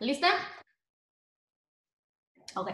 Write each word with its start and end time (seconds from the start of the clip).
¿Lista? 0.00 0.28
Ok. 2.54 2.70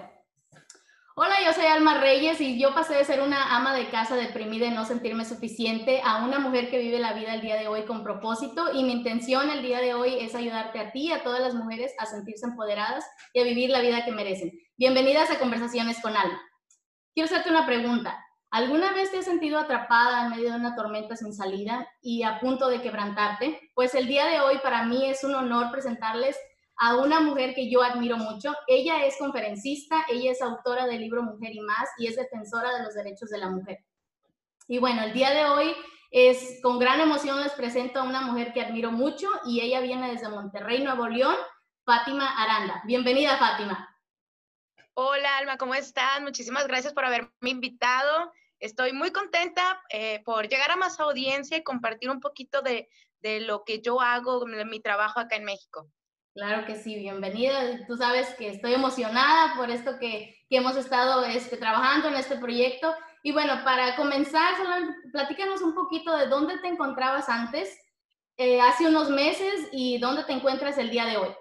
Hola, 1.16 1.36
yo 1.42 1.54
soy 1.54 1.64
Alma 1.64 1.98
Reyes 1.98 2.38
y 2.40 2.58
yo 2.58 2.74
pasé 2.74 2.94
de 2.94 3.04
ser 3.04 3.22
una 3.22 3.56
ama 3.56 3.74
de 3.74 3.88
casa 3.88 4.14
deprimida 4.16 4.66
y 4.66 4.72
no 4.72 4.84
sentirme 4.84 5.24
suficiente 5.24 6.02
a 6.04 6.22
una 6.24 6.38
mujer 6.38 6.68
que 6.70 6.78
vive 6.78 6.98
la 6.98 7.14
vida 7.14 7.34
el 7.34 7.40
día 7.40 7.56
de 7.56 7.68
hoy 7.68 7.86
con 7.86 8.02
propósito 8.02 8.72
y 8.74 8.82
mi 8.82 8.92
intención 8.92 9.48
el 9.48 9.62
día 9.62 9.80
de 9.80 9.94
hoy 9.94 10.18
es 10.20 10.34
ayudarte 10.34 10.80
a 10.80 10.92
ti 10.92 11.06
y 11.06 11.12
a 11.12 11.22
todas 11.22 11.40
las 11.40 11.54
mujeres 11.54 11.94
a 11.98 12.04
sentirse 12.04 12.44
empoderadas 12.44 13.06
y 13.32 13.40
a 13.40 13.44
vivir 13.44 13.70
la 13.70 13.80
vida 13.80 14.04
que 14.04 14.12
merecen. 14.12 14.52
Bienvenidas 14.76 15.30
a 15.30 15.38
Conversaciones 15.38 16.02
con 16.02 16.16
Alma. 16.16 16.42
Quiero 17.14 17.26
hacerte 17.26 17.48
una 17.48 17.64
pregunta. 17.64 18.22
¿Alguna 18.50 18.92
vez 18.92 19.10
te 19.10 19.18
has 19.18 19.24
sentido 19.24 19.58
atrapada 19.58 20.24
en 20.24 20.30
medio 20.30 20.50
de 20.50 20.58
una 20.58 20.76
tormenta 20.76 21.16
sin 21.16 21.32
salida 21.32 21.88
y 22.02 22.22
a 22.22 22.38
punto 22.40 22.68
de 22.68 22.82
quebrantarte? 22.82 23.70
Pues 23.74 23.94
el 23.94 24.08
día 24.08 24.26
de 24.26 24.40
hoy 24.40 24.58
para 24.58 24.84
mí 24.84 25.08
es 25.08 25.24
un 25.24 25.34
honor 25.34 25.70
presentarles 25.70 26.36
a 26.76 26.96
una 26.96 27.20
mujer 27.20 27.54
que 27.54 27.70
yo 27.70 27.82
admiro 27.82 28.16
mucho. 28.16 28.54
Ella 28.66 29.04
es 29.04 29.16
conferencista, 29.18 30.04
ella 30.08 30.32
es 30.32 30.42
autora 30.42 30.86
del 30.86 31.00
libro 31.00 31.22
Mujer 31.22 31.54
y 31.54 31.60
más 31.60 31.88
y 31.98 32.06
es 32.06 32.16
defensora 32.16 32.72
de 32.76 32.84
los 32.84 32.94
derechos 32.94 33.30
de 33.30 33.38
la 33.38 33.50
mujer. 33.50 33.84
Y 34.66 34.78
bueno, 34.78 35.02
el 35.02 35.12
día 35.12 35.30
de 35.30 35.44
hoy 35.44 35.74
es 36.10 36.60
con 36.62 36.78
gran 36.78 37.00
emoción 37.00 37.40
les 37.42 37.52
presento 37.52 38.00
a 38.00 38.04
una 38.04 38.22
mujer 38.22 38.52
que 38.52 38.62
admiro 38.62 38.90
mucho 38.90 39.28
y 39.44 39.60
ella 39.60 39.80
viene 39.80 40.10
desde 40.10 40.28
Monterrey, 40.28 40.82
Nuevo 40.82 41.08
León, 41.08 41.36
Fátima 41.84 42.30
Aranda. 42.40 42.82
Bienvenida, 42.84 43.36
Fátima. 43.36 43.90
Hola, 44.94 45.38
Alma, 45.38 45.56
¿cómo 45.56 45.74
estás? 45.74 46.22
Muchísimas 46.22 46.66
gracias 46.66 46.92
por 46.92 47.04
haberme 47.04 47.30
invitado. 47.42 48.32
Estoy 48.60 48.92
muy 48.92 49.10
contenta 49.10 49.82
eh, 49.90 50.22
por 50.24 50.48
llegar 50.48 50.70
a 50.70 50.76
más 50.76 51.00
audiencia 51.00 51.56
y 51.56 51.64
compartir 51.64 52.08
un 52.10 52.20
poquito 52.20 52.62
de, 52.62 52.88
de 53.20 53.40
lo 53.40 53.64
que 53.64 53.80
yo 53.80 54.00
hago, 54.00 54.46
mi 54.46 54.80
trabajo 54.80 55.18
acá 55.18 55.36
en 55.36 55.44
México. 55.44 55.90
Claro 56.34 56.66
que 56.66 56.74
sí, 56.74 56.96
bienvenida. 56.96 57.86
Tú 57.86 57.96
sabes 57.96 58.28
que 58.34 58.48
estoy 58.48 58.74
emocionada 58.74 59.54
por 59.56 59.70
esto 59.70 60.00
que, 60.00 60.36
que 60.50 60.56
hemos 60.56 60.76
estado 60.76 61.24
este, 61.24 61.56
trabajando 61.56 62.08
en 62.08 62.16
este 62.16 62.36
proyecto. 62.38 62.92
Y 63.22 63.30
bueno, 63.30 63.62
para 63.62 63.94
comenzar, 63.94 64.52
platícanos 65.12 65.62
un 65.62 65.76
poquito 65.76 66.14
de 66.16 66.26
dónde 66.26 66.58
te 66.58 66.66
encontrabas 66.66 67.28
antes, 67.28 67.78
eh, 68.36 68.60
hace 68.60 68.88
unos 68.88 69.10
meses, 69.10 69.68
y 69.70 69.98
dónde 69.98 70.24
te 70.24 70.32
encuentras 70.32 70.76
el 70.76 70.90
día 70.90 71.04
de 71.04 71.18
hoy. 71.18 71.32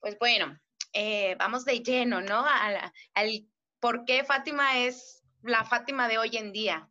Pues 0.00 0.18
bueno, 0.18 0.58
eh, 0.92 1.36
vamos 1.38 1.64
de 1.64 1.84
lleno, 1.84 2.20
¿no? 2.20 2.44
Al, 2.44 3.46
por 3.78 4.04
qué 4.06 4.24
Fátima 4.24 4.78
es 4.78 5.22
la 5.42 5.64
Fátima 5.64 6.08
de 6.08 6.18
hoy 6.18 6.36
en 6.36 6.50
día. 6.50 6.90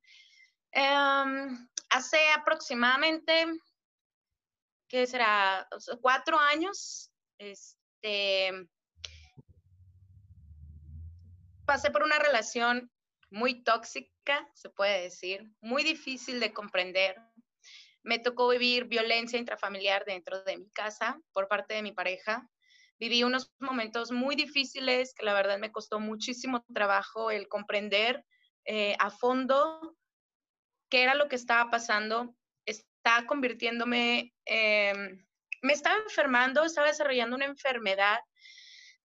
Um, 0.74 1.68
hace 1.90 2.18
aproximadamente 2.32 3.46
¿qué 4.90 5.06
será? 5.08 5.68
Cuatro 6.02 6.38
años, 6.38 7.12
este, 7.38 8.52
pasé 11.66 11.92
por 11.92 12.04
una 12.04 12.18
relación 12.20 12.92
muy 13.30 13.64
tóxica, 13.64 14.50
se 14.56 14.70
puede 14.70 15.04
decir, 15.04 15.50
muy 15.62 15.84
difícil 15.84 16.40
de 16.40 16.52
comprender. 16.52 17.16
Me 18.02 18.18
tocó 18.18 18.50
vivir 18.50 18.86
violencia 18.86 19.38
intrafamiliar 19.38 20.04
dentro 20.06 20.44
de 20.44 20.58
mi 20.58 20.70
casa 20.72 21.22
por 21.32 21.48
parte 21.48 21.76
de 21.76 21.84
mi 21.84 21.92
pareja. 21.92 22.50
Viví 23.00 23.24
unos 23.24 23.54
momentos 23.60 24.12
muy 24.12 24.36
difíciles 24.36 25.14
que 25.14 25.26
la 25.26 25.34
verdad 25.34 25.60
me 25.60 25.72
costó 25.72 26.00
muchísimo 26.00 26.66
trabajo 26.74 27.30
el 27.30 27.48
comprender 27.48 28.26
eh, 28.66 28.96
a 29.00 29.12
fondo 29.12 29.96
qué 30.90 31.04
era 31.04 31.14
lo 31.14 31.28
que 31.30 31.36
estaba 31.36 31.70
pasando 31.70 32.36
convirtiéndome, 33.28 34.34
me 34.46 35.74
estaba 35.74 35.98
enfermando, 36.04 36.64
estaba 36.64 36.88
desarrollando 36.88 37.36
una 37.36 37.46
enfermedad 37.46 38.20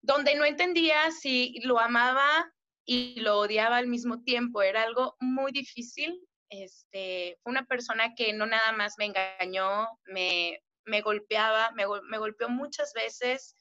donde 0.03 0.35
no 0.35 0.45
entendía 0.45 1.11
si 1.11 1.61
lo 1.63 1.79
amaba 1.79 2.53
y 2.85 3.21
lo 3.21 3.39
odiaba 3.39 3.77
al 3.77 3.87
mismo 3.87 4.23
tiempo. 4.23 4.63
Era 4.63 4.83
algo 4.83 5.17
muy 5.21 5.53
difícil. 5.53 6.21
Este, 6.49 7.39
fue 7.43 7.51
una 7.51 7.65
persona 7.65 8.15
que 8.15 8.33
no 8.33 8.47
nada 8.47 8.73
más 8.73 8.95
me 8.99 9.07
engañó, 9.07 9.87
me, 10.05 10.61
me 10.85 11.01
golpeaba, 11.01 11.71
me, 11.73 11.85
me, 12.09 12.19
golpeó 12.19 12.49
muchas 12.49 12.93
veces. 12.95 13.57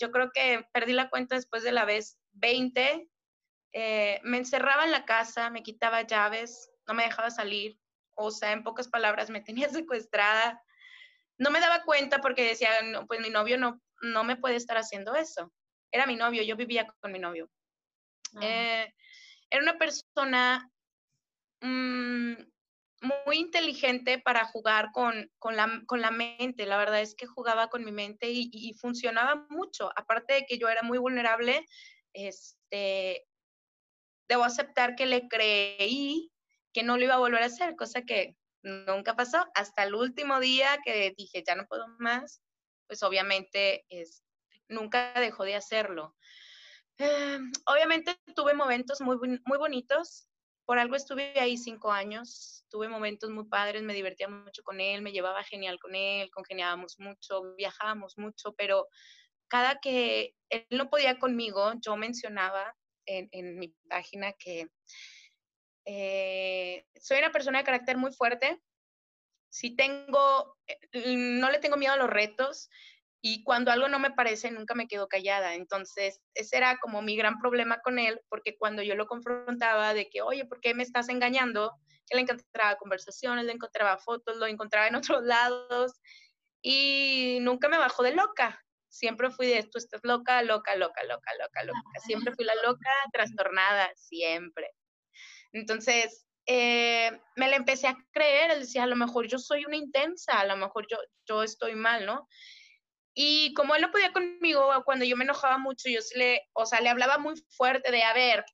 Yo 0.00 0.10
creo 0.10 0.30
que 0.32 0.66
perdí 0.72 0.92
la 0.92 1.10
cuenta 1.10 1.36
después 1.36 1.62
de 1.62 1.72
la 1.72 1.84
vez 1.84 2.18
20. 2.32 3.08
Eh, 3.72 4.20
me 4.24 4.38
encerraba 4.38 4.84
en 4.84 4.90
la 4.90 5.04
casa, 5.04 5.50
me 5.50 5.62
quitaba 5.62 6.02
llaves, 6.02 6.70
no 6.86 6.94
me 6.94 7.04
dejaba 7.04 7.30
salir, 7.30 7.78
o 8.14 8.30
sea, 8.30 8.52
en 8.52 8.62
pocas 8.62 8.88
palabras, 8.88 9.30
me 9.30 9.40
tenía 9.40 9.68
secuestrada. 9.86 10.62
No 11.38 11.50
me 11.50 11.60
daba 11.60 11.82
cuenta 11.84 12.20
porque 12.20 12.44
decía, 12.44 12.70
pues 13.08 13.20
mi 13.20 13.30
novio 13.30 13.58
no, 13.58 13.80
no 14.02 14.24
me 14.24 14.36
puede 14.36 14.56
estar 14.56 14.76
haciendo 14.76 15.14
eso. 15.14 15.52
Era 15.90 16.06
mi 16.06 16.16
novio, 16.16 16.42
yo 16.42 16.56
vivía 16.56 16.86
con 17.00 17.12
mi 17.12 17.18
novio. 17.18 17.50
Ah. 18.36 18.40
Eh, 18.42 18.94
era 19.50 19.62
una 19.62 19.78
persona 19.78 20.70
mm, 21.60 22.34
muy 23.26 23.36
inteligente 23.36 24.18
para 24.18 24.44
jugar 24.44 24.90
con, 24.92 25.30
con, 25.38 25.56
la, 25.56 25.82
con, 25.86 26.00
la, 26.00 26.10
mente. 26.10 26.66
La 26.66 26.76
verdad 26.76 27.00
es 27.00 27.14
que 27.14 27.26
jugaba 27.26 27.68
con 27.68 27.84
mi 27.84 27.92
mente 27.92 28.30
y, 28.30 28.50
y, 28.52 28.74
funcionaba 28.74 29.46
mucho. 29.50 29.90
Aparte 29.96 30.34
de 30.34 30.46
que 30.46 30.58
yo 30.58 30.68
era 30.68 30.82
muy 30.82 30.98
vulnerable, 30.98 31.64
este, 32.12 33.26
debo 34.28 34.44
aceptar 34.44 34.96
que 34.96 35.06
le 35.06 35.28
creí 35.28 36.30
que 36.74 36.82
no 36.82 36.98
lo 36.98 37.04
iba 37.04 37.14
a 37.14 37.18
volver 37.18 37.42
a 37.42 37.46
hacer, 37.46 37.76
cosa 37.76 38.02
que 38.02 38.36
nunca 38.62 39.14
pasó. 39.16 39.46
Hasta 39.54 39.84
el 39.84 39.94
último 39.94 40.40
día 40.40 40.78
que 40.84 41.14
dije, 41.16 41.42
ya 41.46 41.54
no 41.54 41.66
puedo 41.66 41.86
más, 41.98 42.42
pues 42.88 43.02
obviamente 43.02 43.86
es, 43.88 44.24
nunca 44.68 45.14
dejó 45.14 45.44
de 45.44 45.54
hacerlo. 45.54 46.16
Eh, 46.98 47.38
obviamente 47.66 48.16
tuve 48.34 48.54
momentos 48.54 49.00
muy, 49.00 49.16
muy 49.18 49.58
bonitos, 49.58 50.28
por 50.66 50.78
algo 50.78 50.96
estuve 50.96 51.38
ahí 51.38 51.56
cinco 51.56 51.92
años, 51.92 52.64
tuve 52.70 52.88
momentos 52.88 53.30
muy 53.30 53.44
padres, 53.44 53.82
me 53.82 53.94
divertía 53.94 54.28
mucho 54.28 54.62
con 54.62 54.80
él, 54.80 55.02
me 55.02 55.12
llevaba 55.12 55.44
genial 55.44 55.78
con 55.78 55.94
él, 55.94 56.30
congeniábamos 56.30 56.98
mucho, 56.98 57.54
viajábamos 57.56 58.16
mucho, 58.16 58.54
pero 58.54 58.88
cada 59.48 59.78
que 59.78 60.34
él 60.48 60.66
no 60.70 60.88
podía 60.88 61.18
conmigo, 61.18 61.72
yo 61.80 61.96
mencionaba 61.96 62.74
en, 63.06 63.28
en 63.32 63.58
mi 63.58 63.74
página 63.88 64.32
que 64.32 64.68
eh, 65.84 66.86
soy 67.00 67.18
una 67.18 67.32
persona 67.32 67.58
de 67.58 67.64
carácter 67.64 67.96
muy 67.96 68.12
fuerte. 68.12 68.60
Si 69.50 69.76
tengo, 69.76 70.56
eh, 70.66 71.16
no 71.16 71.50
le 71.50 71.58
tengo 71.58 71.76
miedo 71.76 71.92
a 71.92 71.98
los 71.98 72.10
retos 72.10 72.68
y 73.26 73.42
cuando 73.42 73.70
algo 73.70 73.88
no 73.88 73.98
me 73.98 74.10
parece, 74.10 74.50
nunca 74.50 74.74
me 74.74 74.86
quedo 74.86 75.08
callada. 75.08 75.54
Entonces, 75.54 76.20
ese 76.34 76.58
era 76.58 76.76
como 76.76 77.00
mi 77.00 77.16
gran 77.16 77.38
problema 77.38 77.80
con 77.80 77.98
él, 77.98 78.20
porque 78.28 78.56
cuando 78.58 78.82
yo 78.82 78.96
lo 78.96 79.06
confrontaba 79.06 79.94
de 79.94 80.10
que, 80.10 80.20
oye, 80.20 80.44
¿por 80.44 80.60
qué 80.60 80.74
me 80.74 80.82
estás 80.82 81.08
engañando? 81.08 81.72
Él 82.10 82.18
encontraba 82.18 82.76
conversaciones, 82.76 83.46
le 83.46 83.52
encontraba 83.52 83.96
fotos, 83.96 84.36
lo 84.36 84.46
encontraba 84.46 84.88
en 84.88 84.96
otros 85.18 85.22
lados 85.22 85.92
y 86.60 87.38
nunca 87.40 87.68
me 87.68 87.78
bajó 87.78 88.02
de 88.02 88.14
loca. 88.14 88.62
Siempre 88.88 89.30
fui 89.30 89.46
de, 89.46 89.62
tú 89.64 89.78
estás 89.78 90.00
loca, 90.04 90.42
loca, 90.42 90.76
loca, 90.76 91.02
loca, 91.04 91.30
loca, 91.40 91.64
loca. 91.64 92.00
Siempre 92.04 92.34
fui 92.34 92.44
la 92.44 92.54
loca 92.56 92.90
trastornada, 93.10 93.90
siempre. 93.96 94.70
Entonces, 95.54 96.26
eh, 96.46 97.18
me 97.36 97.48
la 97.48 97.56
empecé 97.56 97.86
a 97.86 97.96
creer, 98.12 98.50
él 98.50 98.60
decía, 98.60 98.82
a 98.82 98.86
lo 98.86 98.96
mejor 98.96 99.26
yo 99.26 99.38
soy 99.38 99.64
una 99.64 99.76
intensa, 99.76 100.40
a 100.40 100.46
lo 100.46 100.56
mejor 100.56 100.86
yo, 100.90 100.98
yo 101.26 101.42
estoy 101.42 101.74
mal, 101.74 102.04
¿no? 102.04 102.28
Y 103.14 103.54
como 103.54 103.74
él 103.74 103.82
no 103.82 103.90
podía 103.92 104.12
conmigo, 104.12 104.70
cuando 104.84 105.04
yo 105.04 105.16
me 105.16 105.24
enojaba 105.24 105.56
mucho, 105.56 105.88
yo 105.88 106.00
le, 106.16 106.42
o 106.52 106.66
sea, 106.66 106.80
le 106.80 106.90
hablaba 106.90 107.16
muy 107.18 107.34
fuerte 107.56 107.92
de, 107.92 108.02
a 108.02 108.12
ver, 108.12 108.44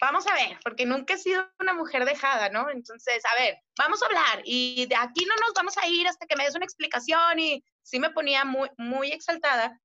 vamos 0.00 0.26
a 0.26 0.34
ver, 0.34 0.58
porque 0.62 0.86
nunca 0.86 1.14
he 1.14 1.18
sido 1.18 1.50
una 1.58 1.74
mujer 1.74 2.04
dejada, 2.04 2.48
¿no? 2.48 2.70
Entonces, 2.70 3.22
a 3.24 3.34
ver, 3.42 3.58
vamos 3.78 4.02
a 4.02 4.06
hablar 4.06 4.42
y 4.44 4.86
de 4.86 4.96
aquí 4.96 5.24
no 5.26 5.34
nos 5.36 5.52
vamos 5.54 5.76
a 5.78 5.88
ir 5.88 6.06
hasta 6.06 6.26
que 6.26 6.36
me 6.36 6.44
des 6.44 6.54
una 6.54 6.64
explicación 6.64 7.38
y 7.38 7.64
sí 7.82 7.98
me 7.98 8.10
ponía 8.10 8.44
muy, 8.44 8.70
muy 8.78 9.10
exaltada. 9.10 9.80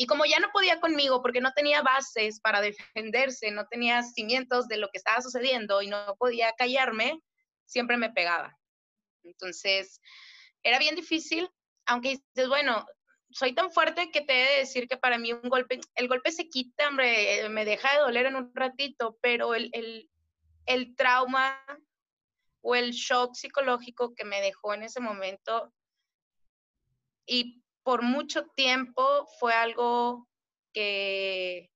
Y 0.00 0.06
como 0.06 0.24
ya 0.24 0.38
no 0.38 0.50
podía 0.52 0.78
conmigo 0.78 1.20
porque 1.22 1.40
no 1.40 1.52
tenía 1.52 1.82
bases 1.82 2.40
para 2.40 2.60
defenderse, 2.60 3.50
no 3.50 3.66
tenía 3.66 4.04
cimientos 4.04 4.68
de 4.68 4.76
lo 4.76 4.88
que 4.90 4.98
estaba 4.98 5.20
sucediendo 5.20 5.82
y 5.82 5.88
no 5.88 6.14
podía 6.20 6.52
callarme, 6.52 7.20
siempre 7.64 7.96
me 7.96 8.10
pegaba. 8.10 8.56
Entonces, 9.24 10.00
era 10.62 10.78
bien 10.78 10.94
difícil, 10.94 11.50
aunque 11.84 12.10
dices, 12.10 12.48
bueno, 12.48 12.86
soy 13.30 13.56
tan 13.56 13.72
fuerte 13.72 14.12
que 14.12 14.20
te 14.20 14.32
he 14.34 14.52
de 14.52 14.58
decir 14.60 14.86
que 14.86 14.96
para 14.96 15.18
mí 15.18 15.32
un 15.32 15.48
golpe, 15.48 15.80
el 15.96 16.06
golpe 16.06 16.30
se 16.30 16.48
quita, 16.48 16.86
hombre, 16.86 17.48
me 17.48 17.64
deja 17.64 17.92
de 17.92 17.98
doler 17.98 18.26
en 18.26 18.36
un 18.36 18.52
ratito, 18.54 19.18
pero 19.20 19.56
el, 19.56 19.68
el, 19.72 20.08
el 20.66 20.94
trauma 20.94 21.60
o 22.60 22.76
el 22.76 22.92
shock 22.92 23.34
psicológico 23.34 24.14
que 24.14 24.24
me 24.24 24.40
dejó 24.40 24.74
en 24.74 24.84
ese 24.84 25.00
momento 25.00 25.74
y 27.26 27.64
por 27.88 28.02
mucho 28.02 28.44
tiempo 28.48 29.02
fue 29.40 29.54
algo 29.54 30.28
que 30.74 31.70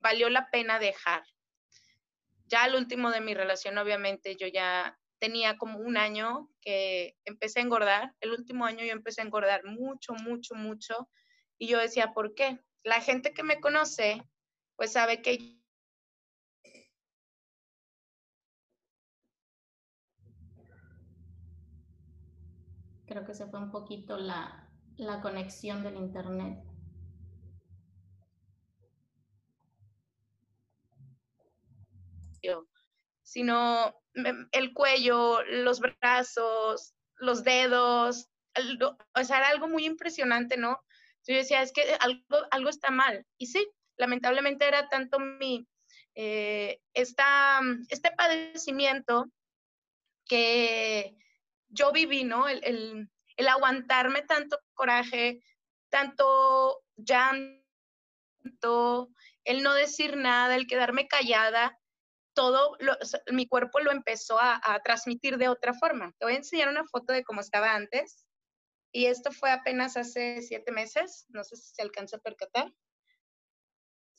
valió 0.00 0.28
la 0.28 0.50
pena 0.50 0.80
dejar. 0.80 1.22
Ya 2.46 2.64
al 2.64 2.74
último 2.74 3.12
de 3.12 3.20
mi 3.20 3.32
relación, 3.32 3.78
obviamente, 3.78 4.34
yo 4.34 4.48
ya 4.48 4.98
tenía 5.20 5.56
como 5.56 5.78
un 5.78 5.98
año 5.98 6.50
que 6.60 7.16
empecé 7.24 7.60
a 7.60 7.62
engordar. 7.62 8.12
El 8.18 8.32
último 8.32 8.64
año 8.64 8.84
yo 8.84 8.90
empecé 8.90 9.20
a 9.20 9.24
engordar 9.24 9.62
mucho, 9.62 10.14
mucho, 10.14 10.56
mucho. 10.56 11.08
Y 11.58 11.68
yo 11.68 11.78
decía, 11.78 12.12
¿por 12.12 12.34
qué? 12.34 12.58
La 12.82 13.00
gente 13.00 13.32
que 13.32 13.44
me 13.44 13.60
conoce, 13.60 14.20
pues 14.74 14.94
sabe 14.94 15.22
que 15.22 15.60
Creo 23.06 23.24
que 23.24 23.34
se 23.34 23.46
fue 23.46 23.60
un 23.60 23.70
poquito 23.70 24.18
la, 24.18 24.65
la 24.96 25.20
conexión 25.20 25.82
del 25.82 25.96
Internet. 25.96 26.62
Sino 33.22 33.94
el 34.52 34.72
cuello, 34.72 35.42
los 35.42 35.80
brazos, 35.80 36.94
los 37.16 37.42
dedos, 37.44 38.28
o 39.14 39.24
sea, 39.24 39.38
era 39.38 39.48
algo 39.48 39.68
muy 39.68 39.84
impresionante, 39.84 40.56
¿no? 40.56 40.80
Yo 41.26 41.34
decía, 41.34 41.62
es 41.62 41.72
que 41.72 41.82
algo, 42.00 42.46
algo 42.50 42.68
está 42.68 42.90
mal. 42.90 43.26
Y 43.36 43.46
sí, 43.46 43.68
lamentablemente 43.96 44.66
era 44.66 44.88
tanto 44.88 45.18
mi, 45.18 45.66
eh, 46.14 46.80
esta, 46.94 47.60
este 47.88 48.10
padecimiento 48.12 49.26
que 50.24 51.16
yo 51.68 51.92
viví, 51.92 52.24
¿no? 52.24 52.48
El, 52.48 52.64
el, 52.64 53.10
el 53.36 53.48
aguantarme 53.48 54.22
tanto 54.22 54.58
coraje, 54.74 55.42
tanto 55.90 56.82
llanto, 56.96 57.62
el 59.44 59.62
no 59.62 59.74
decir 59.74 60.16
nada, 60.16 60.56
el 60.56 60.66
quedarme 60.66 61.06
callada, 61.06 61.78
todo 62.36 62.76
mi 63.32 63.48
cuerpo 63.48 63.80
lo 63.80 63.90
empezó 63.90 64.38
a, 64.38 64.60
transmitir 64.84 65.38
de 65.38 65.48
otra 65.48 65.72
forma. 65.72 66.14
Te 66.18 66.26
voy 66.26 66.34
a 66.34 66.38
enseñar 66.38 66.68
una 66.68 66.84
foto 66.84 67.12
de 67.14 67.24
cómo 67.24 67.40
estaba 67.40 67.74
antes. 67.74 68.28
Y 68.92 69.06
esto 69.06 69.32
fue 69.32 69.50
apenas 69.50 69.96
hace 69.96 70.42
siete 70.42 70.70
meses. 70.70 71.24
No 71.30 71.42
sé 71.44 71.56
si 71.56 71.74
se 71.74 71.82
alcanza 71.82 72.18
a 72.18 72.20
percatar. 72.20 72.72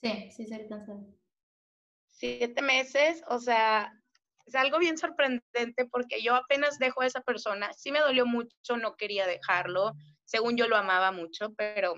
Sí, 0.02 0.31
sí 0.31 0.48
se 0.48 0.56
alcanza. 0.56 0.94
Siete 2.10 2.62
meses, 2.63 3.22
o 3.28 3.40
sea, 3.40 3.94
es 4.48 4.56
algo 4.56 4.80
bien 4.80 4.98
sorprendente 4.98 5.86
porque 5.92 6.22
yo 6.22 6.36
apenas 6.36 6.80
dejo 6.80 7.02
a 7.02 7.06
esa 7.06 7.22
persona, 7.22 7.72
sí 7.74 7.92
me 7.92 8.00
dolió 8.00 8.26
mucho, 8.26 8.78
no 8.78 8.96
quería 8.96 9.28
dejarlo, 9.28 9.94
según 10.26 10.58
yo 10.58 10.68
lo 10.68 10.78
amaba 10.78 11.12
mucho, 11.12 11.54
pero 11.56 11.96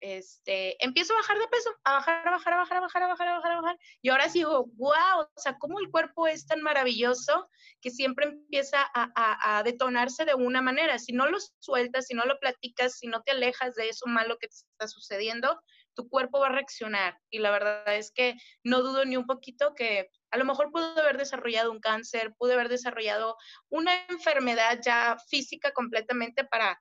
este, 0.00 0.82
empiezo 0.84 1.14
a 1.14 1.16
bajar 1.16 1.38
de 1.38 1.48
peso, 1.48 1.70
a 1.84 1.92
bajar, 1.94 2.28
a 2.28 2.30
bajar, 2.32 2.52
a 2.52 2.56
bajar, 2.56 2.76
a 2.76 2.80
bajar, 2.80 3.02
a 3.02 3.08
bajar, 3.08 3.28
a 3.28 3.36
bajar, 3.36 3.52
a 3.52 3.60
bajar, 3.60 3.78
y 4.02 4.10
ahora 4.10 4.28
sigo, 4.28 4.66
wow, 4.76 5.20
o 5.20 5.40
sea, 5.40 5.56
cómo 5.58 5.78
el 5.78 5.90
cuerpo 5.90 6.26
es 6.26 6.46
tan 6.46 6.62
maravilloso 6.62 7.48
que 7.80 7.90
siempre 7.90 8.26
empieza 8.26 8.82
a, 8.94 9.58
a, 9.58 9.62
detonarse 9.62 10.24
de 10.26 10.34
una 10.34 10.60
manera. 10.60 10.98
Si 10.98 11.12
no 11.12 11.26
lo 11.26 11.38
sueltas, 11.58 12.06
si 12.06 12.14
no 12.14 12.24
lo 12.24 12.38
platicas, 12.38 12.98
si 12.98 13.06
no 13.06 13.22
te 13.22 13.32
alejas 13.32 13.74
de 13.76 13.88
eso 13.88 14.06
malo 14.06 14.36
que 14.38 14.48
te 14.48 14.54
está 14.54 14.88
sucediendo, 14.88 15.58
tu 15.94 16.08
cuerpo 16.08 16.40
va 16.40 16.48
a 16.48 16.52
reaccionar. 16.52 17.18
Y 17.30 17.38
la 17.38 17.50
verdad 17.50 17.96
es 17.96 18.12
que 18.12 18.36
no 18.62 18.82
dudo 18.82 19.04
ni 19.04 19.16
un 19.16 19.26
poquito 19.26 19.74
que 19.74 20.10
a 20.30 20.36
lo 20.36 20.44
mejor 20.44 20.70
pudo 20.70 20.98
haber 21.00 21.16
desarrollado 21.16 21.70
un 21.70 21.80
cáncer, 21.80 22.34
pudo 22.36 22.54
haber 22.54 22.68
desarrollado 22.68 23.36
una 23.68 24.04
enfermedad 24.08 24.80
ya 24.84 25.16
física 25.28 25.72
completamente 25.72 26.44
para, 26.44 26.80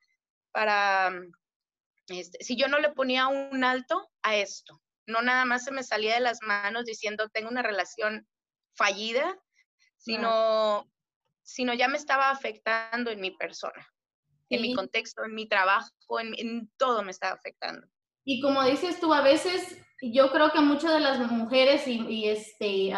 para 0.51 1.11
este, 2.07 2.43
si 2.43 2.55
yo 2.55 2.67
no 2.67 2.79
le 2.79 2.89
ponía 2.91 3.27
un 3.27 3.63
alto 3.63 4.09
a 4.23 4.35
esto. 4.35 4.81
No 5.05 5.21
nada 5.21 5.45
más 5.45 5.65
se 5.65 5.71
me 5.71 5.83
salía 5.83 6.15
de 6.15 6.21
las 6.21 6.41
manos 6.41 6.85
diciendo 6.85 7.29
tengo 7.29 7.49
una 7.49 7.61
relación 7.61 8.27
fallida, 8.75 9.37
sino, 9.97 10.89
sino 11.43 11.73
ya 11.73 11.87
me 11.87 11.97
estaba 11.97 12.29
afectando 12.29 13.11
en 13.11 13.19
mi 13.19 13.31
persona, 13.31 13.87
en 14.49 14.61
mi 14.61 14.73
contexto, 14.73 15.23
en 15.23 15.35
mi 15.35 15.47
trabajo, 15.47 16.19
en, 16.19 16.33
en 16.37 16.71
todo 16.77 17.03
me 17.03 17.11
estaba 17.11 17.35
afectando. 17.35 17.87
Y 18.25 18.41
como 18.41 18.63
dices 18.63 18.99
tú, 18.99 19.13
a 19.13 19.21
veces 19.21 19.77
yo 20.11 20.31
creo 20.31 20.51
que 20.51 20.59
muchas 20.59 20.93
de 20.93 20.99
las 20.99 21.31
mujeres, 21.31 21.87
y, 21.87 22.27
este, 22.27 22.89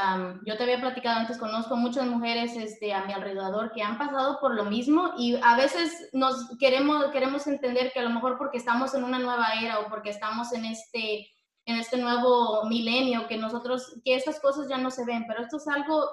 yo 0.45 0.57
te 0.57 0.63
había 0.63 0.81
platicado 0.81 1.19
antes, 1.19 1.37
conozco 1.37 1.75
muchas 1.75 2.07
mujeres 2.07 2.55
este, 2.55 2.93
a 2.93 3.05
mi 3.05 3.13
alrededor 3.13 3.71
que 3.73 3.83
han 3.83 3.97
pasado 3.97 4.39
por 4.39 4.55
lo 4.55 4.65
mismo 4.65 5.13
y 5.17 5.35
a 5.43 5.55
veces 5.55 6.09
nos 6.13 6.57
queremos, 6.57 7.05
queremos 7.11 7.45
entender 7.45 7.91
que 7.93 7.99
a 7.99 8.03
lo 8.03 8.09
mejor 8.09 8.37
porque 8.37 8.57
estamos 8.57 8.95
en 8.95 9.03
una 9.03 9.19
nueva 9.19 9.49
era 9.61 9.79
o 9.79 9.89
porque 9.89 10.09
estamos 10.09 10.51
en 10.53 10.65
este, 10.65 11.29
en 11.65 11.77
este 11.77 11.97
nuevo 11.97 12.65
milenio, 12.65 13.27
que 13.27 13.37
nosotros, 13.37 13.99
que 14.03 14.15
estas 14.15 14.39
cosas 14.39 14.67
ya 14.67 14.79
no 14.79 14.89
se 14.89 15.05
ven, 15.05 15.25
pero 15.27 15.43
esto 15.43 15.57
es 15.57 15.67
algo 15.67 16.09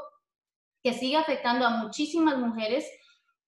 que 0.82 0.92
sigue 0.92 1.16
afectando 1.16 1.64
a 1.66 1.70
muchísimas 1.70 2.36
mujeres 2.36 2.84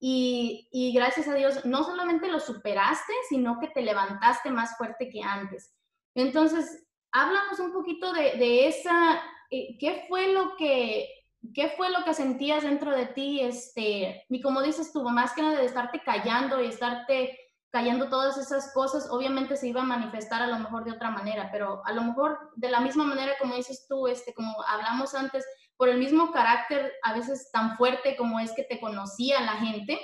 y, 0.00 0.92
gracias 0.94 1.28
a 1.28 1.34
Dios 1.34 1.64
no 1.64 1.84
solamente 1.84 2.28
lo 2.28 2.40
superaste, 2.40 3.12
sino 3.28 3.58
que 3.58 3.68
te 3.68 3.82
levantaste 3.82 4.50
más 4.50 4.76
fuerte 4.76 5.08
que 5.08 5.22
antes. 5.22 5.74
Entonces, 6.14 6.86
háblanos 7.12 7.58
un 7.60 7.72
poquito 7.72 8.12
de, 8.12 8.36
de 8.36 8.68
esa, 8.68 9.22
eh, 9.50 9.76
¿qué 9.78 10.04
fue 10.08 10.32
lo 10.32 10.56
que... 10.56 11.08
¿Qué 11.52 11.74
fue 11.76 11.90
lo 11.90 12.06
que 12.06 12.14
sentías 12.14 12.62
dentro 12.62 12.90
de 12.90 13.04
ti? 13.04 13.42
Este, 13.42 14.24
y 14.30 14.40
como 14.40 14.62
dices 14.62 14.94
tú, 14.94 15.02
más 15.02 15.34
que 15.34 15.42
nada 15.42 15.58
de 15.58 15.66
estarte 15.66 16.00
callando 16.02 16.58
y 16.62 16.68
estarte 16.68 17.38
callando 17.74 18.08
todas 18.08 18.38
esas 18.38 18.72
cosas, 18.72 19.10
obviamente 19.10 19.56
se 19.56 19.66
iba 19.66 19.82
a 19.82 19.84
manifestar 19.84 20.40
a 20.40 20.46
lo 20.46 20.60
mejor 20.60 20.84
de 20.84 20.92
otra 20.92 21.10
manera, 21.10 21.48
pero 21.50 21.82
a 21.84 21.92
lo 21.92 22.02
mejor 22.04 22.52
de 22.54 22.70
la 22.70 22.78
misma 22.78 23.02
manera 23.02 23.32
como 23.40 23.56
dices 23.56 23.86
tú, 23.88 24.06
este, 24.06 24.32
como 24.32 24.54
hablamos 24.68 25.12
antes, 25.16 25.44
por 25.76 25.88
el 25.88 25.98
mismo 25.98 26.32
carácter 26.32 26.92
a 27.02 27.14
veces 27.14 27.50
tan 27.52 27.76
fuerte 27.76 28.16
como 28.16 28.40
es 28.40 28.52
que 28.52 28.62
te 28.62 28.80
conocía 28.80 29.40
la 29.40 29.54
gente. 29.54 29.98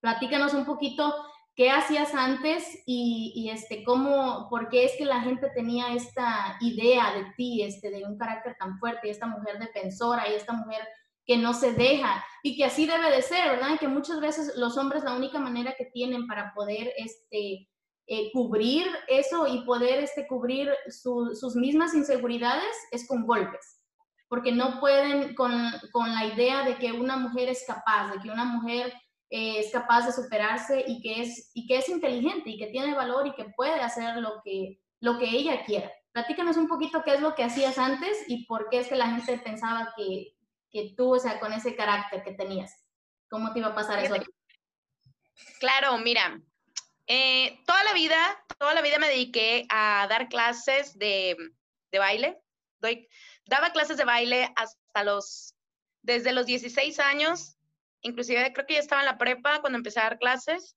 Platícanos 0.00 0.54
un 0.54 0.64
poquito 0.64 1.14
qué 1.54 1.70
hacías 1.70 2.14
antes 2.14 2.82
y, 2.86 3.50
este, 3.52 3.82
cómo, 3.82 4.48
por 4.48 4.68
qué 4.68 4.84
es 4.84 4.92
que 4.96 5.04
la 5.04 5.20
gente 5.20 5.50
tenía 5.54 5.92
esta 5.92 6.56
idea 6.60 7.12
de 7.14 7.32
ti, 7.36 7.62
este, 7.62 7.90
de 7.90 8.04
un 8.04 8.16
carácter 8.16 8.56
tan 8.58 8.78
fuerte, 8.78 9.08
y 9.08 9.10
esta 9.10 9.26
mujer 9.26 9.58
defensora 9.58 10.28
y 10.28 10.34
esta 10.34 10.52
mujer 10.52 10.86
que 11.26 11.36
no 11.36 11.52
se 11.52 11.72
deja 11.72 12.24
y 12.42 12.56
que 12.56 12.64
así 12.64 12.86
debe 12.86 13.10
de 13.10 13.22
ser, 13.22 13.50
¿verdad? 13.50 13.78
que 13.78 13.88
muchas 13.88 14.20
veces 14.20 14.56
los 14.56 14.78
hombres 14.78 15.04
la 15.04 15.14
única 15.14 15.38
manera 15.38 15.74
que 15.76 15.86
tienen 15.86 16.26
para 16.26 16.54
poder 16.54 16.92
este, 16.96 17.68
eh, 18.06 18.32
cubrir 18.32 18.86
eso 19.08 19.46
y 19.46 19.60
poder 19.66 19.98
este, 19.98 20.26
cubrir 20.26 20.72
sus 20.88 21.54
mismas 21.56 21.92
inseguridades 21.92 22.74
es 22.92 23.06
con 23.06 23.26
golpes 23.26 23.77
porque 24.28 24.52
no 24.52 24.78
pueden 24.78 25.34
con, 25.34 25.52
con, 25.90 26.12
la 26.12 26.26
idea 26.26 26.62
de 26.64 26.76
que 26.76 26.92
una 26.92 27.16
mujer 27.16 27.48
es 27.48 27.64
capaz, 27.66 28.12
de 28.12 28.20
que 28.20 28.30
una 28.30 28.44
mujer 28.44 28.92
eh, 29.30 29.60
es 29.60 29.72
capaz 29.72 30.06
de 30.06 30.12
superarse 30.12 30.84
y 30.86 31.00
que, 31.00 31.22
es, 31.22 31.50
y 31.54 31.66
que 31.66 31.78
es 31.78 31.88
inteligente 31.88 32.50
y 32.50 32.58
que 32.58 32.66
tiene 32.66 32.94
valor 32.94 33.26
y 33.26 33.34
que 33.34 33.46
puede 33.56 33.80
hacer 33.80 34.16
lo 34.16 34.40
que, 34.44 34.80
lo 35.00 35.18
que 35.18 35.26
ella 35.26 35.64
quiera. 35.64 35.90
Platícanos 36.12 36.56
un 36.56 36.68
poquito 36.68 37.02
qué 37.04 37.14
es 37.14 37.20
lo 37.20 37.34
que 37.34 37.44
hacías 37.44 37.78
antes 37.78 38.24
y 38.28 38.44
por 38.46 38.68
qué 38.70 38.80
es 38.80 38.88
que 38.88 38.96
la 38.96 39.10
gente 39.10 39.38
pensaba 39.38 39.92
que, 39.96 40.34
que 40.70 40.94
tú, 40.96 41.14
o 41.14 41.18
sea, 41.18 41.40
con 41.40 41.52
ese 41.52 41.74
carácter 41.74 42.22
que 42.22 42.32
tenías, 42.32 42.74
¿cómo 43.30 43.52
te 43.52 43.60
iba 43.60 43.68
a 43.68 43.74
pasar 43.74 43.98
eso? 44.04 44.14
Claro, 45.60 45.98
mira, 45.98 46.40
eh, 47.06 47.60
toda 47.66 47.82
la 47.84 47.94
vida, 47.94 48.16
toda 48.58 48.74
la 48.74 48.82
vida 48.82 48.98
me 48.98 49.08
dediqué 49.08 49.66
a 49.70 50.06
dar 50.08 50.28
clases 50.28 50.98
de, 50.98 51.36
de 51.90 51.98
baile. 51.98 52.38
Doy, 52.80 53.08
daba 53.48 53.72
clases 53.72 53.96
de 53.96 54.04
baile 54.04 54.52
hasta 54.56 55.04
los, 55.04 55.54
desde 56.02 56.32
los 56.32 56.46
16 56.46 57.00
años, 57.00 57.56
inclusive 58.02 58.52
creo 58.52 58.66
que 58.66 58.74
ya 58.74 58.80
estaba 58.80 59.02
en 59.02 59.06
la 59.06 59.18
prepa 59.18 59.60
cuando 59.60 59.78
empecé 59.78 60.00
a 60.00 60.04
dar 60.04 60.18
clases, 60.18 60.76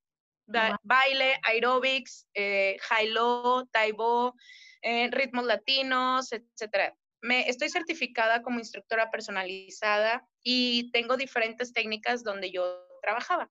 baile, 0.84 1.40
aerobics, 1.44 2.28
eh, 2.34 2.78
high-low, 2.82 3.68
taibo, 3.68 4.36
eh, 4.82 5.10
ritmos 5.12 5.46
latinos, 5.46 6.32
etc. 6.32 6.94
Me, 7.22 7.48
estoy 7.48 7.70
certificada 7.70 8.42
como 8.42 8.60
instructora 8.60 9.12
personalizada 9.12 10.26
y 10.42 10.92
tengo 10.92 11.18
diferentes 11.18 11.74
técnicas 11.74 12.24
donde 12.24 12.52
yo 12.52 12.88
trabajaba. 13.02 13.50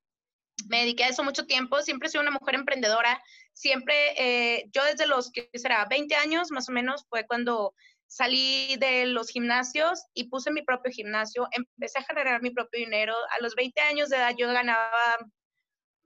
Me 0.69 0.81
dediqué 0.81 1.05
a 1.05 1.09
eso 1.09 1.25
mucho 1.25 1.47
tiempo, 1.47 1.81
siempre 1.81 2.09
sido 2.09 2.23
una 2.23 2.33
mujer 2.33 2.55
emprendedora, 2.55 3.23
siempre, 3.53 3.95
eh, 4.19 4.69
yo 4.73 4.85
desde 4.85 5.07
los, 5.07 5.31
que 5.31 5.49
será? 5.55 5.87
20 5.87 6.15
años 6.17 6.51
más 6.51 6.69
o 6.69 6.73
menos 6.73 7.07
fue 7.09 7.27
cuando 7.27 7.75
salí 8.11 8.77
de 8.79 9.07
los 9.07 9.29
gimnasios 9.29 10.05
y 10.15 10.25
puse 10.25 10.51
mi 10.51 10.63
propio 10.63 10.91
gimnasio, 10.91 11.47
empecé 11.53 12.01
a 12.01 12.03
generar 12.03 12.43
mi 12.43 12.51
propio 12.51 12.81
dinero. 12.81 13.15
A 13.39 13.41
los 13.41 13.55
20 13.55 13.81
años 13.83 14.09
de 14.09 14.17
edad 14.17 14.35
yo 14.37 14.49
ganaba 14.49 15.17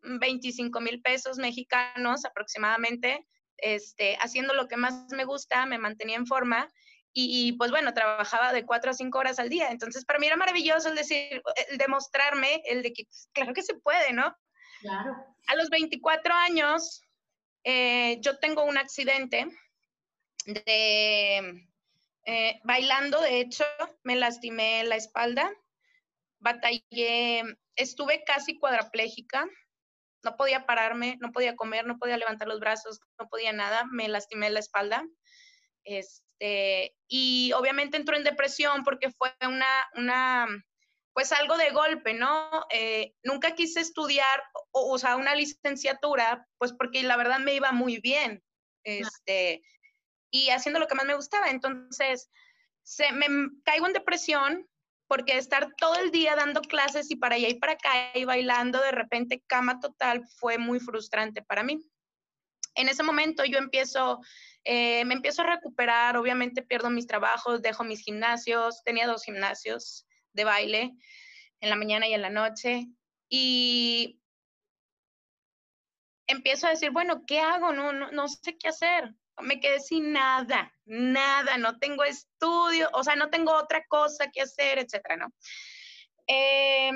25 0.02 0.80
mil 0.82 1.00
pesos 1.00 1.38
mexicanos 1.38 2.26
aproximadamente, 2.26 3.26
este, 3.56 4.16
haciendo 4.20 4.52
lo 4.52 4.68
que 4.68 4.76
más 4.76 5.06
me 5.12 5.25
gusta, 5.25 5.64
me 5.64 5.78
mantenía 5.78 6.16
en 6.16 6.26
forma 6.26 6.70
y, 7.14 7.52
pues 7.52 7.70
bueno, 7.70 7.94
trabajaba 7.94 8.52
de 8.52 8.66
4 8.66 8.90
a 8.90 8.94
5 8.94 9.18
horas 9.18 9.38
al 9.38 9.49
día. 9.49 9.70
Entonces 9.70 10.04
para 10.04 10.18
mí 10.18 10.26
era 10.26 10.37
maravilloso 10.37 10.90
el 10.90 10.96
decir, 10.96 11.42
el 11.70 11.78
demostrarme, 11.78 12.61
el 12.66 12.82
de 12.82 12.92
que 12.92 13.04
pues, 13.04 13.30
claro 13.32 13.54
que 13.54 13.62
se 13.62 13.76
puede, 13.76 14.12
¿no? 14.12 14.37
Claro. 14.80 15.14
A 15.46 15.54
los 15.54 15.70
24 15.70 16.34
años 16.34 17.00
eh, 17.62 18.18
yo 18.20 18.38
tengo 18.40 18.64
un 18.64 18.76
accidente 18.76 19.46
de 20.44 21.66
eh, 22.26 22.61
bailando, 22.64 23.21
de 23.21 23.40
hecho, 23.40 23.64
me 24.02 24.16
lastimé 24.16 24.85
la 24.85 24.97
espalda, 24.97 25.52
batallé, 26.38 27.43
estuve 27.76 28.25
casi 28.25 28.59
cuadraplégica, 28.59 29.47
no 30.23 30.37
podía 30.37 30.66
pararme, 30.66 31.19
no 31.21 31.33
podía 31.33 31.54
comer, 31.54 31.87
no 31.87 31.99
podía 31.99 32.16
levantar 32.16 32.49
los 32.49 32.61
brazos, 32.61 33.00
no 33.19 33.28
podía 33.28 33.52
nada, 33.52 33.85
me 33.90 34.09
lastimé 34.09 34.50
la 34.50 34.61
espalda. 34.61 35.04
Este, 35.85 36.97
y 37.09 37.52
obviamente 37.52 37.99
entró 37.99 38.16
en 38.16 38.25
depresión 38.25 38.85
porque 38.85 39.11
fue 39.11 39.35
una, 39.43 39.87
una 39.95 40.49
pues 41.12 41.31
algo 41.33 41.57
de 41.57 41.71
golpe, 41.71 42.14
¿no? 42.14 42.50
Eh, 42.71 43.14
nunca 43.23 43.54
quise 43.54 43.81
estudiar, 43.81 44.43
o, 44.73 44.93
o, 44.93 44.99
sea, 44.99 45.16
una 45.16 45.35
licenciatura, 45.35 46.49
pues 46.59 46.73
porque 46.73 47.02
la 47.04 47.16
verdad 47.16 47.38
me 47.38 47.54
iba 47.54 47.71
muy 47.71 48.00
bien. 48.00 48.43
Este, 48.83 49.62
y 50.35 50.50
haciendo 50.50 50.81
lo 50.81 50.88
que 50.88 50.97
más 50.97 51.07
me 51.07 51.14
gustaba. 51.14 51.49
Entonces, 51.49 52.29
se, 52.83 53.12
me 53.12 53.26
caigo 53.64 53.87
en 53.87 53.93
depresión 53.93 54.69
porque 55.07 55.38
estar 55.38 55.73
todo 55.76 55.95
el 55.95 56.11
día 56.11 56.35
dando 56.35 56.61
clases 56.61 57.09
y 57.12 57.17
para 57.17 57.37
allá 57.37 57.49
y 57.49 57.55
para 57.55 57.75
acá 57.75 58.11
y 58.14 58.25
bailando 58.25 58.81
de 58.81 58.91
repente 58.91 59.45
cama 59.47 59.79
total 59.79 60.26
fue 60.26 60.59
muy 60.59 60.81
frustrante 60.81 61.41
para 61.43 61.62
mí. 61.62 61.81
En 62.75 62.88
ese 62.88 63.05
momento 63.05 63.45
yo 63.45 63.59
empiezo, 63.59 64.21
eh, 64.64 65.05
me 65.05 65.14
empiezo 65.14 65.43
a 65.43 65.55
recuperar, 65.55 66.17
obviamente 66.17 66.62
pierdo 66.62 66.91
mis 66.91 67.07
trabajos, 67.07 67.62
dejo 67.62 67.85
mis 67.85 68.00
gimnasios, 68.00 68.83
tenía 68.83 69.07
dos 69.07 69.23
gimnasios 69.23 70.05
de 70.33 70.43
baile 70.43 70.95
en 71.61 71.71
la 71.71 71.76
mañana 71.76 72.09
y 72.09 72.14
en 72.14 72.23
la 72.23 72.31
noche 72.31 72.88
y 73.29 74.21
empiezo 76.26 76.67
a 76.67 76.71
decir, 76.71 76.91
bueno, 76.91 77.23
¿qué 77.25 77.38
hago? 77.38 77.73
No, 77.73 77.93
no, 77.93 78.11
no 78.11 78.26
sé 78.26 78.59
qué 78.59 78.67
hacer 78.67 79.14
me 79.43 79.61
quedé 79.61 79.81
sin 79.81 80.12
nada, 80.12 80.73
nada, 80.85 81.59
no 81.59 81.79
tengo 81.79 82.05
estudio, 82.05 82.88
o 82.93 83.03
sea, 83.03 83.17
no 83.17 83.31
tengo 83.31 83.53
otra 83.53 83.85
cosa 83.87 84.31
que 84.31 84.43
hacer, 84.43 84.79
etcétera, 84.79 85.17
¿no? 85.17 85.33
Eh, 86.26 86.93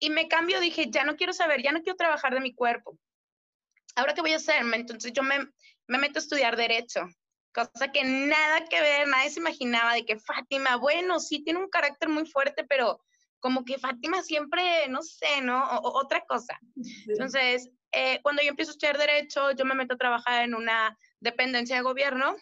y 0.00 0.10
me 0.10 0.28
cambio, 0.28 0.60
dije, 0.60 0.90
ya 0.90 1.04
no 1.04 1.16
quiero 1.16 1.32
saber, 1.32 1.62
ya 1.62 1.72
no 1.72 1.82
quiero 1.82 1.96
trabajar 1.96 2.34
de 2.34 2.40
mi 2.40 2.54
cuerpo. 2.54 2.98
Ahora, 3.96 4.14
¿qué 4.14 4.20
voy 4.20 4.32
a 4.32 4.36
hacer? 4.36 4.62
Entonces 4.74 5.12
yo 5.12 5.22
me, 5.22 5.38
me 5.86 5.98
meto 5.98 6.18
a 6.18 6.22
estudiar 6.22 6.56
derecho, 6.56 7.08
cosa 7.52 7.92
que 7.92 8.02
nada 8.04 8.66
que 8.68 8.80
ver, 8.80 9.06
nadie 9.06 9.30
se 9.30 9.40
imaginaba 9.40 9.94
de 9.94 10.04
que 10.04 10.18
Fátima, 10.18 10.76
bueno, 10.76 11.20
sí 11.20 11.42
tiene 11.44 11.60
un 11.60 11.68
carácter 11.68 12.08
muy 12.08 12.26
fuerte, 12.26 12.64
pero 12.64 13.00
como 13.38 13.64
que 13.64 13.78
Fátima 13.78 14.22
siempre, 14.22 14.88
no 14.88 15.02
sé, 15.02 15.40
¿no? 15.42 15.62
O, 15.78 16.00
otra 16.00 16.24
cosa. 16.26 16.58
Entonces, 17.06 17.70
eh, 17.92 18.18
cuando 18.22 18.42
yo 18.42 18.48
empiezo 18.48 18.72
a 18.72 18.74
estudiar 18.74 18.98
derecho, 18.98 19.52
yo 19.52 19.64
me 19.64 19.74
meto 19.74 19.94
a 19.94 19.98
trabajar 19.98 20.44
en 20.44 20.54
una 20.54 20.98
dependencia 21.24 21.76
de 21.76 21.82
gobierno, 21.82 22.36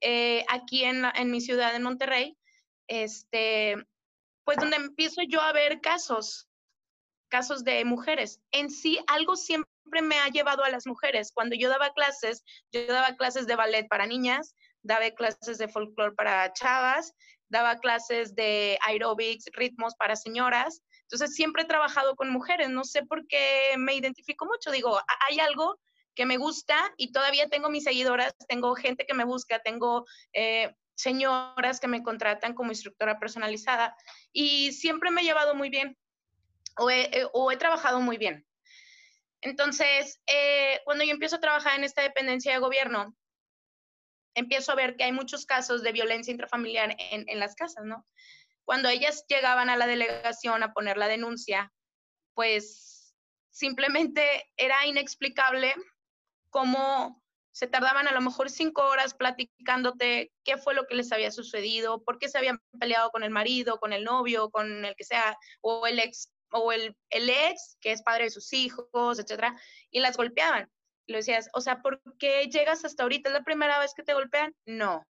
eh, 0.00 0.44
aquí 0.48 0.84
en, 0.84 1.30
mi 1.30 1.40
ciudad, 1.40 1.74
en 1.74 1.82
Monterrey, 1.82 2.38
este, 2.86 3.76
pues 4.44 4.56
donde 4.56 4.76
empiezo 4.76 5.22
yo 5.28 5.40
a 5.40 5.52
ver 5.52 5.80
casos, 5.80 6.48
casos 7.28 7.64
de 7.64 7.84
mujeres. 7.84 8.40
En 8.52 8.70
sí, 8.70 9.00
algo 9.08 9.36
siempre 9.36 10.02
me 10.02 10.18
ha 10.20 10.28
llevado 10.28 10.64
a 10.64 10.70
las 10.70 10.86
mujeres. 10.86 11.32
Cuando 11.34 11.56
yo 11.56 11.68
daba 11.68 11.92
clases, 11.92 12.44
yo 12.72 12.86
daba 12.86 13.16
clases 13.16 13.46
de 13.46 13.56
ballet 13.56 13.88
para 13.88 14.06
niñas, 14.06 14.54
daba 14.82 15.10
clases 15.10 15.58
de 15.58 15.68
folclore 15.68 16.14
para 16.14 16.52
chavas, 16.52 17.14
daba 17.48 17.78
clases 17.78 18.34
de 18.34 18.78
aerobics, 18.86 19.46
ritmos 19.52 19.94
para 19.96 20.16
señoras. 20.16 20.80
Entonces, 21.02 21.34
siempre 21.34 21.64
he 21.64 21.66
trabajado 21.66 22.14
con 22.14 22.30
mujeres. 22.30 22.70
No 22.70 22.84
sé 22.84 23.04
por 23.04 23.26
qué 23.26 23.74
me 23.78 23.94
identifico 23.94 24.46
mucho. 24.46 24.70
Digo, 24.70 25.00
hay 25.28 25.40
algo 25.40 25.78
que 26.14 26.26
me 26.26 26.36
gusta 26.36 26.92
y 26.96 27.12
todavía 27.12 27.48
tengo 27.48 27.70
mis 27.70 27.84
seguidoras, 27.84 28.34
tengo 28.48 28.74
gente 28.74 29.06
que 29.06 29.14
me 29.14 29.24
busca, 29.24 29.60
tengo 29.60 30.04
eh, 30.32 30.74
señoras 30.94 31.80
que 31.80 31.88
me 31.88 32.02
contratan 32.02 32.54
como 32.54 32.70
instructora 32.70 33.18
personalizada 33.18 33.96
y 34.32 34.72
siempre 34.72 35.10
me 35.10 35.22
he 35.22 35.24
llevado 35.24 35.54
muy 35.54 35.70
bien 35.70 35.96
o 36.76 36.90
he, 36.90 37.10
eh, 37.12 37.56
trabajado 37.58 38.00
muy 38.00 38.18
bien. 38.18 38.46
Entonces, 39.40 40.20
eh, 40.26 40.80
cuando 40.84 41.04
yo 41.04 41.12
empiezo 41.12 41.36
a 41.36 41.40
trabajar 41.40 41.76
en 41.76 41.84
esta 41.84 42.02
dependencia 42.02 42.52
de 42.52 42.58
gobierno, 42.58 43.16
empiezo 44.34 44.72
a 44.72 44.76
ver 44.76 44.96
que 44.96 45.04
hay 45.04 45.12
muchos 45.12 45.44
casos 45.46 45.82
de 45.82 45.92
violencia 45.92 46.30
intrafamiliar 46.30 46.94
en, 46.98 47.28
en 47.28 47.38
las 47.38 47.54
casas, 47.54 47.84
¿no? 47.84 48.06
Cuando 48.64 48.88
ellas 48.88 49.24
llegaban 49.28 49.68
a 49.68 49.76
la 49.76 49.86
delegación 49.86 50.62
a 50.62 50.72
poner 50.72 50.96
la 50.96 51.08
denuncia, 51.08 51.72
pues 52.34 53.14
simplemente 53.50 54.50
era 54.56 54.86
inexplicable 54.86 55.74
cómo 56.52 57.20
se 57.50 57.66
tardaban 57.66 58.06
a 58.06 58.12
lo 58.12 58.20
mejor 58.20 58.48
cinco 58.48 58.82
horas 58.82 59.14
platicándote 59.14 60.32
qué 60.44 60.56
fue 60.56 60.74
lo 60.74 60.86
que 60.86 60.94
les 60.94 61.10
había 61.12 61.30
sucedido, 61.30 62.02
por 62.04 62.18
qué 62.18 62.28
se 62.28 62.38
habían 62.38 62.60
peleado 62.78 63.10
con 63.10 63.24
el 63.24 63.30
marido, 63.30 63.78
con 63.78 63.92
el 63.92 64.04
novio, 64.04 64.50
con 64.50 64.84
el 64.84 64.94
que 64.94 65.04
sea, 65.04 65.36
o 65.60 65.86
el 65.86 65.98
ex, 65.98 66.32
o 66.50 66.72
el, 66.72 66.96
el 67.10 67.28
ex, 67.28 67.76
que 67.80 67.92
es 67.92 68.02
padre 68.02 68.24
de 68.24 68.30
sus 68.30 68.52
hijos, 68.52 69.18
etcétera, 69.18 69.60
y 69.90 70.00
las 70.00 70.16
golpeaban. 70.16 70.70
Le 71.06 71.18
decías, 71.18 71.50
o 71.52 71.60
sea, 71.60 71.82
¿por 71.82 72.00
qué 72.18 72.46
llegas 72.46 72.84
hasta 72.84 73.02
ahorita? 73.02 73.28
¿Es 73.28 73.34
la 73.34 73.44
primera 73.44 73.78
vez 73.78 73.92
que 73.94 74.02
te 74.02 74.14
golpean? 74.14 74.54
No. 74.64 75.04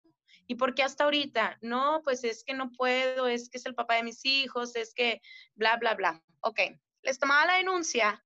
¿Y 0.46 0.54
por 0.54 0.74
qué 0.74 0.82
hasta 0.82 1.04
ahorita? 1.04 1.58
No, 1.60 2.02
pues 2.04 2.24
es 2.24 2.44
que 2.44 2.54
no 2.54 2.70
puedo, 2.72 3.26
es 3.26 3.50
que 3.50 3.58
es 3.58 3.66
el 3.66 3.74
papá 3.74 3.96
de 3.96 4.04
mis 4.04 4.24
hijos, 4.24 4.76
es 4.76 4.94
que 4.94 5.20
bla, 5.54 5.76
bla, 5.76 5.94
bla. 5.94 6.22
Ok, 6.40 6.60
les 7.02 7.18
tomaba 7.18 7.46
la 7.46 7.56
denuncia 7.56 8.24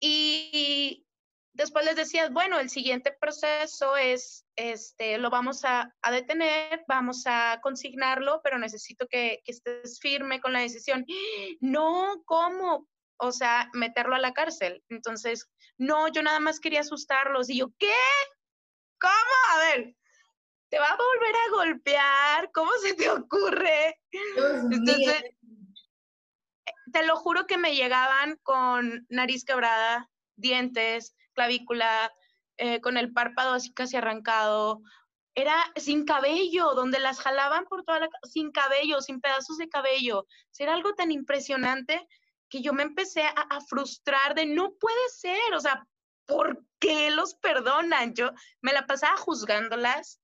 y, 0.00 1.06
después 1.54 1.84
les 1.84 1.96
decías, 1.96 2.32
bueno, 2.32 2.58
el 2.58 2.68
siguiente 2.68 3.16
proceso 3.18 3.96
es, 3.96 4.44
este, 4.56 5.18
lo 5.18 5.30
vamos 5.30 5.64
a, 5.64 5.94
detener, 6.10 6.84
vamos 6.86 7.22
a 7.26 7.60
consignarlo, 7.62 8.40
pero 8.42 8.58
necesito 8.58 9.06
que, 9.08 9.40
estés 9.46 10.00
firme 10.00 10.40
con 10.40 10.52
la 10.52 10.60
decisión. 10.60 11.06
No, 11.60 12.22
¿cómo? 12.26 12.88
O 13.16 13.32
sea, 13.32 13.70
meterlo 13.72 14.16
a 14.16 14.18
la 14.18 14.34
cárcel. 14.34 14.82
Entonces, 14.88 15.48
no, 15.78 16.08
yo 16.08 16.22
nada 16.22 16.40
más 16.40 16.60
quería 16.60 16.80
asustarlos. 16.80 17.48
Y 17.48 17.58
yo, 17.58 17.70
¿qué? 17.78 17.94
¿Cómo? 19.00 19.12
A 19.52 19.58
ver, 19.58 19.96
¿te 20.68 20.78
va 20.78 20.88
a 20.88 20.96
volver 20.96 21.36
a 21.36 21.50
golpear? 21.52 22.50
¿Cómo 22.52 22.72
se 22.82 22.94
te 22.94 23.08
ocurre? 23.08 24.00
Entonces, 24.70 25.22
te 26.92 27.06
lo 27.06 27.16
juro 27.16 27.46
que 27.46 27.58
me 27.58 27.74
llegaban 27.74 28.38
con 28.42 29.06
nariz 29.08 29.44
quebrada, 29.44 30.10
dientes, 30.36 31.14
clavícula, 31.34 32.12
eh, 32.56 32.80
con 32.80 32.96
el 32.96 33.12
párpado 33.12 33.54
así 33.54 33.72
casi 33.72 33.96
arrancado. 33.96 34.80
Era 35.34 35.56
sin 35.76 36.04
cabello, 36.04 36.74
donde 36.74 37.00
las 37.00 37.20
jalaban 37.20 37.64
por 37.66 37.84
toda 37.84 38.00
la... 38.00 38.08
sin 38.22 38.52
cabello, 38.52 39.00
sin 39.00 39.20
pedazos 39.20 39.58
de 39.58 39.68
cabello. 39.68 40.26
Era 40.58 40.74
algo 40.74 40.94
tan 40.94 41.10
impresionante 41.10 42.06
que 42.48 42.62
yo 42.62 42.72
me 42.72 42.84
empecé 42.84 43.22
a, 43.22 43.60
frustrar 43.62 44.34
de 44.34 44.46
no 44.46 44.74
puede 44.74 45.08
ser, 45.08 45.54
o 45.54 45.60
sea, 45.60 45.84
¿por 46.26 46.64
qué 46.78 47.10
los 47.10 47.34
perdonan? 47.34 48.14
Yo 48.14 48.30
me 48.60 48.72
la 48.72 48.86
pasaba 48.86 49.16
juzgándolas. 49.16 50.20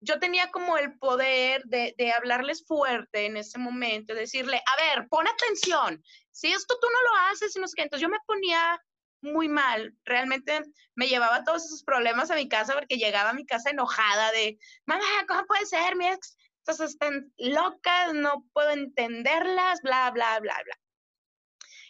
Yo 0.00 0.18
tenía 0.18 0.50
como 0.50 0.78
el 0.78 0.98
poder 0.98 1.62
de, 1.66 1.94
de 1.96 2.12
hablarles 2.12 2.66
fuerte 2.66 3.26
en 3.26 3.36
ese 3.36 3.58
momento, 3.58 4.14
decirle, 4.14 4.56
a 4.56 4.96
ver, 4.96 5.08
pon 5.08 5.28
atención, 5.28 6.02
si 6.32 6.50
esto 6.50 6.76
tú 6.80 6.86
no 6.90 7.02
lo 7.02 7.16
haces, 7.30 7.54
y 7.54 7.60
no 7.60 7.66
entonces 7.76 8.00
yo 8.00 8.08
me 8.08 8.18
ponía 8.26 8.82
muy 9.22 9.48
mal. 9.48 9.94
Realmente 10.04 10.62
me 10.94 11.08
llevaba 11.08 11.44
todos 11.44 11.64
esos 11.64 11.82
problemas 11.82 12.30
a 12.30 12.34
mi 12.34 12.48
casa 12.48 12.74
porque 12.74 12.96
llegaba 12.96 13.30
a 13.30 13.34
mi 13.34 13.46
casa 13.46 13.70
enojada 13.70 14.32
de, 14.32 14.58
mamá, 14.86 15.04
¿cómo 15.28 15.44
puede 15.46 15.66
ser? 15.66 15.96
Mi 15.96 16.06
ex, 16.06 16.36
entonces 16.58 16.90
están 16.90 17.32
locas, 17.38 18.14
no 18.14 18.44
puedo 18.52 18.70
entenderlas, 18.70 19.80
bla, 19.82 20.10
bla, 20.10 20.38
bla, 20.40 20.60
bla. 20.64 20.78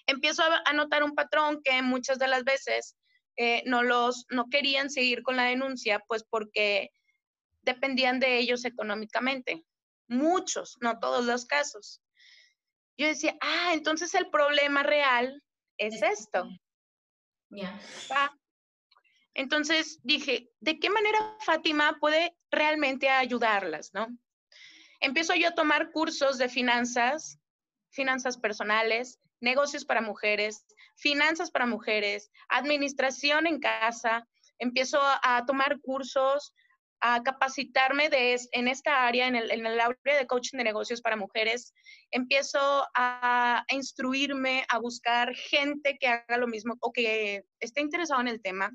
Empiezo 0.06 0.42
a, 0.42 0.72
notar 0.72 1.04
un 1.04 1.14
patrón 1.14 1.60
que 1.62 1.82
muchas 1.82 2.18
de 2.18 2.28
las 2.28 2.44
veces 2.44 2.96
eh, 3.36 3.62
no 3.66 3.82
los, 3.82 4.26
no 4.30 4.48
querían 4.50 4.90
seguir 4.90 5.22
con 5.22 5.36
la 5.36 5.44
denuncia, 5.44 6.02
pues 6.08 6.24
porque 6.28 6.90
dependían 7.62 8.18
de 8.18 8.38
ellos 8.38 8.64
económicamente. 8.64 9.64
Muchos, 10.08 10.76
no 10.80 10.98
todos 10.98 11.24
los 11.24 11.46
casos. 11.46 12.00
Yo 12.98 13.06
decía, 13.06 13.36
ah, 13.40 13.70
entonces 13.72 14.14
el 14.14 14.28
problema 14.30 14.82
real 14.82 15.42
es 15.78 16.02
esto 16.02 16.48
Entonces 19.34 20.00
dije, 20.02 20.50
¿de 20.60 20.78
qué 20.78 20.90
manera 20.90 21.36
Fátima 21.40 21.98
puede 22.00 22.36
realmente 22.50 23.08
ayudarlas, 23.08 23.92
no? 23.94 24.08
Empiezo 25.00 25.34
yo 25.34 25.48
a 25.48 25.54
tomar 25.54 25.92
cursos 25.92 26.36
de 26.36 26.48
finanzas, 26.48 27.38
finanzas 27.90 28.36
personales, 28.36 29.18
negocios 29.40 29.84
para 29.84 30.02
mujeres, 30.02 30.66
finanzas 30.96 31.50
para 31.50 31.66
mujeres, 31.66 32.30
administración 32.48 33.46
en 33.46 33.60
casa. 33.60 34.28
Empiezo 34.58 35.00
a 35.00 35.44
tomar 35.46 35.80
cursos, 35.80 36.54
a 37.00 37.22
capacitarme 37.22 38.08
de, 38.08 38.38
en 38.52 38.68
esta 38.68 39.06
área, 39.06 39.26
en 39.26 39.36
el, 39.36 39.50
en 39.50 39.64
el 39.64 39.80
área 39.80 40.18
de 40.18 40.26
coaching 40.26 40.58
de 40.58 40.64
negocios 40.64 41.00
para 41.00 41.16
mujeres. 41.16 41.74
Empiezo 42.10 42.58
a, 42.94 43.64
a, 43.68 43.74
instruirme, 43.74 44.64
a 44.68 44.78
buscar 44.78 45.34
gente 45.34 45.96
que 45.98 46.08
haga 46.08 46.36
lo 46.36 46.46
mismo 46.46 46.76
o 46.80 46.92
que 46.92 47.44
esté 47.58 47.80
interesado 47.80 48.20
en 48.20 48.28
el 48.28 48.42
tema. 48.42 48.70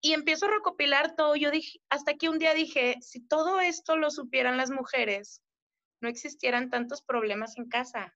Y 0.00 0.12
empiezo 0.12 0.46
a 0.46 0.50
recopilar 0.50 1.16
todo. 1.16 1.34
Yo 1.34 1.50
dije, 1.50 1.80
hasta 1.88 2.14
que 2.14 2.28
un 2.28 2.38
día 2.38 2.54
dije, 2.54 2.96
si 3.00 3.26
todo 3.26 3.60
esto 3.60 3.96
lo 3.96 4.10
supieran 4.10 4.56
las 4.56 4.70
mujeres, 4.70 5.42
no 6.00 6.08
existieran 6.08 6.70
tantos 6.70 7.02
problemas 7.02 7.56
en 7.56 7.68
casa, 7.68 8.14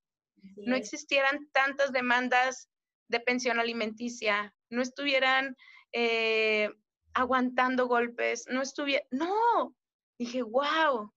no 0.56 0.76
existieran 0.76 1.48
tantas 1.52 1.90
demandas 1.90 2.68
de 3.08 3.20
pensión 3.20 3.58
alimenticia, 3.58 4.54
no 4.70 4.82
estuvieran 4.82 5.56
eh, 5.92 6.70
aguantando 7.18 7.88
golpes, 7.88 8.44
no 8.48 8.62
estuviera, 8.62 9.04
no, 9.10 9.74
dije, 10.18 10.42
wow, 10.42 11.12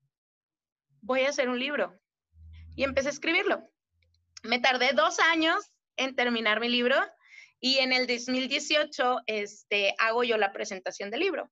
voy 1.02 1.22
a 1.22 1.30
hacer 1.30 1.48
un 1.48 1.60
libro. 1.60 1.96
Y 2.76 2.84
empecé 2.84 3.10
a 3.10 3.12
escribirlo. 3.12 3.70
Me 4.42 4.60
tardé 4.60 4.94
dos 4.94 5.20
años 5.20 5.72
en 5.98 6.16
terminar 6.16 6.60
mi 6.60 6.70
libro 6.70 6.96
y 7.60 7.78
en 7.78 7.94
el 7.94 8.08
2018 8.08 9.20
este, 9.28 9.94
hago 10.00 10.24
yo 10.24 10.38
la 10.38 10.52
presentación 10.52 11.12
del 11.12 11.20
libro. 11.20 11.52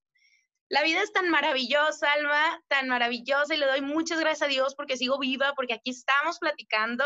La 0.68 0.82
vida 0.82 1.04
es 1.04 1.14
tan 1.14 1.30
maravillosa, 1.30 2.12
Alma, 2.14 2.64
tan 2.68 2.90
maravillosa 2.90 3.54
y 3.54 3.58
le 3.58 3.68
doy 3.68 3.82
muchas 3.82 4.20
gracias 4.20 4.48
a 4.48 4.52
Dios 4.52 4.74
porque 4.74 4.98
sigo 4.98 5.20
viva, 5.20 5.54
porque 5.56 5.76
aquí 5.76 5.92
estamos 5.92 6.40
platicando. 6.40 7.06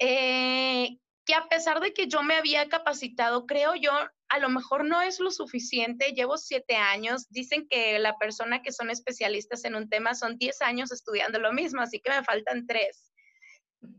Eh, 0.00 0.98
que 1.24 1.34
a 1.34 1.48
pesar 1.48 1.78
de 1.80 1.92
que 1.92 2.08
yo 2.08 2.24
me 2.24 2.34
había 2.34 2.68
capacitado, 2.68 3.46
creo 3.46 3.76
yo, 3.76 3.92
a 4.28 4.38
lo 4.38 4.48
mejor 4.48 4.84
no 4.84 5.00
es 5.02 5.20
lo 5.20 5.30
suficiente. 5.30 6.12
Llevo 6.12 6.36
siete 6.36 6.76
años. 6.76 7.26
Dicen 7.30 7.66
que 7.68 7.98
la 7.98 8.16
persona 8.18 8.62
que 8.62 8.72
son 8.72 8.90
especialistas 8.90 9.64
en 9.64 9.74
un 9.76 9.88
tema 9.88 10.14
son 10.14 10.36
diez 10.38 10.60
años 10.62 10.92
estudiando 10.92 11.38
lo 11.38 11.52
mismo, 11.52 11.80
así 11.82 12.00
que 12.00 12.10
me 12.10 12.24
faltan 12.24 12.66
tres. 12.66 13.12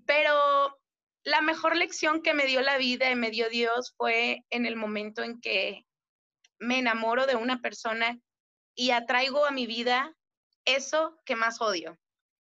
Pero 0.05 0.77
la 1.23 1.41
mejor 1.41 1.75
lección 1.75 2.21
que 2.21 2.33
me 2.33 2.45
dio 2.45 2.61
la 2.61 2.77
vida 2.77 3.09
y 3.09 3.15
me 3.15 3.31
dio 3.31 3.49
Dios 3.49 3.93
fue 3.97 4.43
en 4.49 4.65
el 4.65 4.75
momento 4.75 5.23
en 5.23 5.39
que 5.39 5.85
me 6.59 6.79
enamoro 6.79 7.25
de 7.25 7.35
una 7.35 7.61
persona 7.61 8.19
y 8.75 8.91
atraigo 8.91 9.45
a 9.45 9.51
mi 9.51 9.65
vida 9.65 10.13
eso 10.65 11.17
que 11.25 11.35
más 11.35 11.61
odio, 11.61 11.97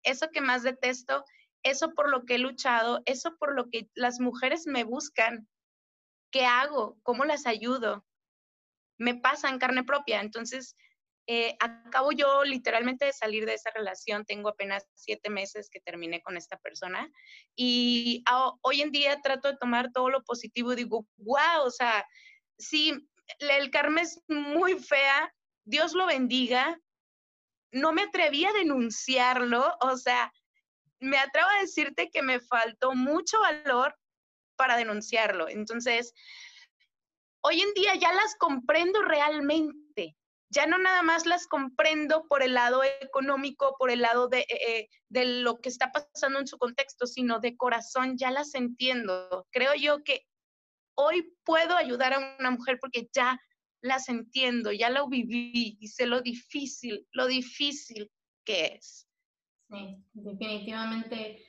eso 0.03 0.29
que 0.31 0.41
más 0.41 0.63
detesto, 0.63 1.25
eso 1.63 1.93
por 1.93 2.09
lo 2.09 2.25
que 2.25 2.35
he 2.35 2.39
luchado, 2.39 3.01
eso 3.05 3.35
por 3.37 3.55
lo 3.55 3.69
que 3.69 3.89
las 3.95 4.19
mujeres 4.19 4.65
me 4.65 4.83
buscan 4.83 5.47
¿Qué 6.33 6.45
hago? 6.45 6.97
¿Cómo 7.03 7.25
las 7.25 7.45
ayudo? 7.45 8.03
Me 8.97 9.13
pasa 9.13 9.49
en 9.49 9.59
carne 9.59 9.83
propia. 9.83 10.19
Entonces, 10.19 10.75
eh, 11.27 11.55
acabo 11.59 12.11
yo 12.11 12.43
literalmente 12.43 13.05
de 13.05 13.13
salir 13.13 13.45
de 13.45 13.53
esa 13.53 13.69
relación. 13.69 14.25
Tengo 14.25 14.49
apenas 14.49 14.83
siete 14.95 15.29
meses 15.29 15.69
que 15.69 15.79
terminé 15.79 16.23
con 16.23 16.35
esta 16.35 16.57
persona. 16.57 17.07
Y 17.55 18.23
hoy 18.61 18.81
en 18.81 18.91
día 18.91 19.21
trato 19.21 19.51
de 19.51 19.57
tomar 19.57 19.91
todo 19.93 20.09
lo 20.09 20.23
positivo 20.23 20.73
y 20.73 20.77
digo, 20.77 21.05
wow, 21.17 21.65
o 21.65 21.69
sea, 21.69 22.03
sí, 22.57 23.07
el 23.37 23.69
karma 23.69 24.01
es 24.01 24.19
muy 24.27 24.79
fea. 24.79 25.31
Dios 25.65 25.93
lo 25.93 26.07
bendiga. 26.07 26.79
No 27.71 27.93
me 27.93 28.01
atreví 28.01 28.45
a 28.45 28.53
denunciarlo. 28.53 29.71
O 29.81 29.97
sea, 29.97 30.33
me 30.99 31.19
atrevo 31.19 31.47
a 31.47 31.61
decirte 31.61 32.09
que 32.09 32.23
me 32.23 32.39
faltó 32.39 32.95
mucho 32.95 33.39
valor 33.39 33.95
para 34.55 34.77
denunciarlo. 34.77 35.49
Entonces, 35.49 36.13
hoy 37.41 37.61
en 37.61 37.73
día 37.73 37.95
ya 37.95 38.13
las 38.13 38.35
comprendo 38.37 39.01
realmente. 39.01 40.15
Ya 40.49 40.67
no 40.67 40.77
nada 40.77 41.01
más 41.01 41.25
las 41.25 41.47
comprendo 41.47 42.27
por 42.27 42.43
el 42.43 42.53
lado 42.53 42.83
económico, 43.01 43.75
por 43.79 43.89
el 43.89 44.01
lado 44.01 44.27
de, 44.27 44.41
eh, 44.41 44.45
eh, 44.67 44.89
de 45.09 45.25
lo 45.41 45.59
que 45.59 45.69
está 45.69 45.91
pasando 45.91 46.39
en 46.39 46.47
su 46.47 46.57
contexto, 46.59 47.07
sino 47.07 47.39
de 47.39 47.57
corazón 47.57 48.17
ya 48.17 48.29
las 48.29 48.53
entiendo. 48.53 49.47
Creo 49.51 49.73
yo 49.73 50.03
que 50.03 50.27
hoy 50.95 51.35
puedo 51.43 51.75
ayudar 51.75 52.13
a 52.13 52.37
una 52.39 52.51
mujer 52.51 52.77
porque 52.79 53.09
ya 53.13 53.39
las 53.81 54.09
entiendo, 54.09 54.71
ya 54.71 54.89
lo 54.89 55.07
viví 55.07 55.77
y 55.79 55.87
sé 55.87 56.05
lo 56.05 56.21
difícil, 56.21 57.05
lo 57.11 57.27
difícil 57.27 58.09
que 58.45 58.77
es. 58.77 59.07
Sí, 59.69 59.97
definitivamente 60.13 61.43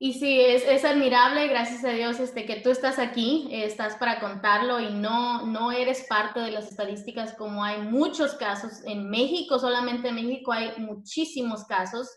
y 0.00 0.12
sí, 0.12 0.40
es, 0.40 0.64
es, 0.64 0.84
admirable, 0.84 1.48
gracias 1.48 1.84
a 1.84 1.90
Dios, 1.90 2.20
este, 2.20 2.46
que 2.46 2.60
tú 2.60 2.70
estás 2.70 3.00
aquí, 3.00 3.48
estás 3.50 3.96
para 3.96 4.20
contarlo 4.20 4.78
y 4.78 4.92
no, 4.92 5.44
no 5.46 5.72
eres 5.72 6.06
parte 6.08 6.38
de 6.38 6.52
las 6.52 6.68
estadísticas 6.68 7.34
como 7.34 7.64
hay 7.64 7.82
muchos 7.82 8.34
casos. 8.34 8.80
En 8.84 9.10
México, 9.10 9.58
solamente 9.58 10.08
en 10.08 10.14
México 10.14 10.52
hay 10.52 10.72
muchísimos 10.78 11.64
casos 11.64 12.08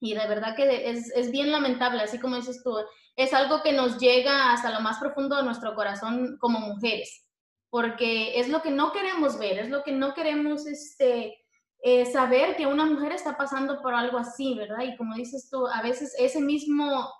y 0.00 0.14
de 0.14 0.26
verdad 0.28 0.54
que 0.54 0.88
es, 0.88 1.10
es 1.16 1.32
bien 1.32 1.50
lamentable, 1.50 2.00
así 2.00 2.20
como 2.20 2.36
dices 2.36 2.62
tú, 2.62 2.76
es 3.16 3.34
algo 3.34 3.60
que 3.62 3.72
nos 3.72 3.98
llega 3.98 4.52
hasta 4.52 4.70
lo 4.70 4.80
más 4.80 4.98
profundo 4.98 5.36
de 5.36 5.42
nuestro 5.42 5.74
corazón 5.74 6.38
como 6.38 6.60
mujeres, 6.60 7.26
porque 7.70 8.38
es 8.38 8.48
lo 8.48 8.62
que 8.62 8.70
no 8.70 8.92
queremos 8.92 9.36
ver, 9.36 9.58
es 9.58 9.68
lo 9.68 9.82
que 9.82 9.92
no 9.92 10.14
queremos 10.14 10.64
este, 10.66 11.36
eh, 11.82 12.04
saber 12.06 12.56
que 12.56 12.66
una 12.66 12.84
mujer 12.84 13.12
está 13.12 13.36
pasando 13.36 13.80
por 13.80 13.94
algo 13.94 14.18
así, 14.18 14.54
¿verdad? 14.54 14.82
Y 14.82 14.96
como 14.96 15.14
dices 15.14 15.48
tú, 15.50 15.66
a 15.66 15.82
veces 15.82 16.14
ese 16.18 16.40
mismo, 16.40 17.10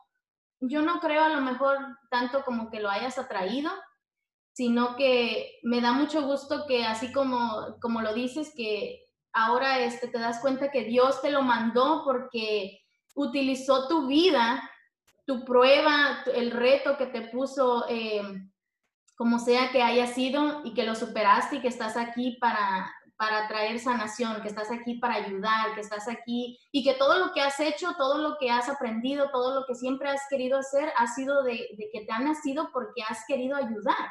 yo 0.60 0.82
no 0.82 1.00
creo 1.00 1.24
a 1.24 1.30
lo 1.30 1.40
mejor 1.40 1.78
tanto 2.10 2.44
como 2.44 2.70
que 2.70 2.80
lo 2.80 2.90
hayas 2.90 3.18
atraído, 3.18 3.70
sino 4.52 4.96
que 4.96 5.58
me 5.62 5.80
da 5.80 5.92
mucho 5.92 6.22
gusto 6.22 6.66
que 6.66 6.84
así 6.84 7.12
como, 7.12 7.78
como 7.80 8.02
lo 8.02 8.12
dices, 8.12 8.52
que 8.54 9.06
ahora 9.32 9.78
este, 9.78 10.08
te 10.08 10.18
das 10.18 10.40
cuenta 10.40 10.70
que 10.70 10.84
Dios 10.84 11.22
te 11.22 11.30
lo 11.30 11.40
mandó 11.40 12.02
porque 12.04 12.80
utilizó 13.14 13.88
tu 13.88 14.06
vida, 14.06 14.62
tu 15.26 15.44
prueba, 15.44 16.22
el 16.34 16.50
reto 16.50 16.98
que 16.98 17.06
te 17.06 17.22
puso, 17.28 17.86
eh, 17.88 18.22
como 19.16 19.38
sea 19.38 19.70
que 19.70 19.82
haya 19.82 20.06
sido, 20.06 20.62
y 20.64 20.74
que 20.74 20.84
lo 20.84 20.94
superaste 20.94 21.56
y 21.56 21.60
que 21.60 21.68
estás 21.68 21.96
aquí 21.96 22.36
para, 22.40 22.90
para 23.20 23.46
traer 23.48 23.78
sanación, 23.78 24.40
que 24.40 24.48
estás 24.48 24.70
aquí 24.70 24.94
para 24.94 25.16
ayudar, 25.16 25.74
que 25.74 25.82
estás 25.82 26.08
aquí 26.08 26.58
y 26.72 26.82
que 26.82 26.94
todo 26.94 27.18
lo 27.18 27.34
que 27.34 27.42
has 27.42 27.60
hecho, 27.60 27.92
todo 27.98 28.16
lo 28.16 28.38
que 28.40 28.50
has 28.50 28.70
aprendido, 28.70 29.30
todo 29.30 29.60
lo 29.60 29.66
que 29.66 29.74
siempre 29.74 30.08
has 30.08 30.22
querido 30.30 30.56
hacer 30.56 30.90
ha 30.96 31.06
sido 31.06 31.42
de, 31.42 31.68
que 31.92 32.06
te 32.06 32.12
ha 32.12 32.18
nacido 32.18 32.70
porque 32.72 33.02
has 33.02 33.18
querido 33.28 33.58
ayudar, 33.58 34.08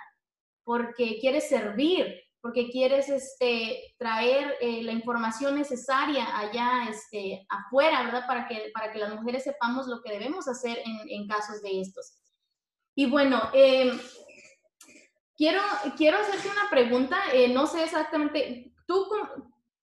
porque 0.63 1.17
quieres 1.19 1.50
servir, 1.50 2.22
porque 2.39 2.69
quieres 2.69 3.10
este, 3.10 3.95
traer 3.98 4.56
eh, 4.62 4.84
la 4.84 4.91
información 4.91 5.56
necesaria 5.56 6.28
allá 6.38 6.88
este, 6.88 7.48
afuera, 7.50 8.04
¿verdad? 8.04 8.28
Para 8.28 8.48
que, 8.48 8.69
para 8.76 8.91
que 8.91 9.00
las 9.00 9.15
mujeres 9.15 9.43
sepamos 9.43 9.88
lo 9.88 10.04
que 10.04 10.12
debemos 10.12 10.48
hacer 10.48 10.84
en, 10.86 11.28
casos 11.28 11.63
de 11.63 11.82
estos. 11.82 12.13
Y 12.93 13.08
bueno, 13.08 13.41
em, 13.54 14.00
quiero, 15.36 15.62
quiero 15.98 16.19
hacerte 16.19 16.48
una 16.48 16.69
pregunta, 16.69 17.17
eh, 17.34 17.48
no 17.52 17.65
sé 17.65 17.84
exactamente, 17.84 18.72
¿Tú 18.89 19.08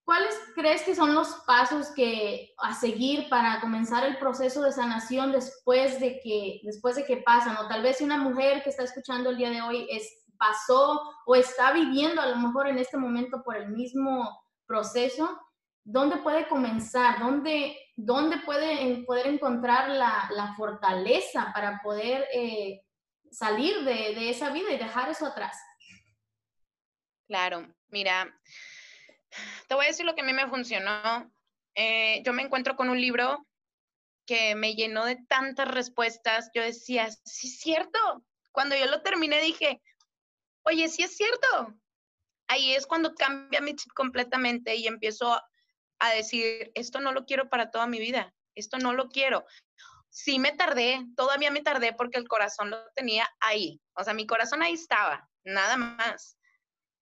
cuáles 0.03 0.35
crees 0.57 0.83
que 0.83 0.97
son 0.97 1.15
los 1.15 1.29
pasos 1.47 1.93
que 1.95 2.53
a 2.59 2.75
seguir 2.75 3.29
para 3.29 3.61
comenzar 3.61 4.05
el 4.05 4.19
proceso 4.19 4.63
de 4.63 4.73
sanación 4.73 5.31
después 5.31 6.01
de 6.01 6.19
que 6.19 6.61
después 6.65 6.97
de 6.97 7.05
que 7.05 7.19
pasan 7.19 7.57
o 7.57 7.69
tal 7.69 7.83
vez 7.83 7.99
si 7.99 8.05
una 8.05 8.19
mujer 8.19 8.65
que 8.65 8.71
está 8.71 8.83
escuchando 8.83 9.31
el 9.31 9.37
día 9.37 9.51
de 9.51 9.63
hoy 9.63 9.87
es 9.89 10.25
pasó 10.37 11.01
o 11.25 11.37
está 11.37 11.73
viviendo 11.73 12.21
a 12.21 12.27
lo 12.27 12.37
mejor 12.37 12.67
en 12.67 12.79
este 12.79 12.97
momento 12.97 13.45
por 13.45 13.57
el 13.57 13.69
mismo 13.69 14.29
proceso, 14.67 15.41
¿dónde 15.85 16.17
puede 16.17 16.49
comenzar? 16.49 17.21
¿Dónde, 17.21 17.79
dónde 17.95 18.39
puede 18.39 19.05
poder 19.05 19.29
encontrar 19.29 19.89
la, 19.89 20.29
la 20.33 20.53
fortaleza 20.57 21.53
para 21.55 21.81
poder 21.81 22.27
eh, 22.35 22.83
salir 23.31 23.85
de, 23.85 24.17
de 24.17 24.31
esa 24.31 24.51
vida 24.51 24.73
y 24.73 24.79
dejar 24.79 25.11
eso 25.11 25.27
atrás? 25.27 25.57
Claro, 27.29 27.73
mira, 27.89 28.37
te 29.69 29.75
voy 29.75 29.85
a 29.85 29.89
decir 29.89 30.07
lo 30.07 30.15
que 30.15 30.23
a 30.23 30.25
mí 30.25 30.33
me 30.33 30.49
funcionó. 30.49 31.31
Eh, 31.75 32.23
yo 32.25 32.33
me 32.33 32.43
encuentro 32.43 32.77
con 32.77 32.89
un 32.89 33.01
libro 33.01 33.47
que 34.27 34.55
me 34.55 34.75
llenó 34.75 35.05
de 35.05 35.17
tantas 35.29 35.69
respuestas. 35.69 36.51
Yo 36.55 36.63
decía, 36.63 37.11
sí 37.25 37.49
es 37.49 37.61
cierto. 37.61 38.25
Cuando 38.53 38.77
yo 38.77 38.87
lo 38.87 39.03
terminé 39.03 39.41
dije, 39.41 39.83
oye, 40.63 40.89
sí 40.89 41.03
es 41.03 41.17
cierto. 41.17 41.75
Ahí 42.49 42.75
es 42.75 42.87
cuando 42.87 43.15
cambia 43.15 43.61
mi 43.61 43.75
chip 43.75 43.93
completamente 43.93 44.75
y 44.77 44.87
empiezo 44.87 45.41
a 45.99 46.11
decir, 46.11 46.71
esto 46.75 47.01
no 47.01 47.13
lo 47.13 47.25
quiero 47.25 47.49
para 47.49 47.71
toda 47.71 47.87
mi 47.87 47.99
vida, 47.99 48.35
esto 48.55 48.79
no 48.79 48.93
lo 48.93 49.09
quiero. 49.09 49.47
sí 50.11 50.39
me 50.39 50.53
tardé, 50.53 51.05
todavía 51.15 51.51
me 51.51 51.61
tardé 51.61 51.93
porque 51.93 52.19
el 52.19 52.29
corazón 52.29 52.71
lo 52.71 52.79
tenía 52.95 53.29
ahí. 53.41 53.81
O 53.95 54.05
sea, 54.05 54.15
mi 54.15 54.27
corazón 54.27 54.63
ahí 54.63 54.73
estaba, 54.73 55.29
nada 55.45 55.77
más. 55.77 56.39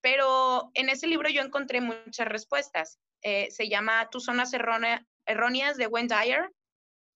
Pero 0.04 0.70
en 0.74 0.90
ese 0.90 1.06
libro 1.06 1.30
yo 1.30 1.40
encontré 1.40 1.80
muchas 1.80 2.28
respuestas. 2.28 2.98
Eh, 3.22 3.50
se 3.50 3.70
llama 3.70 4.10
Tus 4.10 4.24
zonas 4.24 4.52
erróneas 4.52 5.76
de 5.78 5.86
Wendy 5.86 6.14
Dyer. 6.14 6.52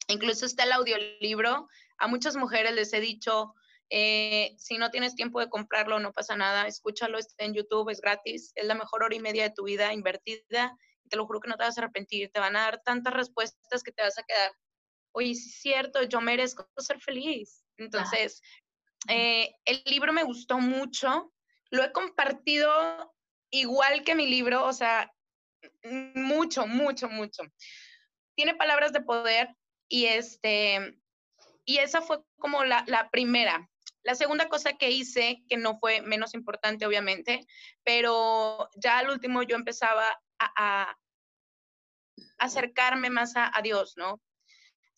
Incluso 0.06 0.46
está 0.46 0.64
el 0.64 0.72
audiolibro. 0.72 1.68
A 1.98 2.06
muchas 2.06 2.34
mujeres 2.36 2.72
les 2.72 2.90
he 2.94 3.00
dicho, 3.00 3.52
eh, 3.90 4.54
si 4.56 4.78
no 4.78 4.90
tienes 4.90 5.14
tiempo 5.14 5.38
de 5.38 5.50
comprarlo, 5.50 6.00
no 6.00 6.14
pasa 6.14 6.34
nada, 6.34 6.66
escúchalo, 6.66 7.18
está 7.18 7.44
en 7.44 7.52
YouTube, 7.52 7.90
es 7.90 8.00
gratis, 8.00 8.52
es 8.54 8.64
la 8.64 8.74
mejor 8.74 9.02
hora 9.02 9.14
y 9.14 9.20
media 9.20 9.42
de 9.42 9.54
tu 9.54 9.64
vida 9.64 9.92
invertida. 9.92 10.74
te 11.10 11.16
lo 11.18 11.26
juro 11.26 11.40
que 11.40 11.48
no 11.48 11.56
te 11.56 11.64
vas 11.64 11.76
a 11.76 11.82
arrepentir, 11.82 12.30
te 12.32 12.40
van 12.40 12.56
a 12.56 12.60
dar 12.60 12.82
tantas 12.86 13.12
respuestas 13.12 13.82
que 13.82 13.92
te 13.92 14.02
vas 14.02 14.18
a 14.18 14.22
quedar, 14.22 14.52
oye, 15.12 15.34
sí 15.34 15.50
es 15.50 15.60
cierto, 15.60 16.02
yo 16.04 16.22
merezco 16.22 16.66
ser 16.78 17.00
feliz. 17.00 17.64
Entonces, 17.76 18.40
eh, 19.08 19.50
el 19.66 19.82
libro 19.86 20.12
me 20.12 20.22
gustó 20.22 20.58
mucho, 20.58 21.32
lo 21.70 21.84
he 21.84 21.92
compartido 21.92 23.14
igual 23.50 24.04
que 24.04 24.14
mi 24.14 24.26
libro, 24.26 24.64
o 24.64 24.72
sea, 24.72 25.12
mucho, 26.14 26.66
mucho, 26.66 27.08
mucho. 27.08 27.42
Tiene 28.36 28.54
palabras 28.54 28.92
de 28.92 29.00
poder 29.00 29.54
y 29.88 30.06
este, 30.06 30.98
y 31.64 31.78
esa 31.78 32.00
fue 32.00 32.20
como 32.38 32.64
la, 32.64 33.08
primera. 33.10 33.68
La 34.02 34.14
segunda 34.14 34.48
cosa 34.48 34.74
que 34.74 34.90
hice, 34.90 35.42
que 35.48 35.56
no 35.56 35.78
fue 35.78 36.00
menos 36.02 36.34
importante, 36.34 36.86
obviamente, 36.86 37.46
pero 37.84 38.70
ya 38.76 38.98
al 38.98 39.10
último 39.10 39.42
yo 39.42 39.56
empezaba 39.56 40.06
a, 40.38 40.96
acercarme 42.38 43.10
más 43.10 43.32
a, 43.36 43.52
Dios, 43.62 43.94
¿no? 43.96 44.20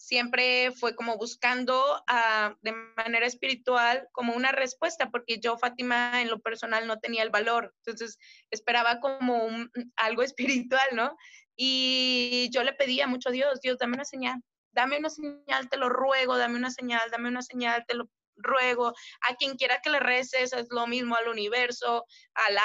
Siempre 0.00 0.72
fue 0.72 0.96
como 0.96 1.18
buscando 1.18 2.02
ah, 2.06 2.56
de 2.62 2.72
manera 2.72 3.26
espiritual 3.26 4.08
como 4.12 4.32
una 4.32 4.50
respuesta, 4.50 5.10
porque 5.10 5.38
yo, 5.40 5.58
Fátima, 5.58 6.22
en 6.22 6.30
lo 6.30 6.40
personal 6.40 6.86
no 6.86 6.98
tenía 6.98 7.22
el 7.22 7.28
valor. 7.28 7.74
Entonces 7.84 8.18
esperaba 8.50 8.98
como 9.00 9.46
algo 9.96 10.22
espiritual, 10.22 10.88
¿no? 10.94 11.14
Y 11.54 12.48
yo 12.50 12.62
le 12.64 12.72
pedía 12.72 13.06
mucho 13.06 13.28
a 13.28 13.32
Dios, 13.32 13.60
Dios, 13.60 13.76
dame 13.76 13.96
una 13.96 14.06
señal, 14.06 14.40
dame 14.72 14.96
una 14.96 15.10
señal, 15.10 15.68
te 15.68 15.76
lo 15.76 15.90
ruego, 15.90 16.38
dame 16.38 16.56
una 16.56 16.70
señal, 16.70 17.10
dame 17.10 17.28
una 17.28 17.42
señal, 17.42 17.84
te 17.86 17.94
lo 17.94 18.08
ruego. 18.36 18.94
A 19.28 19.34
quien 19.34 19.58
quiera 19.58 19.82
que 19.82 19.90
le 19.90 20.00
reces, 20.00 20.54
es 20.54 20.68
lo 20.70 20.86
mismo 20.86 21.14
al 21.14 21.28
universo, 21.28 22.06
al, 22.32 22.56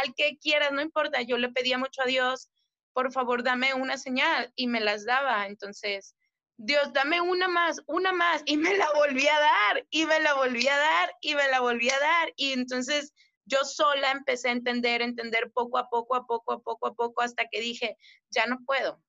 al, 0.00 0.14
que 0.14 0.38
quieras, 0.40 0.70
no 0.70 0.80
importa. 0.80 1.22
Yo 1.22 1.38
le 1.38 1.48
pedía 1.48 1.76
mucho 1.76 2.02
a 2.02 2.06
Dios, 2.06 2.50
por 2.92 3.10
favor, 3.10 3.42
dame 3.42 3.74
una 3.74 3.98
señal 3.98 4.52
y 4.54 4.68
me 4.68 4.78
las 4.78 5.04
daba. 5.04 5.48
Entonces, 5.48 6.14
Dios, 6.60 6.92
dame 6.92 7.20
una 7.20 7.46
más, 7.46 7.80
una 7.86 8.12
más, 8.12 8.42
y 8.44 8.56
me 8.56 8.76
la 8.76 8.88
volví 8.96 9.28
a 9.28 9.38
dar, 9.38 9.86
y 9.90 10.06
me 10.06 10.18
la 10.18 10.34
volví 10.34 10.66
a 10.66 10.76
dar, 10.76 11.14
y 11.20 11.36
me 11.36 11.46
la 11.48 11.60
volví 11.60 11.88
a 11.88 11.98
dar. 12.00 12.32
Y 12.36 12.52
entonces 12.52 13.14
yo 13.44 13.64
sola 13.64 14.10
empecé 14.10 14.48
a 14.48 14.52
entender, 14.52 15.00
entender 15.00 15.52
poco 15.52 15.78
a 15.78 15.88
poco, 15.88 16.16
a 16.16 16.26
poco, 16.26 16.52
a 16.52 16.62
poco, 16.62 16.88
a 16.88 16.94
poco, 16.94 17.22
hasta 17.22 17.46
que 17.48 17.60
dije, 17.60 17.96
ya 18.30 18.46
no 18.46 18.58
puedo. 18.66 19.00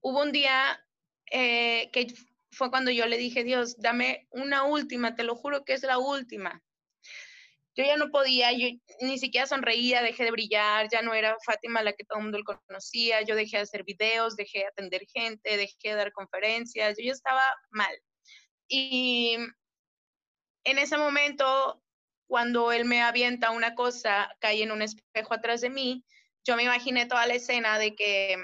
Hubo 0.00 0.22
un 0.22 0.32
día 0.32 0.82
eh, 1.30 1.90
que 1.92 2.14
fue 2.50 2.70
cuando 2.70 2.90
yo 2.90 3.04
le 3.04 3.18
dije, 3.18 3.44
Dios, 3.44 3.76
dame 3.76 4.26
una 4.30 4.64
última, 4.64 5.14
te 5.14 5.24
lo 5.24 5.36
juro 5.36 5.66
que 5.66 5.74
es 5.74 5.82
la 5.82 5.98
última. 5.98 6.62
Yo 7.78 7.84
ya 7.84 7.96
no 7.96 8.10
podía, 8.10 8.50
yo 8.50 8.66
ni 9.02 9.18
siquiera 9.18 9.46
sonreía, 9.46 10.02
dejé 10.02 10.24
de 10.24 10.32
brillar, 10.32 10.88
ya 10.90 11.00
no 11.00 11.14
era 11.14 11.36
Fátima 11.46 11.80
la 11.80 11.92
que 11.92 12.04
todo 12.04 12.18
el 12.18 12.24
mundo 12.24 12.40
conocía, 12.66 13.22
yo 13.22 13.36
dejé 13.36 13.58
de 13.58 13.62
hacer 13.62 13.84
videos, 13.84 14.34
dejé 14.34 14.58
de 14.58 14.66
atender 14.66 15.06
gente, 15.06 15.56
dejé 15.56 15.90
de 15.90 15.94
dar 15.94 16.12
conferencias, 16.12 16.96
yo 16.98 17.04
ya 17.04 17.12
estaba 17.12 17.44
mal. 17.70 17.96
Y 18.66 19.36
en 20.64 20.78
ese 20.78 20.98
momento, 20.98 21.80
cuando 22.26 22.72
él 22.72 22.84
me 22.84 23.00
avienta 23.00 23.52
una 23.52 23.76
cosa, 23.76 24.34
cae 24.40 24.64
en 24.64 24.72
un 24.72 24.82
espejo 24.82 25.34
atrás 25.34 25.60
de 25.60 25.70
mí, 25.70 26.04
yo 26.44 26.56
me 26.56 26.64
imaginé 26.64 27.06
toda 27.06 27.28
la 27.28 27.34
escena 27.34 27.78
de 27.78 27.94
que 27.94 28.36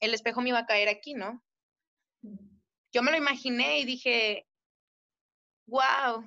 el 0.00 0.12
espejo 0.12 0.42
me 0.42 0.50
iba 0.50 0.58
a 0.58 0.66
caer 0.66 0.90
aquí, 0.90 1.14
¿no? 1.14 1.42
yo 2.92 3.02
me 3.02 3.10
lo 3.10 3.18
imaginé 3.18 3.80
y 3.80 3.84
dije, 3.84 4.46
wow, 5.66 6.24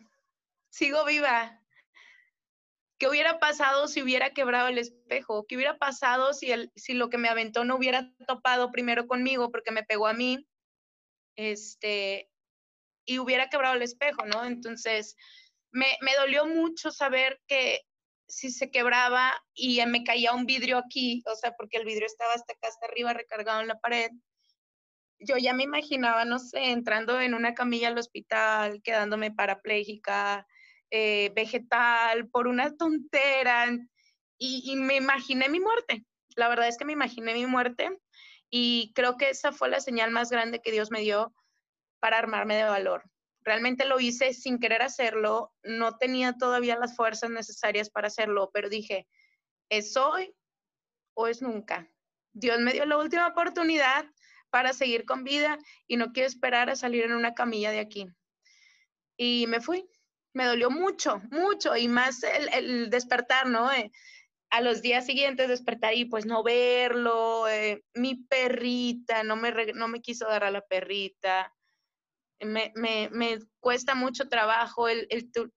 sigo 0.70 1.04
viva. 1.04 1.59
¿Qué 3.00 3.08
hubiera 3.08 3.40
pasado 3.40 3.88
si 3.88 4.02
hubiera 4.02 4.32
quebrado 4.32 4.68
el 4.68 4.78
espejo? 4.78 5.46
¿Qué 5.48 5.56
hubiera 5.56 5.78
pasado 5.78 6.34
si, 6.34 6.52
el, 6.52 6.72
si 6.76 6.94
lo 6.94 7.10
que 7.10 7.18
me 7.18 7.30
aventó 7.30 7.64
no 7.64 7.78
hubiera 7.78 8.12
topado 8.28 8.72
primero 8.72 9.08
conmigo 9.08 9.52
porque 9.52 9.72
me 9.72 9.84
pegó 9.84 10.08
a 10.08 10.14
mí? 10.14 10.46
Este, 11.38 12.30
y 13.06 13.20
hubiera 13.20 13.50
quebrado 13.50 13.76
el 13.76 13.84
espejo, 13.84 14.26
¿no? 14.26 14.44
Entonces, 14.44 15.16
me, 15.72 15.88
me 16.02 16.14
dolió 16.16 16.46
mucho 16.46 16.92
saber 16.92 17.40
que 17.48 17.82
si 18.28 18.52
se 18.52 18.70
quebraba 18.70 19.34
y 19.54 19.84
me 19.86 20.04
caía 20.04 20.34
un 20.34 20.46
vidrio 20.46 20.78
aquí, 20.78 21.24
o 21.26 21.36
sea, 21.36 21.54
porque 21.56 21.78
el 21.78 21.86
vidrio 21.86 22.06
estaba 22.06 22.34
hasta 22.34 22.54
acá, 22.54 22.68
hasta 22.68 22.86
arriba, 22.86 23.14
recargado 23.14 23.62
en 23.62 23.70
la 23.70 23.80
pared, 23.80 24.12
yo 25.20 25.38
ya 25.38 25.54
me 25.54 25.64
imaginaba, 25.64 26.26
no 26.26 26.40
sé, 26.40 26.72
entrando 26.72 27.20
en 27.20 27.34
una 27.34 27.54
camilla 27.54 27.88
al 27.88 27.98
hospital, 27.98 28.82
quedándome 28.84 29.32
parapléjica, 29.32 30.46
eh, 30.92 31.32
vegetal, 31.36 32.28
por 32.30 32.48
una 32.48 32.76
tontera, 32.76 33.68
y, 34.40 34.76
me 34.78 34.96
imaginé 34.96 35.50
mi 35.50 35.60
muerte. 35.60 36.06
La 36.36 36.48
verdad 36.48 36.68
es 36.68 36.78
que 36.78 36.86
me 36.86 36.94
imaginé 36.94 37.34
mi 37.34 37.46
muerte 37.46 37.90
y 38.50 38.94
creo 38.96 39.18
que 39.18 39.30
esa 39.30 39.52
fue 39.52 39.70
la 39.70 39.82
señal 39.82 40.12
más 40.12 40.30
grande 40.30 40.62
que 40.62 40.72
Dios 40.72 40.90
me 40.90 41.02
dio 41.02 41.34
para 42.00 42.18
armarme 42.18 42.56
de 42.56 42.64
valor. 42.64 43.04
Realmente 43.42 43.86
lo 43.86 44.00
hice 44.00 44.34
sin 44.34 44.60
querer 44.60 44.82
hacerlo, 44.82 45.54
no 45.64 45.98
tenía 45.98 46.34
todavía 46.38 46.78
las 46.78 46.96
fuerzas 46.96 47.30
necesarias 47.30 47.90
para 47.90 48.08
hacerlo, 48.08 48.50
pero 48.54 48.70
dije, 48.70 49.08
¿es 49.70 49.98
hoy 49.98 50.34
o 51.14 51.28
es 51.28 51.42
nunca? 51.42 51.92
Dios 52.34 52.60
me 52.60 52.74
dio 52.74 52.86
la 52.86 52.98
última 52.98 53.28
oportunidad 53.28 54.06
para 54.50 54.74
seguir 54.74 55.06
con 55.06 55.24
vida 55.24 55.58
y 55.88 55.98
no 55.98 56.12
quiero 56.12 56.28
esperar 56.28 56.70
a 56.70 56.76
salir 56.76 57.04
en 57.04 57.14
una 57.14 57.34
camilla 57.34 57.72
de 57.72 57.80
aquí. 57.80 58.08
Y 59.18 59.46
me 59.48 59.60
fui. 59.60 59.90
Me 60.40 60.46
dolió 60.46 60.72
mucho, 60.72 61.22
mucho, 61.32 61.76
y 61.76 61.90
más 61.90 62.24
el, 62.24 62.90
despertar, 62.90 63.46
¿no? 63.46 63.70
Eh, 63.74 63.92
a 64.50 64.62
los 64.62 64.82
días 64.82 65.06
siguientes 65.06 65.50
despertar 65.50 65.94
y 65.96 66.06
pues 66.06 66.26
no 66.26 66.44
verlo, 66.44 67.50
eh, 67.50 67.84
mi 67.94 68.16
perrita, 68.16 69.22
no 69.24 69.36
me, 69.36 69.52
no 69.74 69.90
me 69.90 70.02
quiso 70.02 70.30
dar 70.30 70.46
a 70.46 70.50
la 70.50 70.62
perrita, 70.62 71.54
me, 72.40 72.72
me, 72.76 73.10
me 73.12 73.40
cuesta 73.60 73.96
mucho 73.96 74.30
trabajo, 74.30 74.88
el, 74.88 75.10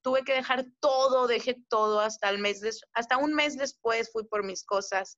tuve 0.02 0.24
que 0.24 0.32
dejar 0.34 0.64
todo, 0.80 1.28
dejé 1.28 1.62
todo 1.68 2.00
hasta 2.00 2.28
el 2.28 2.38
mes, 2.40 2.60
hasta 2.92 3.18
un 3.18 3.34
mes 3.34 3.56
después 3.56 4.10
fui 4.10 4.24
por 4.24 4.42
mis 4.42 4.64
cosas. 4.64 5.16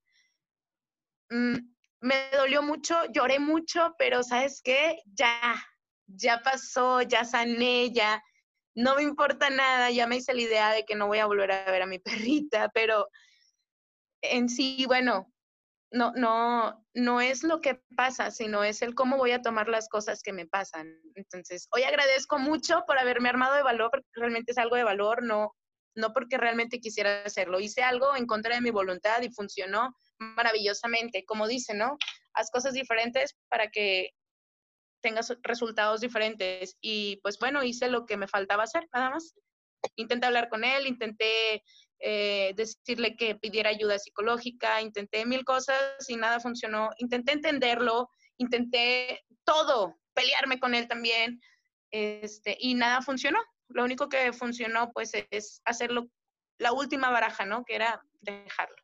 Mm, 1.30 1.56
me 2.00 2.14
dolió 2.36 2.62
mucho, 2.62 2.96
lloré 3.14 3.38
mucho, 3.38 3.94
pero 3.96 4.22
¿sabes 4.22 4.60
qué? 4.62 5.00
Ya, 5.06 5.54
ya 6.06 6.42
pasó, 6.42 7.00
ya 7.00 7.24
sané, 7.24 7.90
ya 7.90 8.22
no 8.74 8.96
me 8.96 9.02
importa 9.02 9.50
nada, 9.50 9.90
ya 9.90 10.06
me 10.06 10.16
hice 10.16 10.34
la 10.34 10.42
idea 10.42 10.72
de 10.72 10.84
que 10.84 10.94
no 10.94 11.06
voy 11.06 11.18
a 11.18 11.26
volver 11.26 11.52
a 11.52 11.70
ver 11.70 11.82
a 11.82 11.86
mi 11.86 11.98
perrita, 12.44 12.70
pero 12.70 13.08
en 14.22 14.48
sí, 14.48 14.84
bueno, 14.86 15.32
no, 15.90 16.12
no, 16.16 16.84
no 16.94 17.20
es 17.20 17.44
lo 17.44 17.60
que 17.60 17.80
pasa, 17.96 18.30
sino 18.30 18.64
es 18.64 18.82
el 18.82 18.94
cómo 18.94 19.16
voy 19.16 19.30
a 19.30 19.42
tomar 19.42 19.68
las 19.68 19.88
cosas 19.88 20.22
que 20.22 20.32
me 20.32 20.46
pasan. 20.46 21.00
Entonces, 21.14 21.68
hoy 21.70 21.84
agradezco 21.84 22.38
mucho 22.38 22.82
por 22.86 22.98
haberme 22.98 23.28
armado 23.28 23.54
de 23.54 23.62
valor, 23.62 23.90
porque 23.90 24.08
realmente 24.14 24.52
es 24.52 24.58
algo 24.58 24.74
de 24.74 24.82
valor, 24.82 25.22
no, 25.22 25.54
no 25.94 26.12
porque 26.12 26.36
realmente 26.36 26.80
quisiera 26.80 27.22
hacerlo. 27.22 27.60
Hice 27.60 27.82
algo 27.82 28.16
en 28.16 28.26
contra 28.26 28.56
de 28.56 28.60
mi 28.60 28.70
voluntad 28.70 29.22
y 29.22 29.30
funcionó 29.30 29.94
maravillosamente. 30.18 31.24
Como 31.24 31.46
dice, 31.46 31.74
¿no? 31.74 31.96
Haz 32.32 32.50
cosas 32.50 32.74
diferentes 32.74 33.36
para 33.48 33.68
que 33.68 34.10
tengas 35.04 35.32
resultados 35.42 36.00
diferentes. 36.00 36.76
Y 36.80 37.18
pues 37.22 37.38
bueno, 37.38 37.62
hice 37.62 37.88
lo 37.88 38.06
que 38.06 38.16
me 38.16 38.26
faltaba 38.26 38.64
hacer, 38.64 38.88
nada 38.92 39.10
más. 39.10 39.34
Intenté 39.96 40.26
hablar 40.26 40.48
con 40.48 40.64
él, 40.64 40.86
intenté 40.86 41.62
eh, 42.00 42.54
decirle 42.56 43.14
que 43.16 43.36
pidiera 43.36 43.68
ayuda 43.68 43.98
psicológica, 43.98 44.80
intenté 44.80 45.26
mil 45.26 45.44
cosas 45.44 46.08
y 46.08 46.16
nada 46.16 46.40
funcionó. 46.40 46.88
Intenté 46.96 47.32
entenderlo, 47.32 48.08
intenté 48.38 49.20
todo, 49.44 49.94
pelearme 50.14 50.58
con 50.58 50.74
él 50.74 50.88
también, 50.88 51.38
este, 51.90 52.56
y 52.58 52.74
nada 52.74 53.02
funcionó. 53.02 53.38
Lo 53.68 53.84
único 53.84 54.08
que 54.08 54.32
funcionó 54.32 54.90
pues 54.92 55.12
es 55.30 55.60
hacerlo 55.66 56.08
la 56.58 56.72
última 56.72 57.10
baraja, 57.10 57.44
¿no? 57.44 57.62
Que 57.64 57.74
era 57.74 58.02
dejarlo. 58.22 58.76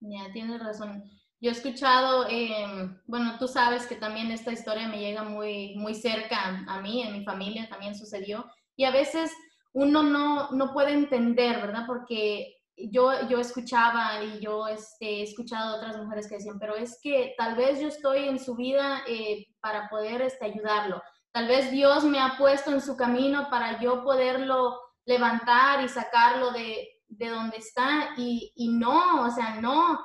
Ya, 0.00 0.32
tienes 0.32 0.58
razón. 0.60 1.04
Yo 1.40 1.50
he 1.50 1.54
escuchado, 1.54 2.26
em, 2.28 3.00
bueno, 3.06 3.38
tú 3.38 3.48
sabes 3.48 3.86
que 3.86 3.96
también 3.96 4.30
esta 4.30 4.52
historia 4.52 4.88
me 4.88 4.98
llega 4.98 5.22
muy, 5.22 5.74
muy 5.76 5.94
cerca 5.94 6.64
a 6.66 6.80
mí, 6.80 7.02
en 7.02 7.14
mi 7.14 7.24
familia 7.24 7.68
también 7.68 7.94
sucedió, 7.94 8.44
y 8.76 8.84
a 8.84 8.90
veces 8.90 9.32
uno 9.72 10.02
no, 10.02 10.50
no 10.50 10.72
puede 10.72 10.92
entender, 10.92 11.60
¿verdad? 11.60 11.84
Porque 11.86 12.60
yo, 12.76 13.26
yo 13.28 13.38
escuchaba 13.38 14.22
y 14.22 14.40
yo 14.40 14.66
este, 14.68 15.20
he 15.20 15.22
escuchado 15.22 15.76
otras 15.76 15.96
mujeres 15.96 16.28
que 16.28 16.36
decían, 16.36 16.58
pero 16.58 16.76
es 16.76 16.98
que 17.02 17.34
tal 17.38 17.56
vez 17.56 17.80
yo 17.80 17.88
estoy 17.88 18.28
en 18.28 18.38
su 18.38 18.54
vida 18.54 19.02
eh, 19.06 19.46
para 19.60 19.88
poder 19.88 20.22
este, 20.22 20.44
ayudarlo, 20.44 21.02
tal 21.32 21.48
vez 21.48 21.70
Dios 21.70 22.04
me 22.04 22.20
ha 22.20 22.36
puesto 22.36 22.70
en 22.70 22.80
su 22.80 22.96
camino 22.96 23.48
para 23.50 23.80
yo 23.80 24.02
poderlo 24.02 24.78
levantar 25.06 25.82
y 25.82 25.88
sacarlo 25.88 26.50
de, 26.50 26.86
de 27.08 27.28
donde 27.28 27.56
está 27.56 28.10
y, 28.16 28.52
y 28.56 28.68
no, 28.68 29.24
o 29.24 29.30
sea, 29.30 29.60
no, 29.60 29.98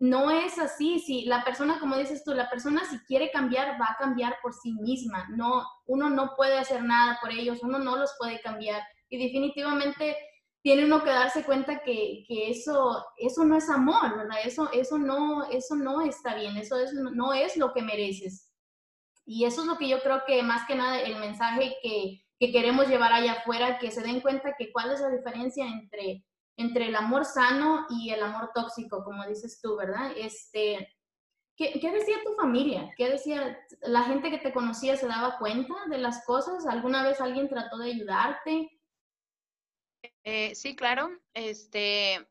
no 0.00 0.30
es 0.30 0.58
así. 0.58 1.00
Si 1.00 1.24
la 1.24 1.44
persona, 1.44 1.78
como 1.80 1.96
dices 1.96 2.24
tú, 2.24 2.32
la 2.34 2.48
persona 2.48 2.84
si 2.84 2.98
quiere 3.00 3.30
cambiar, 3.30 3.80
va 3.80 3.86
a 3.90 3.96
cambiar 3.98 4.36
por 4.42 4.54
sí 4.54 4.72
misma. 4.74 5.28
No, 5.30 5.66
uno 5.86 6.10
no 6.10 6.34
puede 6.36 6.58
hacer 6.58 6.82
nada 6.84 7.18
por 7.20 7.32
ellos, 7.32 7.60
uno 7.62 7.78
no 7.78 7.96
los 7.96 8.14
puede 8.18 8.40
cambiar. 8.40 8.82
Y 9.08 9.22
definitivamente 9.22 10.16
tiene 10.62 10.84
uno 10.84 11.02
que 11.02 11.10
darse 11.10 11.44
cuenta 11.44 11.80
que, 11.82 12.24
que 12.26 12.50
eso, 12.50 13.04
eso 13.16 13.44
no 13.44 13.56
es 13.56 13.68
amor, 13.70 14.16
¿verdad? 14.16 14.38
Eso, 14.44 14.70
eso, 14.72 14.98
no, 14.98 15.48
eso 15.50 15.76
no 15.76 16.02
está 16.02 16.34
bien, 16.34 16.56
eso 16.56 16.78
es, 16.78 16.92
no 16.92 17.32
es 17.32 17.56
lo 17.56 17.72
que 17.72 17.82
mereces. 17.82 18.52
Y 19.24 19.44
eso 19.44 19.62
es 19.62 19.66
lo 19.66 19.78
que 19.78 19.88
yo 19.88 20.00
creo 20.00 20.22
que 20.26 20.42
más 20.42 20.66
que 20.66 20.74
nada 20.74 21.00
el 21.00 21.16
mensaje 21.16 21.76
que, 21.82 22.24
que 22.38 22.52
queremos 22.52 22.88
llevar 22.88 23.12
allá 23.12 23.32
afuera, 23.32 23.78
que 23.78 23.90
se 23.90 24.02
den 24.02 24.20
cuenta 24.20 24.54
que 24.58 24.72
cuál 24.72 24.92
es 24.92 25.00
la 25.00 25.10
diferencia 25.10 25.66
entre 25.66 26.24
entre 26.58 26.88
el 26.88 26.96
amor 26.96 27.24
sano 27.24 27.86
y 27.88 28.10
el 28.10 28.20
amor 28.20 28.50
tóxico, 28.52 29.04
como 29.04 29.24
dices 29.26 29.60
tú, 29.62 29.76
¿verdad? 29.76 30.10
Este, 30.16 30.96
¿qué, 31.56 31.78
¿Qué 31.80 31.92
decía 31.92 32.16
tu 32.24 32.34
familia? 32.34 32.92
¿Qué 32.96 33.08
decía 33.08 33.64
la 33.82 34.02
gente 34.02 34.28
que 34.28 34.38
te 34.38 34.52
conocía? 34.52 34.96
¿Se 34.96 35.06
daba 35.06 35.38
cuenta 35.38 35.74
de 35.88 35.98
las 35.98 36.24
cosas? 36.26 36.66
¿Alguna 36.66 37.04
vez 37.04 37.20
alguien 37.20 37.48
trató 37.48 37.78
de 37.78 37.92
ayudarte? 37.92 38.80
Eh, 40.24 40.52
sí, 40.56 40.74
claro. 40.74 41.10
Este, 41.32 42.28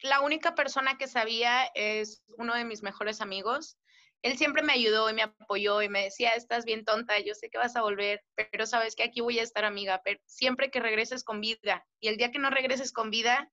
la 0.00 0.22
única 0.22 0.54
persona 0.54 0.96
que 0.96 1.08
sabía 1.08 1.66
es 1.74 2.22
uno 2.38 2.54
de 2.54 2.64
mis 2.64 2.82
mejores 2.82 3.20
amigos 3.20 3.76
él 4.22 4.36
siempre 4.36 4.62
me 4.62 4.72
ayudó 4.72 5.08
y 5.08 5.14
me 5.14 5.22
apoyó 5.22 5.82
y 5.82 5.88
me 5.88 6.04
decía, 6.04 6.30
estás 6.30 6.64
bien 6.64 6.84
tonta, 6.84 7.18
yo 7.20 7.34
sé 7.34 7.48
que 7.48 7.58
vas 7.58 7.76
a 7.76 7.82
volver, 7.82 8.22
pero 8.36 8.66
sabes 8.66 8.94
que 8.94 9.02
aquí 9.02 9.20
voy 9.20 9.38
a 9.38 9.42
estar 9.42 9.64
amiga, 9.64 10.02
pero 10.04 10.20
siempre 10.26 10.70
que 10.70 10.80
regreses 10.80 11.24
con 11.24 11.40
vida 11.40 11.86
y 12.00 12.08
el 12.08 12.16
día 12.16 12.30
que 12.30 12.38
no 12.38 12.50
regreses 12.50 12.92
con 12.92 13.10
vida, 13.10 13.50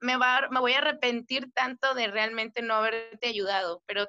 me, 0.00 0.16
va, 0.16 0.48
me 0.50 0.60
voy 0.60 0.72
a 0.72 0.78
arrepentir 0.78 1.52
tanto 1.52 1.94
de 1.94 2.08
realmente 2.08 2.62
no 2.62 2.74
haberte 2.74 3.28
ayudado, 3.28 3.82
pero 3.86 4.08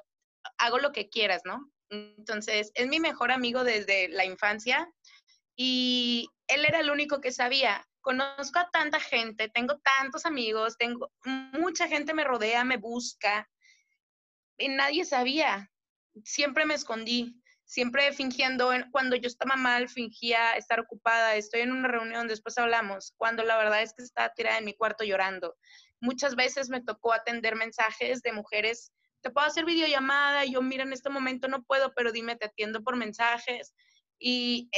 hago 0.58 0.78
lo 0.78 0.92
que 0.92 1.08
quieras, 1.08 1.42
¿no? 1.44 1.70
Entonces, 1.90 2.72
es 2.74 2.88
mi 2.88 2.98
mejor 2.98 3.30
amigo 3.30 3.62
desde 3.64 4.08
la 4.08 4.24
infancia 4.24 4.90
y 5.56 6.28
él 6.48 6.64
era 6.64 6.80
el 6.80 6.90
único 6.90 7.20
que 7.20 7.32
sabía. 7.32 7.86
Conozco 8.00 8.58
a 8.58 8.70
tanta 8.70 9.00
gente, 9.00 9.48
tengo 9.48 9.78
tantos 9.78 10.26
amigos, 10.26 10.76
tengo 10.76 11.10
mucha 11.52 11.88
gente 11.88 12.12
me 12.12 12.24
rodea, 12.24 12.64
me 12.64 12.76
busca, 12.76 13.48
nadie 14.58 15.04
sabía. 15.04 15.70
Siempre 16.24 16.64
me 16.64 16.74
escondí, 16.74 17.42
siempre 17.64 18.12
fingiendo, 18.12 18.70
cuando 18.92 19.16
yo 19.16 19.26
estaba 19.26 19.56
mal, 19.56 19.88
fingía 19.88 20.52
estar 20.52 20.80
ocupada, 20.80 21.34
estoy 21.34 21.62
en 21.62 21.72
una 21.72 21.88
reunión, 21.88 22.28
después 22.28 22.56
hablamos, 22.58 23.14
cuando 23.16 23.42
la 23.42 23.56
verdad 23.56 23.82
es 23.82 23.94
que 23.94 24.02
estaba 24.02 24.32
tirada 24.34 24.58
en 24.58 24.64
mi 24.64 24.74
cuarto 24.74 25.04
llorando. 25.04 25.56
Muchas 26.00 26.36
veces 26.36 26.68
me 26.68 26.82
tocó 26.82 27.12
atender 27.12 27.56
mensajes 27.56 28.22
de 28.22 28.32
mujeres, 28.32 28.92
te 29.22 29.30
puedo 29.30 29.46
hacer 29.46 29.64
videollamada, 29.64 30.44
yo 30.44 30.60
mira, 30.60 30.84
en 30.84 30.92
este 30.92 31.08
momento 31.08 31.48
no 31.48 31.64
puedo, 31.64 31.94
pero 31.94 32.12
dime, 32.12 32.36
te 32.36 32.46
atiendo 32.46 32.82
por 32.84 32.96
mensajes. 32.96 33.74
Y 34.18 34.70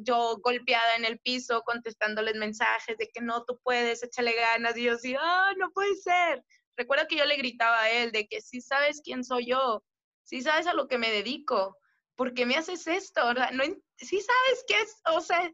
yo 0.00 0.38
golpeada 0.42 0.94
en 0.96 1.04
el 1.04 1.18
piso 1.18 1.62
contestándoles 1.62 2.36
mensajes 2.36 2.96
de 2.98 3.08
que 3.08 3.20
no, 3.20 3.44
tú 3.44 3.58
puedes, 3.62 4.02
échale 4.02 4.34
ganas. 4.34 4.76
Y 4.76 4.84
yo 4.84 4.94
así, 4.94 5.16
ah, 5.18 5.52
no 5.56 5.70
puede 5.72 5.96
ser. 5.96 6.44
Recuerdo 6.76 7.06
que 7.08 7.16
yo 7.16 7.24
le 7.24 7.36
gritaba 7.36 7.82
a 7.82 7.90
él 7.90 8.12
de 8.12 8.26
que 8.26 8.40
si 8.40 8.60
sabes 8.60 9.00
quién 9.04 9.24
soy 9.24 9.46
yo, 9.46 9.84
si 10.24 10.42
sabes 10.42 10.66
a 10.66 10.74
lo 10.74 10.88
que 10.88 10.98
me 10.98 11.10
dedico, 11.10 11.76
¿por 12.16 12.34
qué 12.34 12.46
me 12.46 12.56
haces 12.56 12.86
esto? 12.86 13.34
No, 13.34 13.64
si 13.96 14.20
sabes 14.20 14.64
qué 14.66 14.80
es, 14.80 15.00
o 15.06 15.20
sea, 15.20 15.50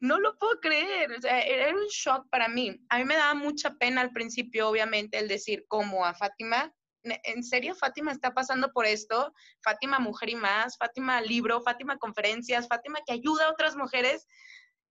no 0.00 0.18
lo 0.20 0.36
puedo 0.38 0.60
creer, 0.60 1.12
o 1.12 1.20
sea, 1.20 1.40
era 1.40 1.74
un 1.74 1.86
shock 1.86 2.28
para 2.30 2.48
mí. 2.48 2.76
A 2.90 2.98
mí 2.98 3.04
me 3.04 3.16
daba 3.16 3.34
mucha 3.34 3.74
pena 3.74 4.02
al 4.02 4.12
principio, 4.12 4.68
obviamente, 4.68 5.18
el 5.18 5.28
decir 5.28 5.64
como 5.68 6.04
a 6.04 6.14
Fátima, 6.14 6.72
¿en 7.02 7.42
serio 7.42 7.74
Fátima 7.74 8.12
está 8.12 8.34
pasando 8.34 8.72
por 8.72 8.84
esto? 8.84 9.32
Fátima 9.62 9.98
Mujer 9.98 10.30
y 10.30 10.34
Más, 10.34 10.76
Fátima 10.76 11.20
Libro, 11.20 11.62
Fátima 11.62 11.98
Conferencias, 11.98 12.68
Fátima 12.68 13.00
que 13.06 13.12
ayuda 13.12 13.46
a 13.46 13.50
otras 13.50 13.76
mujeres. 13.76 14.26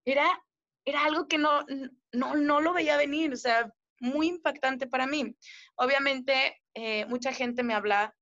Era, 0.05 0.25
era 0.85 1.03
algo 1.03 1.27
que 1.27 1.37
no, 1.37 1.65
no, 2.13 2.35
no 2.35 2.61
lo 2.61 2.73
veía 2.73 2.97
venir, 2.97 3.33
o 3.33 3.37
sea, 3.37 3.71
muy 3.99 4.27
impactante 4.27 4.88
para 4.88 5.08
mí. 5.08 5.36
Obviamente, 5.75 6.62
eh, 6.73 7.05
mucha 7.05 7.34
gente 7.34 7.63
me 7.63 7.73
habla 7.73 8.15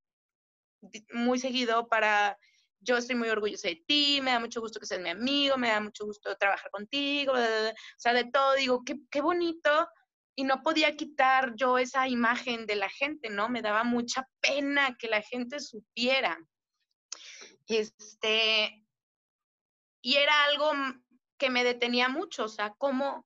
muy 1.14 1.40
seguido 1.40 1.88
para, 1.88 2.38
yo 2.80 2.98
estoy 2.98 3.16
muy 3.16 3.30
orgullosa 3.30 3.70
de 3.70 3.84
ti, 3.88 4.20
me 4.22 4.32
da 4.32 4.40
mucho 4.40 4.62
gusto 4.62 4.80
que 4.80 4.86
seas 4.86 5.02
mi 5.02 5.10
amigo, 5.10 5.58
me 5.58 5.70
da 5.70 5.80
mucho 5.80 6.06
gusto 6.06 6.36
trabajar 6.38 6.70
contigo, 6.72 7.34
o 7.34 7.74
sea, 7.98 8.14
de 8.14 8.26
todo, 8.26 8.56
digo, 8.56 8.84
qué, 8.86 8.98
qué 9.10 9.22
bonito. 9.22 9.88
Y 10.36 10.46
no 10.46 10.64
podía 10.64 10.96
quitar 10.96 11.54
yo 11.56 11.78
esa 11.78 12.08
imagen 12.08 12.66
de 12.66 12.76
la 12.76 12.90
gente, 12.90 13.30
¿no? 13.30 13.50
Me 13.50 13.62
daba 13.62 13.84
mucha 13.84 14.28
pena 14.42 14.98
que 14.98 15.08
la 15.08 15.22
gente 15.22 15.60
supiera. 15.60 16.40
Este, 17.68 18.84
y 20.02 20.16
era 20.16 20.34
algo 20.46 20.72
que 21.38 21.50
me 21.50 21.64
detenía 21.64 22.10
mucho, 22.10 22.46
o 22.46 22.48
sea, 22.48 22.74
cómo, 22.78 23.26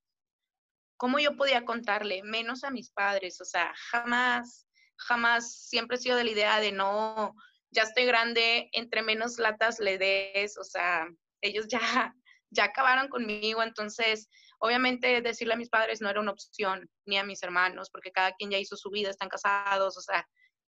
¿cómo 0.98 1.20
yo 1.20 1.36
podía 1.36 1.66
contarle? 1.66 2.24
Menos 2.24 2.64
a 2.64 2.72
mis 2.72 2.92
padres, 2.92 3.40
o 3.42 3.46
sea, 3.46 3.74
jamás, 3.92 4.68
jamás, 4.98 5.68
siempre 5.68 5.98
he 5.98 6.00
sido 6.00 6.18
de 6.18 6.24
la 6.24 6.32
idea 6.32 6.60
de 6.60 6.72
no, 6.72 7.34
ya 7.72 7.84
estoy 7.84 8.06
grande, 8.06 8.70
entre 8.74 9.02
menos 9.04 9.38
latas 9.38 9.80
le 9.80 9.98
des, 9.98 10.58
o 10.58 10.64
sea, 10.64 11.08
ellos 11.42 11.68
ya, 11.68 11.80
ya 12.50 12.66
acabaron 12.66 13.08
conmigo, 13.08 13.64
entonces, 13.64 14.28
obviamente 14.60 15.22
decirle 15.22 15.54
a 15.54 15.58
mis 15.58 15.70
padres 15.70 16.02
no 16.02 16.10
era 16.10 16.20
una 16.20 16.32
opción, 16.32 16.90
ni 17.06 17.18
a 17.18 17.24
mis 17.24 17.44
hermanos, 17.44 17.90
porque 17.92 18.12
cada 18.12 18.34
quien 18.34 18.52
ya 18.52 18.58
hizo 18.58 18.76
su 18.76 18.90
vida, 18.90 19.10
están 19.10 19.30
casados, 19.30 19.98
o 19.98 20.02
sea, 20.02 20.28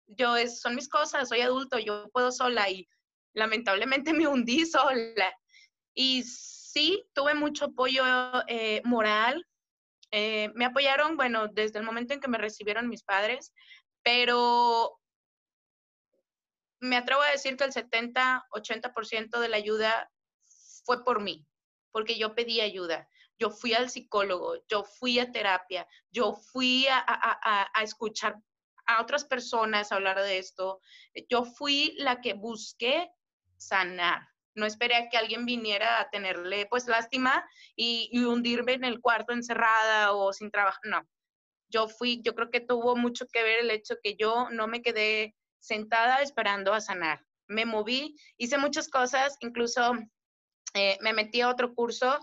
yo 0.07 0.35
es, 0.35 0.61
son 0.61 0.75
mis 0.75 0.89
cosas, 0.89 1.29
soy 1.29 1.41
adulto, 1.41 1.79
yo 1.79 2.09
puedo 2.09 2.31
sola 2.31 2.69
y 2.69 2.88
lamentablemente 3.33 4.13
me 4.13 4.27
hundí 4.27 4.65
sola. 4.65 5.33
Y 5.93 6.23
sí, 6.23 7.05
tuve 7.13 7.33
mucho 7.33 7.65
apoyo 7.65 8.03
eh, 8.47 8.81
moral, 8.83 9.45
eh, 10.17 10.49
me 10.56 10.63
apoyaron, 10.63 11.17
bueno, 11.17 11.49
desde 11.49 11.80
el 11.80 11.84
momento 11.84 12.13
en 12.13 12.21
que 12.21 12.30
me 12.30 12.38
recibieron 12.38 12.88
mis 12.88 13.04
padres, 13.04 13.54
pero 14.01 14.97
me 16.80 16.95
atrevo 16.95 17.21
a 17.21 17.32
decir 17.32 17.58
que 17.58 17.65
el 17.65 17.73
70-80% 17.73 19.39
de 19.41 19.49
la 19.49 19.58
ayuda 19.58 20.10
fue 20.86 21.04
por 21.04 21.21
mí, 21.21 21.45
porque 21.91 22.17
yo 22.17 22.34
pedí 22.34 22.62
ayuda. 22.62 23.10
Yo 23.38 23.49
fui 23.49 23.73
al 23.73 23.89
psicólogo, 23.89 24.56
yo 24.69 24.86
fui 24.86 25.19
a 25.19 25.34
terapia, 25.34 25.86
yo 26.12 26.34
fui 26.34 26.88
a, 26.88 27.04
a 27.73 27.84
escuchar 27.84 28.38
a 28.86 29.01
otras 29.01 29.25
personas 29.25 29.91
hablar 29.91 30.21
de 30.21 30.38
esto. 30.38 30.80
Yo 31.28 31.43
fui 31.43 31.93
la 31.97 32.21
que 32.21 32.36
busqué 32.36 33.12
sanar 33.58 34.25
no 34.55 34.65
esperé 34.65 34.95
a 34.95 35.09
que 35.09 35.17
alguien 35.17 35.45
viniera 35.45 35.99
a 35.99 36.09
tenerle 36.09 36.65
pues 36.67 36.87
lástima 36.87 37.45
y, 37.75 38.09
hundirme 38.25 38.73
en 38.73 38.85
el 38.85 39.01
cuarto 39.01 39.33
encerrada 39.33 40.13
o 40.13 40.33
sin 40.33 40.49
trabajo, 40.49 40.79
no. 40.83 41.07
Yo 41.69 41.87
fui, 41.87 42.21
yo 42.23 42.35
creo 42.35 42.49
que 42.49 42.61
tuvo 42.61 42.95
mucho 42.95 43.25
que 43.27 43.43
ver 43.43 43.59
el 43.59 43.71
hecho 43.71 43.95
que 44.01 44.15
yo 44.15 44.49
no 44.51 44.67
me 44.67 44.81
quedé 44.81 45.35
sentada 45.59 46.21
esperando 46.21 46.73
a 46.73 46.81
sanar. 46.81 47.25
Me 47.47 47.65
moví, 47.65 48.15
hice 48.37 48.57
muchas 48.57 48.87
cosas, 48.87 49.35
incluso 49.41 49.93
eh, 50.73 50.97
me 51.01 51.13
metí 51.13 51.41
a 51.41 51.49
otro 51.49 51.73
curso 51.73 52.19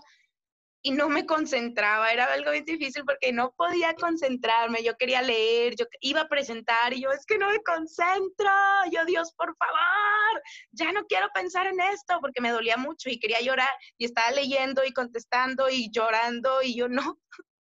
y 0.85 0.91
no 0.91 1.07
me 1.07 1.25
concentraba, 1.25 2.11
era 2.11 2.25
algo 2.25 2.51
muy 2.51 2.59
difícil 2.59 3.05
porque 3.05 3.31
no 3.31 3.53
podía 3.53 3.95
concentrarme, 3.95 4.83
yo 4.83 4.97
quería 4.97 5.21
leer, 5.21 5.75
yo 5.77 5.85
iba 6.01 6.21
a 6.21 6.27
presentar 6.27 6.93
y 6.93 7.01
yo 7.01 7.11
es 7.11 7.25
que 7.25 7.37
no 7.37 7.49
me 7.49 7.63
concentro, 7.63 8.51
yo 8.91 9.05
Dios, 9.05 9.33
por 9.33 9.55
favor, 9.55 10.43
ya 10.71 10.91
no 10.91 11.05
quiero 11.05 11.29
pensar 11.33 11.67
en 11.67 11.79
esto 11.79 12.19
porque 12.19 12.41
me 12.41 12.51
dolía 12.51 12.75
mucho 12.75 13.09
y 13.09 13.17
quería 13.17 13.39
llorar 13.39 13.69
y 13.97 14.05
estaba 14.05 14.31
leyendo 14.31 14.83
y 14.83 14.91
contestando 14.91 15.69
y 15.69 15.89
llorando 15.89 16.61
y 16.61 16.75
yo 16.75 16.89
no. 16.89 17.17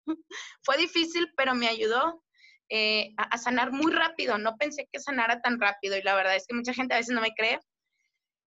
Fue 0.62 0.78
difícil, 0.78 1.30
pero 1.36 1.54
me 1.54 1.68
ayudó 1.68 2.24
eh, 2.70 3.12
a 3.18 3.36
sanar 3.36 3.70
muy 3.70 3.92
rápido, 3.92 4.38
no 4.38 4.56
pensé 4.56 4.88
que 4.90 4.98
sanara 4.98 5.42
tan 5.42 5.60
rápido 5.60 5.98
y 5.98 6.02
la 6.02 6.14
verdad 6.14 6.36
es 6.36 6.46
que 6.46 6.54
mucha 6.54 6.72
gente 6.72 6.94
a 6.94 6.98
veces 6.98 7.14
no 7.14 7.20
me 7.20 7.34
cree, 7.34 7.60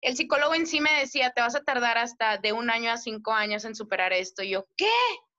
el 0.03 0.17
psicólogo 0.17 0.53
en 0.53 0.67
sí 0.67 0.81
me 0.81 0.99
decía, 0.99 1.31
te 1.31 1.41
vas 1.41 1.55
a 1.55 1.63
tardar 1.63 1.97
hasta 1.97 2.37
de 2.37 2.51
un 2.51 2.69
año 2.69 2.91
a 2.91 2.97
cinco 2.97 3.31
años 3.31 3.63
en 3.63 3.73
superar 3.73 4.11
esto. 4.11 4.43
Y 4.43 4.49
yo, 4.49 4.67
¿qué? 4.75 4.91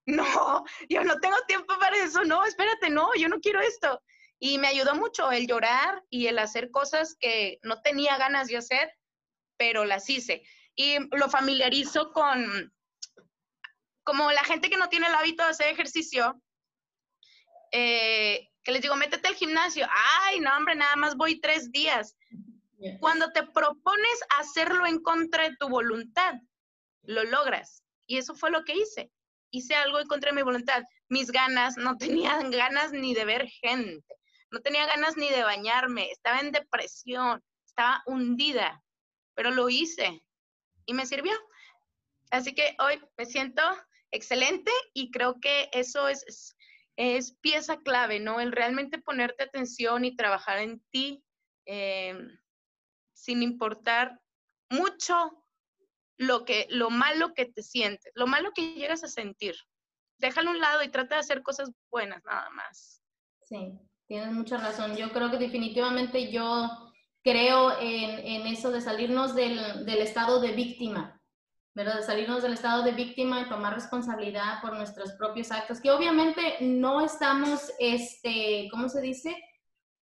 No, 0.06 0.64
yo 0.88 1.04
no 1.04 1.20
tengo 1.20 1.36
tiempo 1.46 1.78
para 1.78 1.96
eso, 1.98 2.24
no, 2.24 2.44
espérate, 2.44 2.90
no, 2.90 3.14
yo 3.14 3.28
no 3.28 3.40
quiero 3.40 3.60
esto. 3.60 4.02
Y 4.38 4.58
me 4.58 4.68
ayudó 4.68 4.94
mucho 4.94 5.30
el 5.30 5.46
llorar 5.46 6.02
y 6.10 6.26
el 6.26 6.38
hacer 6.38 6.70
cosas 6.70 7.14
que 7.20 7.58
no 7.62 7.82
tenía 7.82 8.16
ganas 8.16 8.48
de 8.48 8.56
hacer, 8.56 8.90
pero 9.58 9.84
las 9.84 10.08
hice. 10.08 10.42
Y 10.74 10.98
lo 11.16 11.28
familiarizo 11.28 12.12
con, 12.12 12.72
como 14.02 14.32
la 14.32 14.44
gente 14.44 14.70
que 14.70 14.76
no 14.76 14.88
tiene 14.88 15.06
el 15.06 15.14
hábito 15.14 15.44
de 15.44 15.50
hacer 15.50 15.68
ejercicio, 15.68 16.40
eh, 17.70 18.48
que 18.62 18.72
les 18.72 18.82
digo, 18.82 18.96
métete 18.96 19.28
al 19.28 19.34
gimnasio. 19.34 19.86
Ay, 20.22 20.40
no, 20.40 20.56
hombre, 20.56 20.74
nada 20.74 20.96
más 20.96 21.16
voy 21.16 21.38
tres 21.40 21.70
días 21.70 22.16
Cuando 23.00 23.32
te 23.32 23.42
propones 23.44 24.20
hacerlo 24.38 24.86
en 24.86 25.00
contra 25.00 25.48
de 25.48 25.56
tu 25.56 25.68
voluntad, 25.68 26.34
lo 27.02 27.24
logras. 27.24 27.82
Y 28.06 28.18
eso 28.18 28.34
fue 28.34 28.50
lo 28.50 28.64
que 28.64 28.76
hice. 28.76 29.10
Hice 29.50 29.74
algo 29.74 30.00
en 30.00 30.06
contra 30.06 30.30
de 30.30 30.36
mi 30.36 30.42
voluntad. 30.42 30.82
Mis 31.08 31.30
ganas, 31.30 31.76
no 31.76 31.96
tenían 31.98 32.50
ganas 32.50 32.92
ni 32.92 33.14
de 33.14 33.24
ver 33.24 33.48
gente, 33.48 34.14
no 34.50 34.60
tenía 34.60 34.86
ganas 34.86 35.16
ni 35.16 35.28
de 35.30 35.42
bañarme, 35.42 36.10
estaba 36.10 36.38
en 36.38 36.52
depresión, 36.52 37.42
estaba 37.66 38.02
hundida, 38.06 38.82
pero 39.34 39.50
lo 39.50 39.68
hice 39.68 40.24
y 40.86 40.94
me 40.94 41.06
sirvió. 41.06 41.32
Así 42.30 42.54
que 42.54 42.76
hoy 42.78 43.00
me 43.16 43.26
siento 43.26 43.62
excelente 44.10 44.70
y 44.92 45.10
creo 45.10 45.40
que 45.40 45.68
eso 45.72 46.08
es, 46.08 46.56
es, 46.96 47.36
pieza 47.40 47.78
clave, 47.78 48.20
¿no? 48.20 48.40
El 48.40 48.52
realmente 48.52 48.98
ponerte 48.98 49.42
atención 49.42 50.04
y 50.04 50.16
trabajar 50.16 50.58
en 50.58 50.80
ti 50.90 51.24
em, 51.66 52.38
sin 53.24 53.42
importar 53.42 54.20
mucho 54.68 55.42
lo, 56.18 56.44
que, 56.44 56.66
lo 56.68 56.90
malo 56.90 57.32
que 57.32 57.46
te 57.46 57.62
sientes, 57.62 58.12
lo 58.14 58.26
malo 58.26 58.52
que 58.54 58.74
llegas 58.74 59.02
a 59.02 59.08
sentir. 59.08 59.56
Déjalo 60.18 60.50
a 60.50 60.52
un 60.52 60.60
lado 60.60 60.82
y 60.82 60.90
trata 60.90 61.14
de 61.14 61.20
hacer 61.22 61.42
cosas 61.42 61.72
buenas, 61.90 62.22
nada 62.24 62.50
más. 62.50 63.02
Sí, 63.42 63.72
tienes 64.06 64.30
mucha 64.30 64.58
razón. 64.58 64.94
Yo 64.94 65.10
creo 65.10 65.30
que 65.30 65.38
definitivamente 65.38 66.30
yo 66.30 66.92
creo 67.22 67.80
en, 67.80 68.26
en 68.26 68.46
eso 68.46 68.70
de 68.70 68.82
salirnos 68.82 69.34
del, 69.34 69.86
del, 69.86 70.02
estado 70.02 70.38
de 70.40 70.52
víctima, 70.52 71.18
¿verdad? 71.74 71.96
De 71.96 72.02
salirnos 72.02 72.42
del 72.42 72.52
estado 72.52 72.82
de 72.82 72.92
víctima 72.92 73.40
y 73.40 73.48
tomar 73.48 73.72
responsabilidad 73.72 74.60
por 74.60 74.74
nuestros 74.74 75.12
propios 75.12 75.50
actos, 75.50 75.80
que 75.80 75.90
obviamente 75.90 76.58
no 76.60 77.00
estamos, 77.00 77.72
este, 77.78 78.68
¿cómo 78.70 78.90
se 78.90 79.00
dice? 79.00 79.34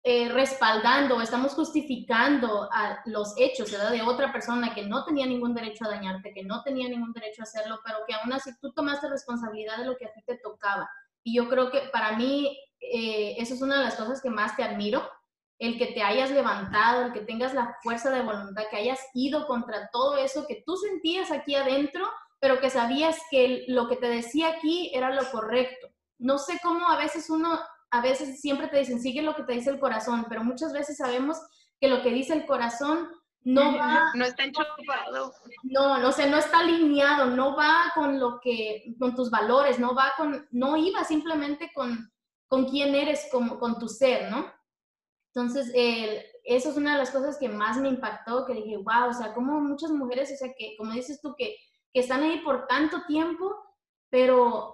Eh, 0.06 0.28
respaldando, 0.28 1.22
estamos 1.22 1.54
justificando 1.54 2.68
a 2.70 3.00
los 3.06 3.32
hechos 3.38 3.72
¿verdad? 3.72 3.90
de 3.90 4.02
otra 4.02 4.30
persona 4.30 4.74
que 4.74 4.82
no 4.82 5.02
tenía 5.02 5.24
ningún 5.24 5.54
derecho 5.54 5.86
a 5.86 5.88
dañarte, 5.88 6.34
que 6.34 6.44
no 6.44 6.62
tenía 6.62 6.90
ningún 6.90 7.14
derecho 7.14 7.40
a 7.40 7.44
hacerlo, 7.44 7.80
pero 7.82 8.00
que 8.06 8.12
aún 8.12 8.30
así 8.34 8.50
tú 8.60 8.70
tomaste 8.74 9.08
responsabilidad 9.08 9.78
de 9.78 9.86
lo 9.86 9.96
que 9.96 10.04
a 10.04 10.12
ti 10.12 10.20
te 10.26 10.36
tocaba. 10.36 10.90
Y 11.22 11.34
yo 11.34 11.48
creo 11.48 11.70
que 11.70 11.88
para 11.90 12.18
mí 12.18 12.54
eh, 12.80 13.36
eso 13.38 13.54
es 13.54 13.62
una 13.62 13.78
de 13.78 13.84
las 13.84 13.94
cosas 13.94 14.20
que 14.20 14.28
más 14.28 14.54
te 14.56 14.62
admiro, 14.62 15.10
el 15.58 15.78
que 15.78 15.86
te 15.86 16.02
hayas 16.02 16.30
levantado, 16.30 17.06
el 17.06 17.12
que 17.14 17.20
tengas 17.20 17.54
la 17.54 17.78
fuerza 17.82 18.10
de 18.10 18.20
voluntad, 18.20 18.64
que 18.70 18.76
hayas 18.76 19.00
ido 19.14 19.46
contra 19.46 19.88
todo 19.90 20.18
eso 20.18 20.46
que 20.46 20.62
tú 20.66 20.76
sentías 20.76 21.30
aquí 21.30 21.54
adentro, 21.54 22.06
pero 22.40 22.60
que 22.60 22.68
sabías 22.68 23.16
que 23.30 23.64
lo 23.68 23.88
que 23.88 23.96
te 23.96 24.08
decía 24.08 24.48
aquí 24.48 24.90
era 24.92 25.14
lo 25.14 25.24
correcto. 25.30 25.88
No 26.18 26.36
sé 26.36 26.60
cómo 26.62 26.90
a 26.90 26.98
veces 26.98 27.30
uno 27.30 27.58
a 27.94 28.00
veces 28.00 28.40
siempre 28.40 28.66
te 28.66 28.78
dicen, 28.78 29.00
sigue 29.00 29.22
lo 29.22 29.37
que 29.37 29.44
te 29.44 29.52
dice 29.52 29.70
el 29.70 29.78
corazón, 29.78 30.26
pero 30.28 30.42
muchas 30.42 30.72
veces 30.72 30.96
sabemos 30.96 31.38
que 31.80 31.87
lo 31.87 32.02
que 32.02 32.11
dice 32.11 32.33
el 32.33 32.44
corazón 32.44 33.09
no 33.44 33.76
va... 33.78 34.11
No 34.14 34.24
está 34.24 34.42
enchufado. 34.42 35.33
No, 35.62 35.98
no 35.98 36.11
sé, 36.11 36.28
no 36.28 36.38
está 36.38 36.59
alineado, 36.59 37.26
no 37.26 37.54
va 37.54 37.92
con 37.94 38.18
lo 38.18 38.40
que, 38.40 38.96
con 38.98 39.14
tus 39.14 39.30
valores, 39.30 39.78
no 39.78 39.94
va 39.94 40.12
con, 40.16 40.48
no 40.50 40.76
iba 40.76 41.04
simplemente 41.04 41.70
con, 41.72 42.11
con 42.48 42.64
quién 42.64 42.96
eres, 42.96 43.28
como, 43.30 43.61
con 43.61 43.78
tu 43.78 43.88
ser, 43.88 44.28
¿no? 44.28 44.52
Entonces, 45.33 45.70
eso 46.42 46.70
es 46.70 46.76
una 46.76 46.94
de 46.94 46.98
las 46.98 47.12
cosas 47.12 47.38
que 47.38 47.48
más 47.48 47.76
me 47.76 47.88
impactó, 47.88 48.44
que 48.44 48.54
dije, 48.54 48.76
wow, 48.76 49.11
o 49.11 49.12
sea, 49.12 49.33
como 49.35 49.61
muchas 49.61 49.90
mujeres, 49.92 50.33
o 50.33 50.37
sea, 50.37 50.52
que, 50.59 50.74
como 50.76 50.92
dices 50.94 51.20
tú, 51.20 51.37
que, 51.38 51.57
que 51.92 52.00
están 52.00 52.24
ahí 52.24 52.40
por 52.40 52.66
tanto 52.66 53.04
tiempo, 53.07 53.54
pero 54.11 54.73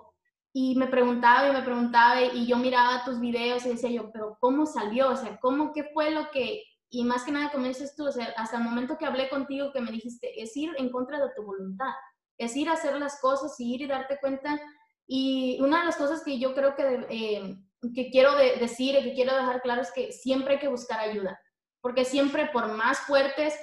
y 0.53 0.75
me 0.75 0.89
preguntaba 0.89 1.49
y 1.49 1.53
me 1.53 1.63
preguntaba 1.63 2.23
y 2.23 2.47
yo 2.47 2.57
miraba 2.57 3.05
tus 3.05 3.21
videos 3.21 3.65
y 3.65 3.71
decía 3.71 3.91
yo, 3.91 4.11
pero 4.13 4.37
¿cómo 4.41 4.67
salió? 4.67 5.11
O 5.11 5.17
sea, 5.17 5.39
¿cómo, 5.41 5.73
qué 5.73 5.85
fue 5.95 6.11
lo 6.11 6.31
que, 6.31 6.65
y 6.91 7.05
más 7.05 7.25
que 7.25 7.33
nada, 7.33 7.53
como 7.53 7.67
dices 7.67 7.95
tú, 7.95 8.07
o 8.07 8.13
sea, 8.13 8.35
hasta 8.37 8.57
el 8.57 8.65
momento 8.65 8.99
que 8.99 9.07
hablé 9.07 9.29
contigo 9.29 9.73
que 9.73 9.81
me 9.81 9.93
dijiste, 9.93 10.43
es 10.43 10.57
ir 10.57 10.73
en 10.79 10.91
contra 10.91 11.21
de 11.21 11.33
tu 11.37 11.45
voluntad, 11.45 11.93
es 12.37 12.57
ir 12.57 12.69
a 12.69 12.73
hacer 12.73 12.99
las 12.99 13.21
cosas 13.21 13.59
y 13.61 13.75
ir 13.75 13.83
y 13.83 13.87
darte 13.87 14.19
cuenta. 14.19 14.61
Y 15.07 15.59
una 15.61 15.81
de 15.81 15.87
las 15.87 15.97
cosas 15.97 16.23
que 16.25 16.39
yo 16.39 16.55
creo 16.55 16.75
que, 16.75 17.07
eh, 17.11 17.57
que 17.95 18.11
quiero 18.11 18.35
decir 18.35 18.97
y 18.97 19.05
que 19.05 19.15
quiero 19.15 19.37
dejar 19.37 19.63
claro 19.63 19.83
es 19.83 19.93
que 19.93 20.11
siempre 20.11 20.55
hay 20.55 20.61
que 20.61 20.69
buscar 20.69 21.01
ayuda, 21.01 21.39
porque 21.81 22.05
siempre 22.05 22.51
por 22.53 22.73
más 22.73 22.99
fuertes 23.01 23.55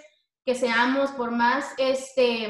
que 0.45 0.55
seamos, 0.55 1.11
por 1.11 1.31
más 1.31 1.73
este, 1.77 2.49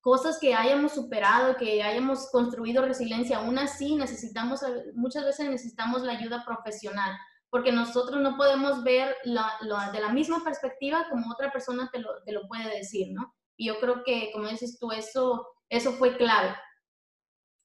cosas 0.00 0.38
que 0.40 0.54
hayamos 0.54 0.92
superado, 0.92 1.56
que 1.56 1.82
hayamos 1.82 2.30
construido 2.30 2.84
resiliencia, 2.84 3.38
aún 3.38 3.58
así 3.58 3.96
necesitamos, 3.96 4.60
muchas 4.94 5.24
veces 5.24 5.48
necesitamos 5.50 6.02
la 6.02 6.12
ayuda 6.12 6.44
profesional, 6.44 7.16
porque 7.50 7.72
nosotros 7.72 8.20
no 8.20 8.36
podemos 8.36 8.82
ver 8.82 9.14
la, 9.24 9.58
de 9.92 10.00
la 10.00 10.10
misma 10.10 10.42
perspectiva 10.42 11.06
como 11.10 11.32
otra 11.32 11.52
persona 11.52 11.90
te 11.92 11.98
lo, 11.98 12.22
te 12.24 12.32
lo, 12.32 12.46
puede 12.48 12.76
decir, 12.76 13.08
¿no? 13.12 13.34
Y 13.56 13.66
yo 13.66 13.78
creo 13.80 14.02
que, 14.04 14.30
como 14.32 14.48
dices 14.48 14.78
tú, 14.78 14.90
eso, 14.92 15.46
eso 15.68 15.92
fue 15.92 16.16
clave. 16.16 16.54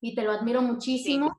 Y 0.01 0.13
te 0.13 0.23
lo 0.23 0.31
admiro 0.31 0.61
muchísimo. 0.61 1.37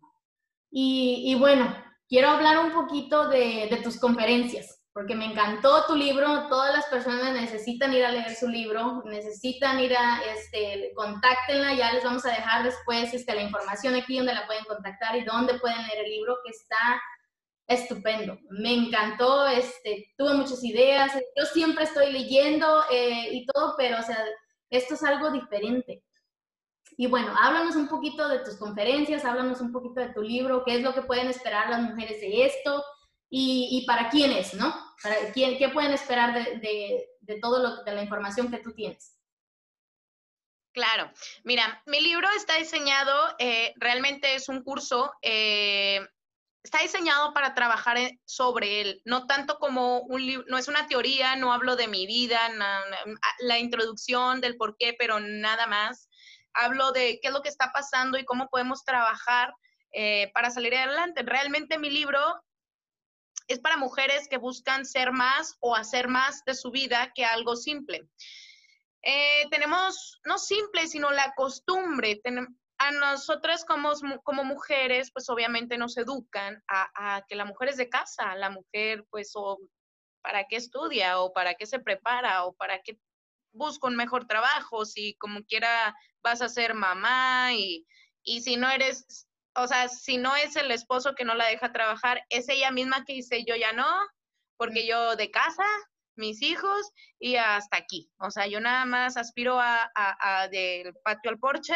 Y, 0.70 1.24
y, 1.26 1.34
bueno, 1.34 1.76
quiero 2.08 2.28
hablar 2.28 2.64
un 2.64 2.72
poquito 2.72 3.28
de, 3.28 3.68
de 3.70 3.80
tus 3.82 4.00
conferencias 4.00 4.76
porque 4.96 5.14
me 5.14 5.26
encantó 5.26 5.84
tu 5.84 5.94
libro, 5.94 6.48
todas 6.48 6.74
las 6.74 6.86
personas 6.86 7.34
necesitan 7.34 7.92
ir 7.92 8.02
a 8.02 8.12
leer 8.12 8.34
su 8.34 8.48
libro, 8.48 9.02
necesitan 9.04 9.78
ir 9.78 9.94
a, 9.94 10.22
este, 10.34 10.90
contáctenla, 10.94 11.74
ya 11.74 11.92
les 11.92 12.02
vamos 12.02 12.24
a 12.24 12.30
dejar 12.30 12.64
después 12.64 13.12
este, 13.12 13.34
la 13.34 13.42
información 13.42 13.94
aquí 13.94 14.16
donde 14.16 14.32
la 14.32 14.46
pueden 14.46 14.64
contactar 14.64 15.14
y 15.16 15.24
dónde 15.24 15.58
pueden 15.58 15.86
leer 15.86 16.06
el 16.06 16.10
libro, 16.12 16.38
que 16.42 16.50
está 16.50 16.98
estupendo. 17.68 18.38
Me 18.48 18.72
encantó, 18.72 19.46
este, 19.46 20.14
tuve 20.16 20.32
muchas 20.32 20.64
ideas, 20.64 21.12
yo 21.12 21.44
siempre 21.44 21.84
estoy 21.84 22.10
leyendo 22.10 22.84
eh, 22.90 23.28
y 23.32 23.44
todo, 23.44 23.74
pero 23.76 23.98
o 23.98 24.02
sea, 24.02 24.24
esto 24.70 24.94
es 24.94 25.02
algo 25.02 25.30
diferente. 25.30 26.04
Y 26.96 27.06
bueno, 27.06 27.34
háblanos 27.38 27.76
un 27.76 27.88
poquito 27.88 28.26
de 28.30 28.38
tus 28.38 28.56
conferencias, 28.56 29.26
háblanos 29.26 29.60
un 29.60 29.72
poquito 29.72 30.00
de 30.00 30.14
tu 30.14 30.22
libro, 30.22 30.64
qué 30.64 30.76
es 30.76 30.82
lo 30.82 30.94
que 30.94 31.02
pueden 31.02 31.28
esperar 31.28 31.68
las 31.68 31.82
mujeres 31.82 32.18
de 32.18 32.46
esto, 32.46 32.82
y, 33.28 33.84
para 33.86 34.08
quiénes, 34.08 34.54
¿no? 34.54 34.74
Para 35.02 35.32
quién, 35.32 35.58
¿Qué 35.58 35.68
pueden 35.68 35.92
esperar 35.92 36.32
de, 36.34 37.08
de, 37.20 37.40
todo 37.40 37.62
lo, 37.62 37.82
de 37.82 37.92
la 37.92 38.02
información 38.02 38.50
que 38.50 38.58
tú 38.58 38.72
tienes? 38.72 39.16
Claro, 40.72 41.10
mira, 41.42 41.82
mi 41.86 42.00
libro 42.00 42.28
está 42.36 42.56
diseñado, 42.56 43.34
eh, 43.38 43.72
realmente 43.76 44.34
es 44.34 44.50
un 44.50 44.62
curso, 44.62 45.10
eh, 45.22 46.06
está 46.62 46.80
diseñado 46.82 47.32
para 47.32 47.54
trabajar 47.54 47.96
sobre 48.26 48.82
él, 48.82 49.00
no 49.06 49.26
tanto 49.26 49.58
como 49.58 50.00
un 50.00 50.26
libro, 50.26 50.44
no 50.48 50.58
es 50.58 50.68
una 50.68 50.86
teoría, 50.86 51.34
no 51.36 51.52
hablo 51.52 51.76
de 51.76 51.88
mi 51.88 52.06
vida, 52.06 52.50
la 53.38 53.58
introducción 53.58 54.42
del 54.42 54.56
por 54.56 54.76
qué, 54.76 54.94
pero 54.98 55.18
nada 55.18 55.66
más. 55.66 56.10
Hablo 56.52 56.92
de 56.92 57.20
qué 57.20 57.28
es 57.28 57.34
lo 57.34 57.42
que 57.42 57.48
está 57.48 57.70
pasando 57.72 58.18
y 58.18 58.24
cómo 58.24 58.48
podemos 58.48 58.84
trabajar 58.84 59.54
eh, 59.92 60.30
para 60.34 60.50
salir 60.50 60.74
adelante. 60.74 61.22
Realmente 61.22 61.78
mi 61.78 61.88
libro 61.88 62.20
es 63.48 63.60
para 63.60 63.76
mujeres 63.76 64.28
que 64.28 64.38
buscan 64.38 64.84
ser 64.84 65.12
más 65.12 65.56
o 65.60 65.74
hacer 65.74 66.08
más 66.08 66.44
de 66.44 66.54
su 66.54 66.70
vida 66.70 67.12
que 67.14 67.24
algo 67.24 67.56
simple. 67.56 68.08
Eh, 69.02 69.46
tenemos, 69.50 70.20
no 70.24 70.38
simple, 70.38 70.88
sino 70.88 71.10
la 71.12 71.32
costumbre. 71.34 72.20
a 72.78 72.90
nosotras 72.90 73.64
como, 73.64 73.92
como 74.24 74.44
mujeres, 74.44 75.10
pues 75.12 75.28
obviamente 75.30 75.78
nos 75.78 75.96
educan 75.96 76.62
a, 76.68 77.24
que 77.28 77.36
la 77.36 77.44
mujer 77.44 77.68
es 77.68 77.76
de 77.76 77.88
casa, 77.88 78.34
la 78.34 78.50
mujer 78.50 79.04
pues 79.10 79.30
o 79.34 79.58
para 80.22 80.44
qué 80.48 80.56
estudia 80.56 81.20
o 81.20 81.32
para 81.32 81.54
qué 81.54 81.66
se 81.66 81.78
prepara 81.78 82.44
o 82.44 82.52
para 82.54 82.80
qué 82.82 82.98
busca 83.52 83.86
un 83.86 83.96
mejor 83.96 84.26
trabajo, 84.26 84.84
si 84.84 85.14
como 85.14 85.44
quiera 85.44 85.94
vas 86.22 86.42
a 86.42 86.48
ser 86.48 86.74
mamá 86.74 87.54
y, 87.54 87.86
y 88.22 88.42
si 88.42 88.56
no 88.56 88.68
eres 88.68 89.25
o 89.56 89.66
sea, 89.66 89.88
si 89.88 90.18
no 90.18 90.36
es 90.36 90.56
el 90.56 90.70
esposo 90.70 91.14
que 91.14 91.24
no 91.24 91.34
la 91.34 91.46
deja 91.46 91.72
trabajar, 91.72 92.22
es 92.28 92.48
ella 92.48 92.70
misma 92.70 93.04
que 93.04 93.14
dice, 93.14 93.44
yo 93.44 93.56
ya 93.56 93.72
no, 93.72 93.86
porque 94.56 94.86
yo 94.86 95.16
de 95.16 95.30
casa, 95.30 95.64
mis 96.16 96.42
hijos 96.42 96.90
y 97.18 97.36
hasta 97.36 97.76
aquí. 97.76 98.10
O 98.18 98.30
sea, 98.30 98.46
yo 98.46 98.60
nada 98.60 98.84
más 98.84 99.16
aspiro 99.16 99.58
a, 99.60 100.48
del 100.50 100.94
patio 101.04 101.30
al 101.30 101.38
porche 101.38 101.74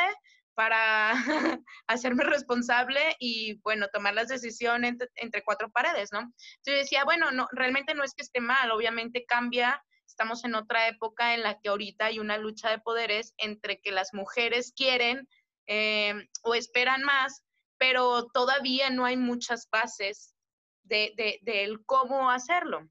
para 0.54 1.12
hacerme 1.86 2.24
responsable 2.24 3.16
y, 3.18 3.60
bueno, 3.62 3.88
tomar 3.92 4.14
las 4.14 4.28
decisiones 4.28 4.96
entre, 5.16 5.42
cuatro 5.42 5.70
paredes, 5.70 6.10
¿no? 6.12 6.20
Entonces 6.20 6.64
yo 6.64 6.72
decía, 6.74 7.04
bueno, 7.04 7.30
no, 7.30 7.48
realmente 7.52 7.94
no 7.94 8.04
es 8.04 8.14
que 8.14 8.22
esté 8.22 8.40
mal, 8.40 8.70
obviamente 8.70 9.24
cambia, 9.26 9.82
estamos 10.06 10.44
en 10.44 10.54
otra 10.54 10.88
época 10.88 11.34
en 11.34 11.42
la 11.42 11.58
que 11.60 11.68
ahorita 11.68 12.06
hay 12.06 12.18
una 12.18 12.36
lucha 12.36 12.68
de 12.70 12.78
poderes 12.78 13.32
entre 13.38 13.80
que 13.80 13.92
las 13.92 14.12
mujeres 14.12 14.72
quieren 14.76 15.28
eh, 15.66 16.14
o 16.42 16.54
esperan 16.54 17.02
más 17.04 17.42
pero 17.80 18.26
todavía 18.26 18.90
no 18.90 19.06
hay 19.06 19.16
muchas 19.16 19.66
bases 19.72 20.34
de, 20.84 21.14
de, 21.16 21.78
cómo 21.86 22.30
hacerlo. 22.30 22.86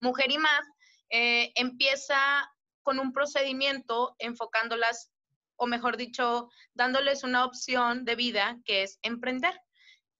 Mujer 0.00 0.30
y 0.30 0.38
Más 0.38 0.64
eh, 1.10 1.52
empieza 1.56 2.50
con 2.82 2.98
un 2.98 3.12
procedimiento 3.12 4.16
enfocándolas, 4.18 5.12
o 5.56 5.66
mejor 5.66 5.98
dicho, 5.98 6.48
dándoles 6.72 7.22
una 7.22 7.44
opción 7.44 8.06
de 8.06 8.16
vida 8.16 8.58
que 8.64 8.82
es 8.82 8.98
emprender. 9.02 9.60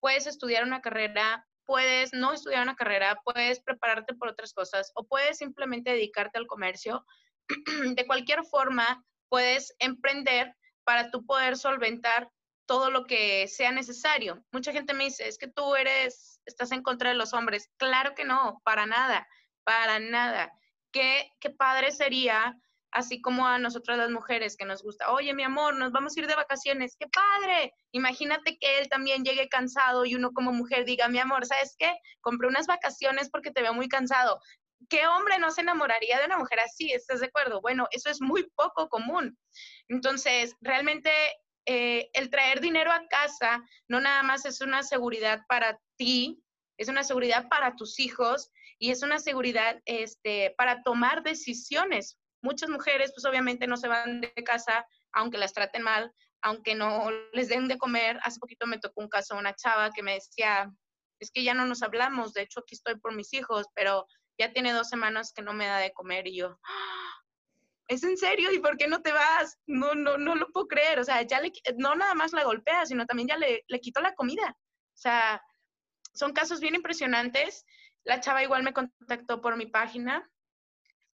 Puedes 0.00 0.26
estudiar 0.26 0.64
una 0.64 0.82
carrera 0.82 1.48
puedes 1.64 2.14
no 2.14 2.32
estudiar 2.32 2.62
una 2.62 2.76
carrera, 2.76 3.20
puedes 3.24 3.60
prepararte 3.60 4.14
por 4.14 4.28
otras 4.28 4.54
cosas 4.54 4.90
o 4.94 5.06
puedes 5.06 5.36
simplemente 5.36 5.90
dedicarte 5.90 6.38
al 6.38 6.46
comercio. 6.46 7.04
De 7.94 8.06
cualquier 8.06 8.42
forma, 8.44 9.04
puedes 9.28 9.74
emprender 9.78 10.56
para 10.84 11.10
tú 11.10 11.26
poder 11.26 11.58
solventar 11.58 12.30
todo 12.68 12.90
lo 12.90 13.06
que 13.06 13.48
sea 13.48 13.72
necesario. 13.72 14.44
Mucha 14.52 14.72
gente 14.72 14.92
me 14.92 15.04
dice, 15.04 15.26
es 15.26 15.38
que 15.38 15.48
tú 15.48 15.74
eres, 15.74 16.40
estás 16.44 16.70
en 16.70 16.82
contra 16.82 17.08
de 17.08 17.16
los 17.16 17.32
hombres. 17.32 17.70
Claro 17.78 18.14
que 18.14 18.26
no, 18.26 18.60
para 18.62 18.84
nada, 18.84 19.26
para 19.64 19.98
nada. 19.98 20.52
Qué, 20.92 21.32
qué 21.40 21.48
padre 21.48 21.92
sería, 21.92 22.54
así 22.90 23.22
como 23.22 23.46
a 23.46 23.58
nosotras 23.58 23.96
las 23.96 24.10
mujeres 24.10 24.54
que 24.54 24.66
nos 24.66 24.82
gusta, 24.82 25.10
oye, 25.10 25.32
mi 25.32 25.44
amor, 25.44 25.76
nos 25.76 25.92
vamos 25.92 26.14
a 26.14 26.20
ir 26.20 26.26
de 26.26 26.34
vacaciones, 26.34 26.94
qué 26.98 27.06
padre. 27.08 27.72
Imagínate 27.92 28.58
que 28.58 28.78
él 28.78 28.88
también 28.90 29.24
llegue 29.24 29.48
cansado 29.48 30.04
y 30.04 30.14
uno 30.14 30.32
como 30.32 30.52
mujer 30.52 30.84
diga, 30.84 31.08
mi 31.08 31.18
amor, 31.18 31.46
¿sabes 31.46 31.74
qué? 31.78 31.96
Compré 32.20 32.48
unas 32.48 32.66
vacaciones 32.66 33.30
porque 33.30 33.50
te 33.50 33.62
veo 33.62 33.72
muy 33.72 33.88
cansado. 33.88 34.40
¿Qué 34.90 35.06
hombre 35.06 35.38
no 35.38 35.50
se 35.50 35.62
enamoraría 35.62 36.18
de 36.18 36.26
una 36.26 36.36
mujer 36.36 36.60
así? 36.60 36.92
¿Estás 36.92 37.20
de 37.20 37.26
acuerdo? 37.26 37.62
Bueno, 37.62 37.88
eso 37.90 38.10
es 38.10 38.20
muy 38.20 38.46
poco 38.54 38.90
común. 38.90 39.38
Entonces, 39.88 40.54
realmente 40.60 41.10
eh, 41.70 42.08
el 42.14 42.30
traer 42.30 42.62
dinero 42.62 42.90
a 42.90 43.06
casa 43.08 43.62
no 43.88 44.00
nada 44.00 44.22
más 44.22 44.46
es 44.46 44.62
una 44.62 44.82
seguridad 44.82 45.44
para 45.48 45.78
ti, 45.98 46.42
es 46.78 46.88
una 46.88 47.04
seguridad 47.04 47.46
para 47.50 47.76
tus 47.76 48.00
hijos 48.00 48.50
y 48.78 48.90
es 48.90 49.02
una 49.02 49.18
seguridad 49.18 49.78
este, 49.84 50.54
para 50.56 50.82
tomar 50.82 51.22
decisiones. 51.22 52.18
Muchas 52.40 52.70
mujeres, 52.70 53.12
pues 53.14 53.26
obviamente 53.26 53.66
no 53.66 53.76
se 53.76 53.86
van 53.86 54.22
de 54.22 54.32
casa 54.44 54.86
aunque 55.12 55.36
las 55.36 55.52
traten 55.52 55.82
mal, 55.82 56.10
aunque 56.40 56.74
no 56.74 57.10
les 57.34 57.48
den 57.48 57.68
de 57.68 57.76
comer. 57.76 58.18
Hace 58.22 58.40
poquito 58.40 58.66
me 58.66 58.78
tocó 58.78 59.02
un 59.02 59.10
caso, 59.10 59.36
una 59.36 59.54
chava 59.54 59.90
que 59.90 60.02
me 60.02 60.14
decía, 60.14 60.72
es 61.20 61.30
que 61.30 61.44
ya 61.44 61.52
no 61.52 61.66
nos 61.66 61.82
hablamos, 61.82 62.32
de 62.32 62.42
hecho 62.42 62.60
aquí 62.60 62.76
estoy 62.76 62.98
por 62.98 63.14
mis 63.14 63.34
hijos, 63.34 63.66
pero 63.74 64.06
ya 64.38 64.54
tiene 64.54 64.72
dos 64.72 64.88
semanas 64.88 65.34
que 65.34 65.42
no 65.42 65.52
me 65.52 65.66
da 65.66 65.76
de 65.80 65.92
comer 65.92 66.28
y 66.28 66.36
yo, 66.36 66.58
¿es 67.88 68.04
en 68.04 68.16
serio? 68.16 68.52
¿Y 68.52 68.60
por 68.60 68.76
qué 68.76 68.86
no 68.86 69.02
te 69.02 69.12
vas? 69.12 69.58
No, 69.66 69.94
no, 69.94 70.18
no 70.18 70.34
lo 70.34 70.48
puedo 70.48 70.68
creer. 70.68 71.00
O 71.00 71.04
sea, 71.04 71.22
ya 71.22 71.40
le, 71.40 71.52
no 71.76 71.94
nada 71.96 72.14
más 72.14 72.32
la 72.32 72.44
golpea, 72.44 72.86
sino 72.86 73.06
también 73.06 73.28
ya 73.28 73.36
le, 73.36 73.64
le 73.66 73.80
quitó 73.80 74.00
la 74.00 74.14
comida. 74.14 74.56
O 74.94 74.96
sea, 74.96 75.42
son 76.14 76.32
casos 76.32 76.60
bien 76.60 76.74
impresionantes. 76.74 77.64
La 78.04 78.20
chava 78.20 78.42
igual 78.42 78.62
me 78.62 78.72
contactó 78.72 79.40
por 79.40 79.56
mi 79.56 79.66
página 79.66 80.30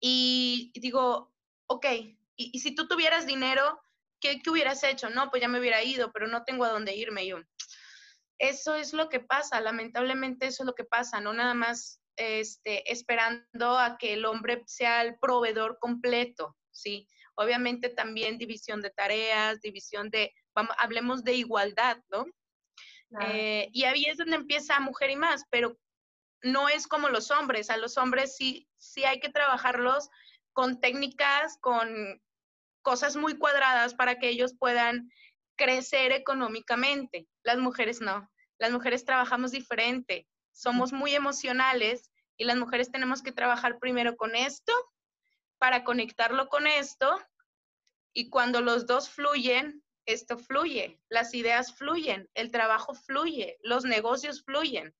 y 0.01 0.73
digo, 0.75 1.33
ok, 1.67 1.87
y, 2.37 2.59
si 2.59 2.75
tú 2.75 2.89
tuvieras 2.89 3.27
dinero, 3.27 3.81
¿qué, 4.21 4.41
¿qué, 4.41 4.51
hubieras 4.51 4.83
hecho? 4.83 5.11
No, 5.11 5.31
pues 5.31 5.43
ya 5.43 5.49
me 5.49 5.61
hubiera 5.61 5.83
ido, 5.83 6.13
pero 6.13 6.27
no 6.27 6.45
tengo 6.45 6.65
a 6.65 6.71
dónde 6.71 6.97
irme. 6.97 7.27
Yo, 7.27 7.39
eso 8.39 8.75
es 8.75 8.93
lo 8.93 9.09
que 9.09 9.21
pasa, 9.21 9.61
lamentablemente 9.61 10.47
eso 10.47 10.65
es 10.65 10.67
lo 10.67 10.75
que 10.75 10.85
pasa, 10.85 11.21
no 11.21 11.33
nada 11.33 11.55
más 11.55 12.01
este, 12.17 12.91
esperando 12.91 13.79
a 13.79 13.97
que 13.97 14.15
el 14.15 14.25
hombre 14.25 14.63
sea 14.67 15.03
el 15.03 15.19
proveedor 15.19 15.79
completo. 15.79 16.57
¿Sí? 16.73 17.07
Obviamente 17.35 17.89
también 17.89 18.39
división 18.39 18.83
de 18.83 18.91
tareas, 18.91 19.61
división 19.61 20.11
de, 20.11 20.35
vamos, 20.55 20.75
hablemos 20.79 21.25
de 21.25 21.35
igualdad, 21.35 21.99
¿no? 22.11 22.27
Eh, 23.21 23.69
y 23.73 23.85
ahí 23.85 24.07
es 24.07 24.17
donde 24.17 24.37
empieza 24.37 24.81
mujer 24.81 25.11
y 25.11 25.17
más, 25.17 25.45
pero 25.51 25.79
no 26.43 26.69
es 26.69 26.87
como 26.87 27.09
los 27.09 27.31
hombres, 27.31 27.71
a 27.71 27.77
los 27.77 27.99
hombres 27.99 28.37
sí, 28.37 28.69
sí 28.77 29.05
hay 29.05 29.21
que 29.21 29.29
trabajarlos 29.29 30.09
con 30.53 30.81
técnicas, 30.81 31.59
con 31.61 32.21
cosas 32.83 33.17
muy 33.17 33.37
cuadradas 33.39 33.95
para 33.95 34.19
que 34.19 34.29
ellos 34.29 34.55
puedan 34.59 35.11
crecer 35.57 36.13
económicamente. 36.13 37.29
Las 37.43 37.59
mujeres 37.59 38.01
no, 38.01 38.29
las 38.59 38.73
mujeres 38.73 39.05
trabajamos 39.05 39.51
diferente, 39.51 40.27
somos 40.53 40.93
muy 40.93 41.15
emocionales 41.15 42.11
y 42.37 42.45
las 42.45 42.57
mujeres 42.57 42.91
tenemos 42.91 43.23
que 43.23 43.33
trabajar 43.33 43.79
primero 43.79 44.17
con 44.17 44.35
esto 44.35 44.73
para 45.63 45.85
conectarlo 45.85 46.49
con 46.49 46.67
esto 46.67 47.25
y 48.13 48.31
cuando 48.31 48.61
los 48.61 48.85
dos 48.85 49.09
fluyen, 49.09 49.85
esto 50.07 50.37
fluye, 50.37 51.01
las 51.09 51.35
ideas 51.35 51.77
fluyen, 51.77 52.29
el 52.35 52.51
trabajo 52.51 52.95
fluye, 52.95 53.59
los 53.63 53.85
negocios 53.85 54.43
fluyen. 54.43 54.93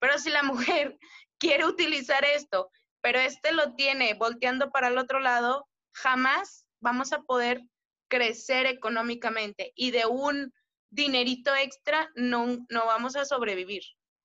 Pero 0.00 0.18
si 0.18 0.28
la 0.28 0.42
mujer 0.42 0.98
quiere 1.38 1.64
utilizar 1.64 2.26
esto, 2.26 2.70
pero 3.00 3.20
este 3.20 3.52
lo 3.52 3.74
tiene 3.74 4.12
volteando 4.12 4.70
para 4.70 4.88
el 4.88 4.98
otro 4.98 5.18
lado, 5.18 5.66
jamás 5.94 6.66
vamos 6.82 7.14
a 7.14 7.22
poder 7.22 7.62
crecer 8.10 8.66
económicamente 8.66 9.72
y 9.74 9.92
de 9.92 10.04
un 10.04 10.52
dinerito 10.90 11.56
extra 11.56 12.10
no, 12.16 12.58
no 12.68 12.84
vamos 12.84 13.16
a 13.16 13.24
sobrevivir. 13.24 13.82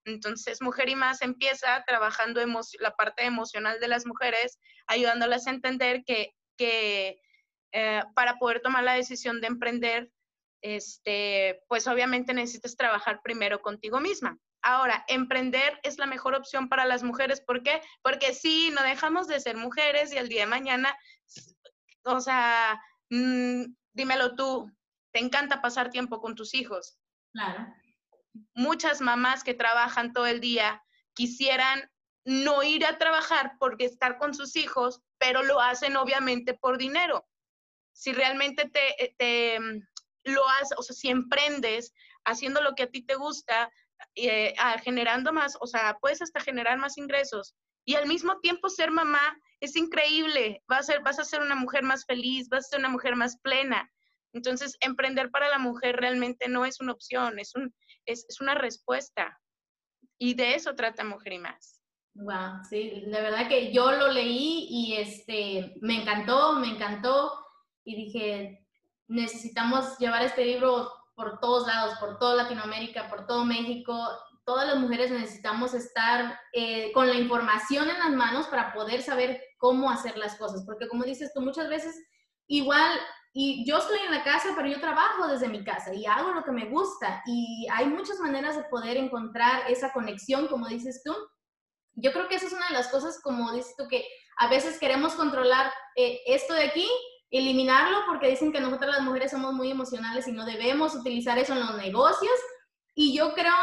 Entonces, 0.08 0.62
Mujer 0.62 0.89
y 0.89 0.95
Más 0.95 1.22
empieza 1.22 1.84
trabajando 1.86 2.41
la 2.80 2.95
parte 2.95 3.26
emocional 3.26 3.80
de 3.80 3.89
las 3.89 4.05
mujeres, 4.05 4.58
ayudándolas 4.88 5.47
a 5.47 5.51
entender 5.51 6.03
que, 6.05 6.34
eh, 7.74 8.03
para 8.16 8.39
poder 8.39 8.62
tomar 8.62 8.84
la 8.84 8.93
decisión 8.93 9.41
de 9.41 9.47
emprender, 9.47 10.10
este, 10.62 11.62
pues 11.68 11.88
obviamente 11.88 12.34
necesitas 12.34 12.76
trabajar 12.76 13.22
primero 13.22 13.62
contigo 13.62 13.99
misma. 13.99 14.38
Ahora, 14.62 15.03
emprender 15.08 15.80
es 15.84 15.99
la 15.99 16.08
mejor 16.08 16.36
opción 16.36 16.70
para 16.70 16.86
las 16.86 17.03
mujeres. 17.03 17.41
¿Por 17.41 17.62
qué? 17.62 17.82
Porque 18.01 18.34
sí, 18.34 18.72
no 18.74 18.82
dejamos 18.84 19.28
de 19.28 19.39
ser 19.39 19.58
mujeres 19.58 20.14
y 20.14 20.18
el 20.18 20.30
día 20.30 20.41
de 20.41 20.47
mañana, 20.47 20.97
o 22.05 22.20
sea, 22.22 22.82
mm, 23.10 23.66
dímelo 23.93 24.36
tú, 24.36 24.72
te 25.12 25.20
encanta 25.20 25.62
pasar 25.62 25.89
tiempo 25.89 26.22
con 26.22 26.34
tus 26.34 26.53
hijos. 26.53 26.97
Claro 27.34 27.68
muchas 28.54 29.02
mamás 29.02 29.44
que 29.44 29.54
trabajan 29.54 30.14
todo 30.14 30.26
el 30.28 30.40
día 30.40 30.84
quisieran 31.14 31.90
no 32.26 32.64
ir 32.64 32.86
a 32.86 32.98
trabajar 32.98 33.54
porque 33.60 33.86
estar 33.86 34.18
con 34.18 34.34
sus 34.34 34.56
hijos, 34.56 35.02
pero 35.18 35.44
lo 35.44 35.62
hacen 35.62 35.96
obviamente 35.96 36.54
por 36.54 36.78
dinero. 36.78 37.26
Si 37.94 38.12
realmente 38.14 38.70
te, 38.70 39.16
te 39.18 39.60
mm, 39.60 39.82
lo 40.26 40.48
haces, 40.50 40.78
o 40.78 40.84
sea, 40.84 40.96
si 40.96 41.10
emprendes 41.10 41.94
haciendo 42.26 42.62
lo 42.62 42.76
que 42.76 42.84
a 42.84 42.92
ti 42.92 43.02
te 43.02 43.16
gusta, 43.16 43.72
eh, 44.16 44.54
generando 44.84 45.32
más, 45.34 45.58
o 45.60 45.68
sea, 45.68 45.98
puedes 46.00 46.22
hasta 46.22 46.40
generar 46.40 46.78
más 46.78 46.98
ingresos 46.98 47.56
y 47.86 47.96
al 47.96 48.06
mismo 48.06 48.40
tiempo 48.40 48.70
ser 48.70 48.92
mamá 48.92 49.40
es 49.62 49.76
increíble. 49.76 50.62
Vas 50.68 50.82
a 50.82 50.94
ser, 50.94 51.02
vas 51.04 51.20
a 51.20 51.24
ser 51.24 51.42
una 51.42 51.56
mujer 51.56 51.84
más 51.84 52.06
feliz, 52.06 52.50
vas 52.50 52.66
a 52.66 52.70
ser 52.70 52.80
una 52.80 52.90
mujer 52.90 53.16
más 53.16 53.38
plena. 53.38 53.90
Entonces, 54.34 54.76
emprender 54.82 55.32
para 55.32 55.50
la 55.50 55.58
mujer 55.58 55.96
realmente 55.96 56.50
no 56.50 56.66
es 56.66 56.82
una 56.82 56.92
opción, 56.92 57.40
es, 57.40 57.56
un, 57.56 57.74
es, 58.08 58.41
una 58.41 58.55
respuesta. 58.55 59.39
Y 60.18 60.34
de 60.34 60.55
eso 60.55 60.74
trata 60.74 61.03
Mujer 61.03 61.34
y 61.34 61.39
Más. 61.39 61.82
Wow, 62.16 62.64
sí, 62.68 63.03
la 63.05 63.22
verdad 63.22 63.47
que 63.47 63.72
yo 63.72 63.91
lo 63.91 64.12
leí 64.12 64.66
y 64.70 64.95
este, 64.95 65.76
me 65.82 66.01
encantó, 66.01 66.53
me 66.53 66.70
encantó 66.70 67.32
y 67.84 67.95
dije, 67.95 68.68
necesitamos 69.08 69.99
llevar 69.99 70.24
este 70.24 70.43
libro 70.43 70.91
por 71.14 71.39
todos 71.39 71.68
lados, 71.68 71.97
por 71.99 72.18
toda 72.18 72.43
Latinoamérica, 72.43 73.08
por 73.10 73.28
todo 73.28 73.45
México. 73.45 74.10
Todas 74.45 74.68
las 74.68 74.78
mujeres 74.78 75.12
necesitamos 75.12 75.76
estar 75.76 76.39
eh, 76.53 76.91
con 76.93 77.08
la 77.08 77.16
información 77.16 77.89
en 77.89 77.99
las 77.99 78.12
manos 78.12 78.47
para 78.47 78.74
poder 78.74 79.03
saber 79.03 79.41
cómo 79.58 79.91
hacer 79.91 80.18
las 80.18 80.36
cosas, 80.38 80.64
porque 80.66 80.88
como 80.88 81.03
dices 81.03 81.32
tú, 81.34 81.41
muchas 81.41 81.70
veces 81.70 81.95
igual 82.47 82.91
y 83.34 83.66
yo 83.66 83.78
estoy 83.78 84.00
en 84.00 84.12
la 84.12 84.24
casa, 84.24 84.54
pero 84.56 84.68
yo 84.68 84.80
trabajo 84.80 85.28
desde 85.28 85.48
mi 85.48 85.64
casa 85.64 85.94
y 85.94 86.06
hago 86.06 86.32
lo 86.32 86.44
que 86.44 86.52
me 86.52 86.66
gusta. 86.66 87.22
Y 87.26 87.68
hay 87.72 87.86
muchas 87.86 88.20
maneras 88.20 88.56
de 88.56 88.64
poder 88.64 88.98
encontrar 88.98 89.70
esa 89.70 89.92
conexión, 89.94 90.48
como 90.48 90.68
dices 90.68 91.02
tú. 91.04 91.16
Yo 91.94 92.12
creo 92.14 92.28
que 92.28 92.36
esa 92.36 92.48
es 92.48 92.54
una 92.54 92.68
de 92.68 92.74
las 92.74 92.88
cosas, 92.88 93.20
como 93.22 93.52
dices 93.54 93.76
tú, 93.78 93.88
que 93.88 94.06
a 94.38 94.48
veces 94.48 94.80
queremos 94.80 95.14
controlar 95.14 95.72
eh, 95.96 96.20
esto 96.26 96.54
de 96.54 96.64
aquí, 96.64 96.88
eliminarlo, 97.30 98.00
porque 98.08 98.30
dicen 98.30 98.52
que 98.52 98.60
nosotras 98.60 98.96
las 98.96 99.02
mujeres 99.02 99.32
somos 99.32 99.54
muy 99.54 99.72
emocionales 99.72 100.28
y 100.28 100.32
no 100.32 100.46
debemos 100.46 100.96
utilizar 100.96 101.38
eso 101.38 101.54
en 101.54 101.60
los 101.60 101.76
negocios. 101.76 102.40
Y 102.96 103.16
yo 103.16 103.34
creo, 103.34 103.54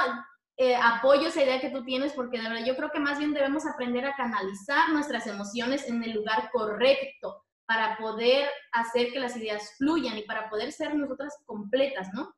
eh, 0.57 0.77
apoyo 0.77 1.29
esa 1.29 1.43
idea 1.43 1.61
que 1.61 1.71
tú 1.71 1.85
tienes, 1.85 2.12
porque 2.12 2.39
de 2.39 2.49
verdad 2.49 2.65
yo 2.65 2.77
creo 2.77 2.91
que 2.91 3.01
más 3.01 3.19
bien 3.19 3.33
debemos 3.35 3.67
aprender 3.67 4.05
a 4.07 4.15
canalizar 4.15 4.91
nuestras 4.91 5.27
emociones 5.27 5.89
en 5.89 6.03
el 6.05 6.12
lugar 6.12 6.51
correcto 6.53 7.45
para 7.67 7.97
poder 7.97 8.49
hacer 8.73 9.12
que 9.12 9.21
las 9.21 9.37
ideas 9.37 9.75
fluyan 9.79 10.19
y 10.19 10.23
para 10.23 10.49
poder 10.51 10.73
ser 10.73 10.95
nosotras 10.95 11.35
completas, 11.47 12.09
¿no? 12.12 12.35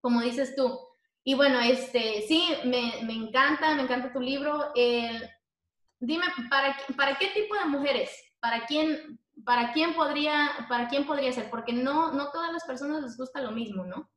Como 0.00 0.20
dices 0.20 0.54
tú. 0.56 0.78
Y 1.24 1.34
bueno, 1.34 1.60
este, 1.60 2.22
sí, 2.26 2.54
me, 2.64 3.00
encanta, 3.12 3.74
me 3.74 3.82
encanta 3.82 4.12
tu 4.12 4.20
libro. 4.20 4.72
dime, 6.00 6.26
¿para, 6.48 6.76
¿para 6.96 7.18
qué 7.18 7.28
tipo 7.28 7.54
de 7.54 7.66
mujeres? 7.66 8.10
¿Para 8.40 8.66
quién, 8.66 9.20
para 9.44 9.72
quién, 9.72 9.94
podría, 9.94 10.66
para 10.68 10.88
quién 10.88 11.06
podría 11.06 11.32
ser? 11.32 11.50
Porque 11.50 11.72
no, 11.72 12.12
no 12.12 12.30
todas 12.30 12.52
las 12.52 12.64
personas 12.64 13.02
les 13.02 13.16
gusta 13.16 13.40
lo 13.40 13.50
mismo, 13.50 13.84
¿no? 13.84 14.10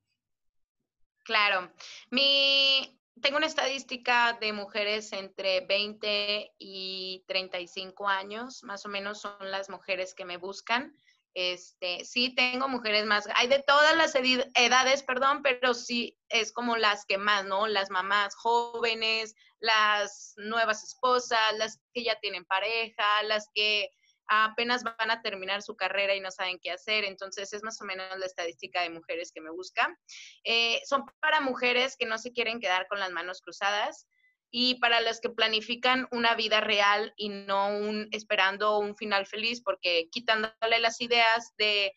Claro. 1.24 1.72
Mi, 2.10 3.01
tengo 3.22 3.38
una 3.38 3.48
estadística 3.48 4.38
de 4.40 4.54
mujeres 4.54 5.14
entre 5.14 5.62
20 5.62 6.54
y 6.58 7.24
35 7.28 8.08
años, 8.08 8.64
más 8.64 8.86
o 8.86 8.90
menos 8.90 9.22
son 9.22 9.52
las 9.52 9.70
mujeres 9.70 10.14
que 10.14 10.26
me 10.26 10.38
buscan. 10.38 10.96
Este, 11.34 12.04
sí 12.04 12.36
tengo 12.36 12.68
mujeres 12.68 13.06
más, 13.06 13.30
hay 13.36 13.48
de 13.48 13.64
todas 13.66 13.96
las 13.96 14.14
edades, 14.16 15.04
perdón, 15.04 15.42
pero 15.42 15.74
sí 15.74 16.18
es 16.28 16.52
como 16.52 16.76
las 16.76 17.06
que 17.06 17.18
más, 17.18 17.46
¿no? 17.46 17.68
Las 17.68 17.90
mamás 17.90 18.36
jóvenes, 18.36 19.34
las 19.60 20.34
nuevas 20.36 20.84
esposas, 20.84 21.40
las 21.58 21.80
que 21.94 22.04
ya 22.04 22.20
tienen 22.20 22.44
pareja, 22.44 23.24
las 23.24 23.48
que 23.54 23.92
apenas 24.32 24.84
van 24.84 25.12
a 25.12 25.22
terminar 25.22 25.62
su 25.62 25.76
carrera 25.76 26.16
y 26.16 26.22
no 26.22 26.32
saben 26.32 26.60
qué 26.62 26.72
hacer. 26.72 27.04
Entonces 27.04 27.52
es 27.54 27.64
más 27.64 27.82
o 27.82 27.86
menos 27.86 28.18
la 28.18 28.26
estadística 28.26 28.82
de 28.82 28.90
mujeres 28.90 29.32
que 29.34 29.42
me 29.42 29.52
buscan. 29.52 29.98
Eh, 30.44 30.82
son 30.86 31.06
para 31.20 31.42
mujeres 31.42 31.98
que 31.98 32.06
no 32.06 32.18
se 32.18 32.32
quieren 32.32 32.60
quedar 32.60 32.88
con 32.88 33.00
las 33.00 33.12
manos 33.12 33.42
cruzadas, 33.42 34.08
y 34.54 34.76
para 34.76 35.00
las 35.00 35.22
que 35.22 35.30
planifican 35.30 36.08
una 36.12 36.36
vida 36.36 36.60
real 36.60 37.14
y 37.16 37.30
no 37.30 37.70
un, 37.70 38.10
esperando 38.12 38.80
un 38.80 38.98
final 38.98 39.26
feliz, 39.26 39.62
porque 39.64 40.10
quitándole 40.12 40.80
las 40.80 41.00
ideas 41.00 41.54
de, 41.58 41.94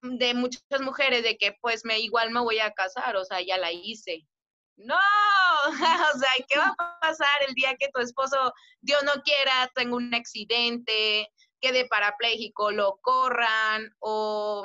de 0.00 0.32
muchas 0.32 0.80
mujeres 0.80 1.22
de 1.22 1.36
que 1.36 1.54
pues 1.60 1.84
me 1.84 2.00
igual 2.00 2.30
me 2.30 2.40
voy 2.40 2.58
a 2.58 2.72
casar, 2.72 3.16
o 3.16 3.24
sea, 3.24 3.42
ya 3.42 3.58
la 3.58 3.70
hice. 3.70 4.26
No, 4.76 4.98
o 6.14 6.18
sea, 6.18 6.46
¿qué 6.48 6.58
va 6.58 6.74
a 6.78 6.98
pasar 7.00 7.42
el 7.48 7.54
día 7.54 7.76
que 7.78 7.88
tu 7.92 8.00
esposo, 8.00 8.52
Dios 8.80 9.02
no 9.04 9.22
quiera, 9.22 9.70
tenga 9.74 9.96
un 9.96 10.14
accidente, 10.14 11.28
quede 11.60 11.86
parapléjico, 11.86 12.72
lo 12.72 12.98
corran 13.02 13.94
o 14.00 14.64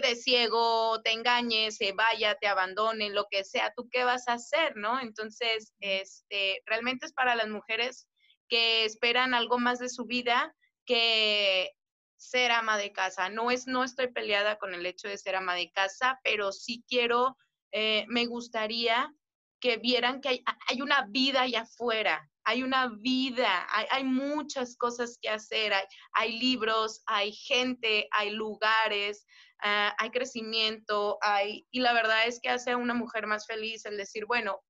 de 0.00 0.16
ciego, 0.16 1.00
te 1.02 1.12
engañe, 1.12 1.70
se 1.70 1.92
vaya, 1.92 2.36
te 2.36 2.46
abandone, 2.46 3.10
lo 3.10 3.26
que 3.30 3.44
sea, 3.44 3.72
¿tú 3.76 3.88
qué 3.90 4.04
vas 4.04 4.28
a 4.28 4.34
hacer, 4.34 4.76
no? 4.76 5.00
Entonces, 5.00 5.72
este, 5.80 6.62
realmente 6.66 7.06
es 7.06 7.12
para 7.12 7.34
las 7.34 7.48
mujeres 7.48 8.08
que 8.48 8.84
esperan 8.84 9.34
algo 9.34 9.58
más 9.58 9.78
de 9.78 9.88
su 9.88 10.04
vida 10.04 10.54
que 10.84 11.70
ser 12.16 12.52
ama 12.52 12.76
de 12.76 12.92
casa. 12.92 13.28
No 13.28 13.50
es, 13.50 13.66
no 13.66 13.84
estoy 13.84 14.08
peleada 14.08 14.58
con 14.58 14.74
el 14.74 14.86
hecho 14.86 15.08
de 15.08 15.18
ser 15.18 15.36
ama 15.36 15.54
de 15.54 15.70
casa, 15.70 16.20
pero 16.22 16.52
sí 16.52 16.84
quiero, 16.88 17.36
eh, 17.72 18.04
me 18.08 18.26
gustaría 18.26 19.12
que 19.60 19.78
vieran 19.78 20.20
que 20.20 20.28
hay, 20.28 20.44
hay, 20.68 20.82
una 20.82 21.06
vida 21.08 21.42
allá 21.42 21.62
afuera, 21.62 22.28
hay 22.44 22.62
una 22.62 22.88
vida, 22.88 23.66
hay, 23.70 23.86
hay 23.90 24.04
muchas 24.04 24.76
cosas 24.76 25.18
que 25.20 25.30
hacer, 25.30 25.72
hay, 25.72 25.84
hay, 26.12 26.38
libros, 26.38 27.02
hay 27.06 27.32
gente, 27.32 28.06
hay 28.10 28.30
lugares, 28.30 29.24
Ah, 29.66 29.96
hay 29.98 30.10
crecimiento, 30.10 31.16
hay, 31.22 31.66
y 31.70 31.80
la 31.80 31.94
verdad 31.94 32.26
es 32.26 32.38
que 32.38 32.50
hace 32.50 32.72
a 32.72 32.76
una 32.76 32.92
mujer 32.92 33.26
más 33.26 33.46
feliz 33.46 33.86
el 33.86 33.96
decir, 33.96 34.26
bueno, 34.26 34.60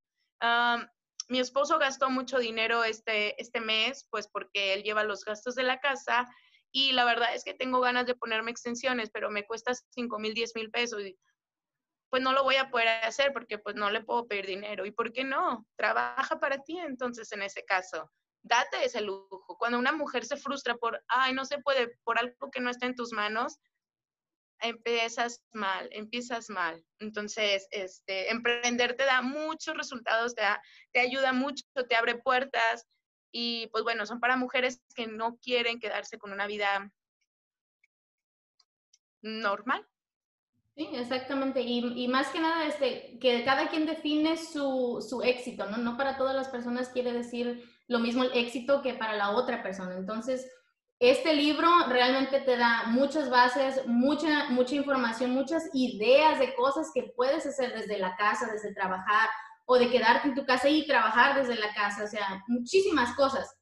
mi 1.29 1.41
esposo 1.41 1.81
gastó 1.81 2.11
mucho 2.11 2.39
dinero 2.39 2.85
este, 2.85 3.41
este 3.43 3.61
mes, 3.61 4.07
pues 4.09 4.29
porque 4.29 4.73
él 4.73 4.85
lleva 4.85 5.03
los 5.03 5.25
gastos 5.25 5.57
de 5.57 5.65
la 5.65 5.81
casa 5.81 6.29
y 6.71 6.93
la 6.93 7.05
verdad 7.05 7.35
es 7.35 7.43
que 7.43 7.55
tengo 7.55 7.81
ganas 7.81 8.07
de 8.07 8.15
ponerme 8.15 8.53
extensiones, 8.53 9.11
pero 9.11 9.31
me 9.31 9.45
cuesta 9.45 9.73
5 9.75 10.17
mil, 10.21 10.33
10 10.33 10.55
mil 10.55 10.71
pesos. 10.71 11.03
Pues 12.15 12.23
no 12.23 12.33
lo 12.33 12.45
voy 12.45 12.55
a 12.55 12.71
poder 12.71 12.87
hacer 13.03 13.33
porque 13.33 13.59
pues 13.59 13.75
no 13.75 13.91
le 13.91 14.01
puedo 14.01 14.29
pedir 14.29 14.47
dinero. 14.47 14.87
¿Y 14.87 14.93
por 14.93 15.13
qué 15.13 15.25
no? 15.25 15.67
Trabaja 15.75 16.39
para 16.39 16.63
ti 16.63 16.79
entonces 16.79 17.33
en 17.33 17.43
ese 17.43 17.65
caso. 17.65 18.09
Date 18.45 18.85
ese 18.85 19.01
lujo. 19.01 19.57
Cuando 19.59 19.81
una 19.81 19.91
mujer 19.91 20.25
se 20.25 20.37
frustra 20.37 20.77
por, 20.77 21.03
ay, 21.09 21.33
no 21.33 21.45
se 21.45 21.59
puede, 21.59 21.99
por 22.05 22.21
algo 22.21 22.53
que 22.53 22.61
no 22.61 22.71
está 22.71 22.87
en 22.87 22.95
tus 22.95 23.13
manos, 23.13 23.59
empiezas 24.61 25.43
mal, 25.55 25.89
empiezas 25.91 26.51
mal. 26.51 26.85
Entonces, 27.01 27.67
este, 27.73 28.31
emprender 28.31 28.95
te 28.95 29.07
da 29.07 29.21
muchos 29.21 29.77
resultados, 29.77 30.37
te, 30.37 30.43
te 30.93 31.01
ayuda 31.01 31.33
mucho, 31.33 31.65
te 31.89 31.97
abre 31.97 32.15
puertas 32.15 32.87
y 33.33 33.67
pues 33.73 33.83
bueno, 33.83 34.07
son 34.07 34.21
para 34.21 34.37
mujeres 34.37 34.81
que 34.95 35.09
no 35.09 35.37
quieren 35.39 35.81
quedarse 35.81 36.17
con 36.17 36.31
una 36.31 36.47
vida 36.47 36.93
normal. 39.21 39.85
Sí, 40.77 40.89
exactamente. 40.93 41.61
Y, 41.61 42.09
más 42.09 42.29
que 42.29 42.41
nada, 42.41 42.67
este, 42.67 43.19
que 43.21 43.45
cada 43.45 43.69
quien 43.69 43.87
define 43.87 44.37
su, 44.37 45.05
su 45.09 45.23
éxito, 45.23 45.67
¿no? 45.67 45.77
No 45.77 45.97
para 45.97 46.17
todas 46.17 46.35
las 46.35 46.49
personas 46.49 46.89
quiere 46.89 47.13
decir 47.13 47.65
lo 47.87 48.01
mismo 48.01 48.25
el 48.25 48.33
éxito 48.35 48.83
que 48.83 48.95
para 48.95 49.15
la 49.15 49.31
otra 49.31 49.63
persona. 49.63 49.95
Entonces, 49.95 50.51
este 50.99 51.35
libro 51.35 51.69
realmente 51.89 52.41
te 52.41 52.57
da 52.57 52.85
muchas 52.87 53.31
bases, 53.31 53.87
mucha, 53.87 54.51
mucha 54.51 54.75
información, 54.75 55.31
muchas 55.31 55.71
ideas 55.75 56.41
de 56.41 56.55
cosas 56.55 56.91
que 56.93 57.13
puedes 57.15 57.47
hacer 57.47 57.73
desde 57.73 57.99
la 57.99 58.17
casa, 58.17 58.51
desde 58.51 58.75
trabajar 58.75 59.29
o 59.67 59.79
de 59.79 59.91
quedarte 59.91 60.29
en 60.29 60.35
tu 60.35 60.45
casa 60.45 60.69
y 60.69 60.87
trabajar 60.87 61.37
desde 61.37 61.55
la 61.55 61.73
casa, 61.73 62.05
o 62.05 62.09
sea, 62.09 62.43
muchísimas 62.49 63.15
cosas. 63.15 63.55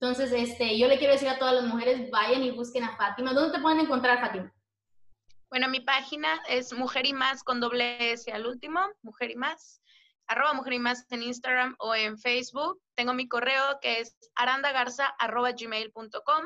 Entonces, 0.00 0.32
este, 0.32 0.78
yo 0.78 0.88
le 0.88 0.98
quiero 0.98 1.12
decir 1.12 1.28
a 1.28 1.38
todas 1.38 1.54
las 1.54 1.64
mujeres, 1.64 2.10
vayan 2.10 2.42
y 2.42 2.50
busquen 2.50 2.84
a 2.84 2.96
Fátima. 2.96 3.34
¿Dónde 3.34 3.56
te 3.56 3.62
pueden 3.62 3.80
encontrar, 3.80 4.20
Fátima? 4.20 4.50
Bueno, 5.50 5.68
mi 5.68 5.80
página 5.80 6.40
es 6.48 6.72
Mujer 6.72 7.06
y 7.06 7.12
Más 7.12 7.42
con 7.42 7.60
doble 7.60 8.12
S 8.12 8.30
al 8.32 8.46
último, 8.46 8.80
Mujer 9.02 9.32
y 9.32 9.36
Más 9.36 9.80
arroba 10.30 10.52
mujer 10.52 10.74
y 10.74 10.78
más 10.78 11.04
en 11.10 11.24
Instagram 11.24 11.74
o 11.80 11.92
en 11.94 12.16
Facebook. 12.16 12.80
Tengo 12.94 13.12
mi 13.14 13.26
correo 13.26 13.80
que 13.82 13.98
es 13.98 14.16
arandagarza 14.36 15.06
arroba 15.18 15.50
gmail.com. 15.52 16.44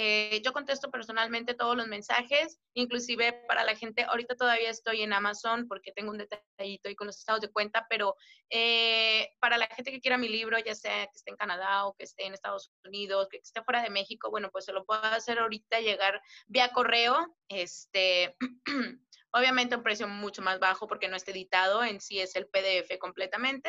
Eh, 0.00 0.40
yo 0.44 0.52
contesto 0.52 0.92
personalmente 0.92 1.54
todos 1.54 1.76
los 1.76 1.88
mensajes, 1.88 2.60
inclusive 2.74 3.32
para 3.48 3.64
la 3.64 3.74
gente, 3.74 4.04
ahorita 4.04 4.36
todavía 4.36 4.70
estoy 4.70 5.02
en 5.02 5.12
Amazon 5.12 5.66
porque 5.66 5.90
tengo 5.90 6.12
un 6.12 6.18
detallito 6.18 6.88
ahí 6.88 6.94
con 6.94 7.08
los 7.08 7.18
estados 7.18 7.40
de 7.40 7.50
cuenta, 7.50 7.84
pero 7.90 8.14
eh, 8.48 9.28
para 9.40 9.58
la 9.58 9.66
gente 9.66 9.90
que 9.90 10.00
quiera 10.00 10.16
mi 10.16 10.28
libro, 10.28 10.56
ya 10.60 10.76
sea 10.76 11.04
que 11.06 11.16
esté 11.16 11.32
en 11.32 11.36
Canadá 11.36 11.84
o 11.84 11.96
que 11.96 12.04
esté 12.04 12.26
en 12.26 12.32
Estados 12.32 12.70
Unidos, 12.84 13.26
que 13.28 13.38
esté 13.38 13.60
fuera 13.64 13.82
de 13.82 13.90
México, 13.90 14.30
bueno, 14.30 14.50
pues 14.52 14.66
se 14.66 14.72
lo 14.72 14.84
puedo 14.84 15.02
hacer 15.02 15.40
ahorita 15.40 15.80
llegar 15.80 16.22
vía 16.46 16.72
correo. 16.72 17.36
Este, 17.48 18.36
obviamente 19.32 19.74
un 19.74 19.82
precio 19.82 20.06
mucho 20.06 20.42
más 20.42 20.60
bajo 20.60 20.86
porque 20.86 21.08
no 21.08 21.16
está 21.16 21.32
editado, 21.32 21.82
en 21.82 22.00
sí 22.00 22.20
es 22.20 22.36
el 22.36 22.46
PDF 22.46 22.96
completamente. 23.00 23.68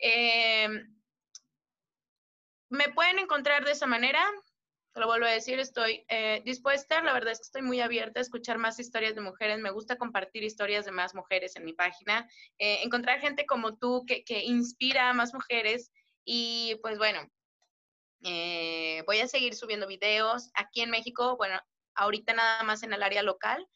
Eh, 0.00 0.68
me 2.68 2.88
pueden 2.88 3.20
encontrar 3.20 3.64
de 3.64 3.72
esa 3.72 3.86
manera, 3.86 4.20
lo 5.00 5.06
vuelvo 5.06 5.26
a 5.26 5.30
decir, 5.30 5.58
estoy 5.58 6.04
eh, 6.08 6.42
dispuesta, 6.44 7.02
la 7.02 7.12
verdad 7.12 7.32
es 7.32 7.38
que 7.38 7.44
estoy 7.44 7.62
muy 7.62 7.80
abierta 7.80 8.20
a 8.20 8.22
escuchar 8.22 8.58
más 8.58 8.78
historias 8.78 9.14
de 9.14 9.20
mujeres, 9.20 9.58
me 9.58 9.70
gusta 9.70 9.96
compartir 9.96 10.42
historias 10.42 10.84
de 10.84 10.92
más 10.92 11.14
mujeres 11.14 11.56
en 11.56 11.64
mi 11.64 11.72
página, 11.72 12.28
eh, 12.58 12.80
encontrar 12.82 13.20
gente 13.20 13.46
como 13.46 13.76
tú 13.76 14.04
que, 14.06 14.24
que, 14.24 14.44
inspira 14.44 15.10
a 15.10 15.14
más 15.14 15.34
mujeres 15.34 15.92
y 16.24 16.78
pues 16.82 16.98
bueno, 16.98 17.20
eh, 18.24 19.02
voy 19.06 19.18
a 19.18 19.28
seguir 19.28 19.54
subiendo 19.54 19.86
videos 19.86 20.50
aquí 20.54 20.80
en 20.80 20.90
México, 20.90 21.36
bueno, 21.36 21.60
ahorita 21.94 22.32
nada 22.32 22.62
más 22.62 22.82
en 22.82 22.92
el 22.92 23.02
área 23.02 23.22
local, 23.22 23.66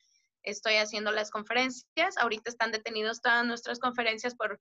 estoy 0.42 0.76
haciendo 0.76 1.12
las 1.12 1.30
conferencias, 1.30 2.16
ahorita 2.16 2.50
están 2.50 2.72
detenidos 2.72 3.20
todas 3.20 3.44
nuestras 3.44 3.78
conferencias 3.78 4.34
por, 4.34 4.60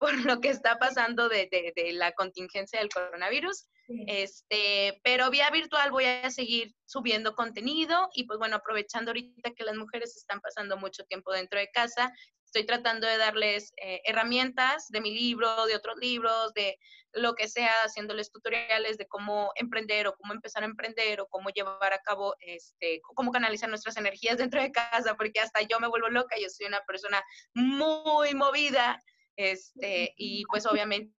por 0.00 0.14
lo 0.24 0.40
que 0.40 0.48
está 0.48 0.78
pasando 0.78 1.28
de, 1.28 1.46
de, 1.52 1.72
de 1.76 1.92
la 1.92 2.12
contingencia 2.12 2.80
del 2.80 2.88
coronavirus. 2.88 3.68
Este, 4.06 5.00
pero 5.02 5.30
vía 5.30 5.50
virtual 5.50 5.90
voy 5.90 6.04
a 6.04 6.30
seguir 6.30 6.72
subiendo 6.86 7.34
contenido 7.34 8.08
y 8.14 8.22
pues 8.22 8.38
bueno, 8.38 8.54
aprovechando 8.54 9.10
ahorita 9.10 9.50
que 9.50 9.64
las 9.64 9.74
mujeres 9.74 10.16
están 10.16 10.40
pasando 10.40 10.76
mucho 10.76 11.02
tiempo 11.06 11.32
dentro 11.32 11.58
de 11.58 11.68
casa, 11.72 12.12
estoy 12.44 12.66
tratando 12.66 13.08
de 13.08 13.16
darles 13.16 13.72
eh, 13.82 14.00
herramientas 14.04 14.86
de 14.90 15.00
mi 15.00 15.12
libro, 15.12 15.66
de 15.66 15.74
otros 15.74 15.96
libros, 15.98 16.54
de 16.54 16.78
lo 17.14 17.34
que 17.34 17.48
sea, 17.48 17.82
haciéndoles 17.82 18.30
tutoriales 18.30 18.96
de 18.96 19.08
cómo 19.08 19.50
emprender 19.56 20.06
o 20.06 20.14
cómo 20.14 20.34
empezar 20.34 20.62
a 20.62 20.66
emprender 20.66 21.20
o 21.20 21.26
cómo 21.26 21.50
llevar 21.50 21.92
a 21.92 21.98
cabo, 21.98 22.36
este, 22.40 23.00
cómo 23.02 23.32
canalizar 23.32 23.68
nuestras 23.68 23.96
energías 23.96 24.38
dentro 24.38 24.62
de 24.62 24.70
casa, 24.70 25.16
porque 25.16 25.40
hasta 25.40 25.62
yo 25.62 25.80
me 25.80 25.88
vuelvo 25.88 26.08
loca, 26.08 26.36
yo 26.40 26.48
soy 26.48 26.66
una 26.66 26.80
persona 26.86 27.22
muy 27.54 28.34
movida 28.34 29.02
este, 29.40 30.14
y 30.16 30.44
pues 30.46 30.66
obviamente 30.66 31.14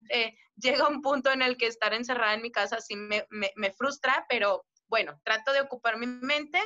llega 0.61 0.89
un 0.89 1.03
punto 1.03 1.31
en 1.31 1.43
el 1.43 1.57
que 1.57 1.67
estar 1.67 1.95
encerrada 1.95 2.35
en 2.35 2.43
mi 2.43 2.53
casa 2.53 2.81
sí 2.81 2.97
me, 2.97 3.27
me, 3.31 3.71
frustra, 3.73 4.27
pero 4.29 4.67
bueno, 4.89 5.21
trato 5.25 5.53
de 5.53 5.61
ocupar 5.61 5.97
mi 5.99 6.07
mente 6.07 6.61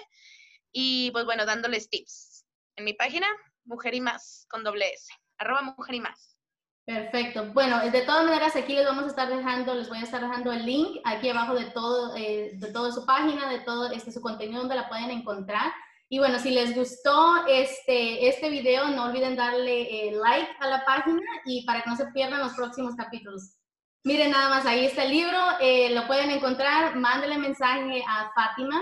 y 0.73 1.11
pues 1.13 1.25
bueno, 1.25 1.47
dándoles 1.47 1.89
tips. 1.89 2.45
En 2.77 2.85
mi 2.85 2.93
página, 2.93 3.27
Mujer 3.65 3.95
y 3.95 4.01
Más, 4.01 4.47
con 4.51 4.65
doble 4.65 4.93
S, 4.93 5.13
arroba 5.39 5.63
Mujer 5.63 5.95
y 5.95 6.01
Más. 6.01 6.37
Perfecto. 6.85 7.51
Bueno, 7.53 7.81
de 7.91 8.03
todas 8.03 8.27
maneras 8.27 8.55
aquí 8.57 8.75
les 8.75 8.85
vamos 8.85 9.05
a 9.05 9.09
estar 9.09 9.29
dejando, 9.29 9.75
les 9.75 9.89
voy 9.89 9.99
a 9.99 10.03
estar 10.03 10.21
dejando 10.21 10.53
el 10.53 10.67
link 10.67 11.01
aquí 11.05 11.31
abajo 11.31 11.55
de 11.55 11.65
todo, 11.71 12.15
eh, 12.17 12.51
de 12.55 12.73
toda 12.73 12.93
su 12.93 13.07
página, 13.07 13.49
de 13.49 13.61
todo 13.61 13.91
este, 13.91 14.13
su 14.13 14.21
contenido 14.21 14.61
donde 14.61 14.75
la 14.75 14.89
pueden 14.89 15.11
encontrar. 15.11 15.73
Y 16.15 16.19
bueno, 16.21 16.39
si 16.39 16.53
les 16.53 16.77
gustó 16.77 17.45
este, 17.49 18.29
este 18.29 18.49
video, 18.49 18.87
no 18.87 19.07
olviden 19.07 19.35
darle 19.35 19.83
eh, 19.83 20.13
like 20.13 20.53
a 20.61 20.69
la 20.69 20.85
página 20.85 21.21
y 21.45 21.67
para 21.67 21.83
que 21.83 21.91
no 21.91 21.97
se 21.97 22.07
pierdan 22.13 22.39
los 22.39 22.53
próximos 22.53 22.95
capítulos. 22.95 23.57
Miren 24.05 24.31
nada 24.31 24.49
más, 24.49 24.65
ahí 24.65 24.85
está 24.85 25.03
el 25.03 25.11
libro, 25.11 25.37
eh, 25.61 25.91
lo 25.91 26.07
pueden 26.07 26.31
encontrar, 26.31 26.95
mándele 26.95 27.37
mensaje 27.37 28.05
a 28.07 28.31
Fátima. 28.33 28.81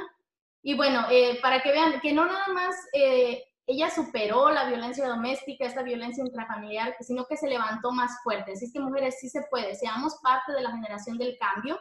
Y 0.62 0.74
bueno, 0.74 1.06
eh, 1.10 1.38
para 1.40 1.62
que 1.62 1.72
vean 1.72 2.00
que 2.02 2.12
no 2.12 2.26
nada 2.26 2.48
más 2.48 2.76
ella 2.92 3.88
superó 3.88 4.50
la 4.50 4.66
violencia 4.66 5.08
doméstica, 5.08 5.64
esta 5.64 5.82
violencia 5.82 6.22
intrafamiliar, 6.22 6.96
sino 7.00 7.24
que 7.24 7.38
se 7.38 7.48
levantó 7.48 7.92
más 7.92 8.12
fuerte. 8.22 8.52
Así 8.52 8.66
es 8.66 8.74
que 8.74 8.80
mujeres, 8.80 9.16
sí 9.18 9.30
se 9.30 9.40
puede, 9.50 9.74
seamos 9.74 10.16
parte 10.22 10.52
de 10.52 10.60
la 10.60 10.72
generación 10.72 11.16
del 11.16 11.38
cambio 11.38 11.80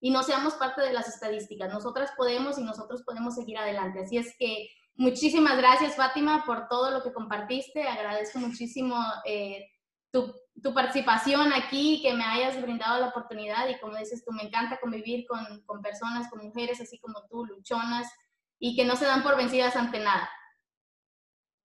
y 0.00 0.10
no 0.10 0.22
seamos 0.22 0.54
parte 0.54 0.80
de 0.80 0.92
las 0.92 1.08
estadísticas. 1.08 1.72
Nosotras 1.72 2.10
podemos 2.16 2.58
y 2.58 2.62
nosotros 2.62 3.02
podemos 3.02 3.34
seguir 3.34 3.58
adelante. 3.58 4.00
Así 4.00 4.16
es 4.16 4.34
que 4.38 4.68
muchísimas 4.94 5.58
gracias, 5.58 5.96
Fátima, 5.96 6.44
por 6.46 6.68
todo 6.68 6.90
lo 6.90 7.02
que 7.02 7.12
compartiste. 7.12 7.86
Agradezco 7.86 8.38
muchísimo 8.38 8.96
eh, 9.26 9.66
tu, 10.10 10.34
tu, 10.62 10.72
participación 10.72 11.52
aquí, 11.52 12.00
que 12.02 12.14
me 12.14 12.24
hayas 12.24 12.60
brindado 12.60 12.98
la 12.98 13.08
oportunidad 13.08 13.68
y 13.68 13.78
como 13.78 13.96
dices 13.96 14.24
tú, 14.24 14.32
me 14.32 14.42
encanta 14.42 14.80
convivir 14.80 15.26
con, 15.26 15.62
con 15.66 15.82
personas, 15.82 16.30
con 16.30 16.44
mujeres 16.44 16.80
así 16.80 16.98
como 16.98 17.26
tú, 17.28 17.44
luchonas 17.44 18.10
y 18.58 18.74
que 18.76 18.84
no 18.84 18.96
se 18.96 19.04
dan 19.04 19.22
por 19.22 19.36
vencidas 19.36 19.76
ante 19.76 20.00
nada. 20.00 20.28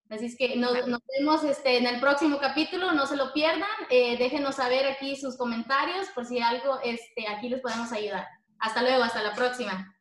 Así 0.08 0.26
es 0.26 0.36
que 0.36 0.56
nos, 0.56 0.72
vemos 1.18 1.42
este, 1.42 1.78
en 1.78 1.86
el 1.86 2.00
próximo 2.00 2.38
capítulo, 2.38 2.92
no 2.92 3.06
se 3.06 3.16
lo 3.16 3.32
pierdan. 3.32 3.68
Eh, 3.90 4.16
déjenos 4.18 4.56
saber 4.56 4.86
aquí 4.86 5.16
sus 5.16 5.36
comentarios 5.36 6.06
por 6.14 6.24
si 6.24 6.40
algo 6.40 6.78
este, 6.84 7.26
aquí 7.28 7.48
les 7.48 7.60
podemos 7.60 7.90
ayudar. 7.92 8.26
Hasta 8.58 8.82
luego, 8.82 9.02
hasta 9.02 9.22
la 9.22 9.34
próxima. 9.34 9.92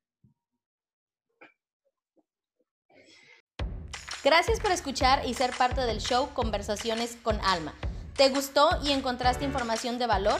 Gracias 4.24 4.60
por 4.60 4.72
escuchar 4.72 5.26
y 5.26 5.34
ser 5.34 5.52
parte 5.52 5.82
del 5.82 6.00
show 6.00 6.30
Conversaciones 6.34 7.18
con 7.22 7.40
Alma. 7.42 7.74
¿Te 8.16 8.30
gustó 8.30 8.70
y 8.84 8.92
encontraste 8.92 9.44
información 9.44 10.00
de 10.00 10.08
valor? 10.08 10.40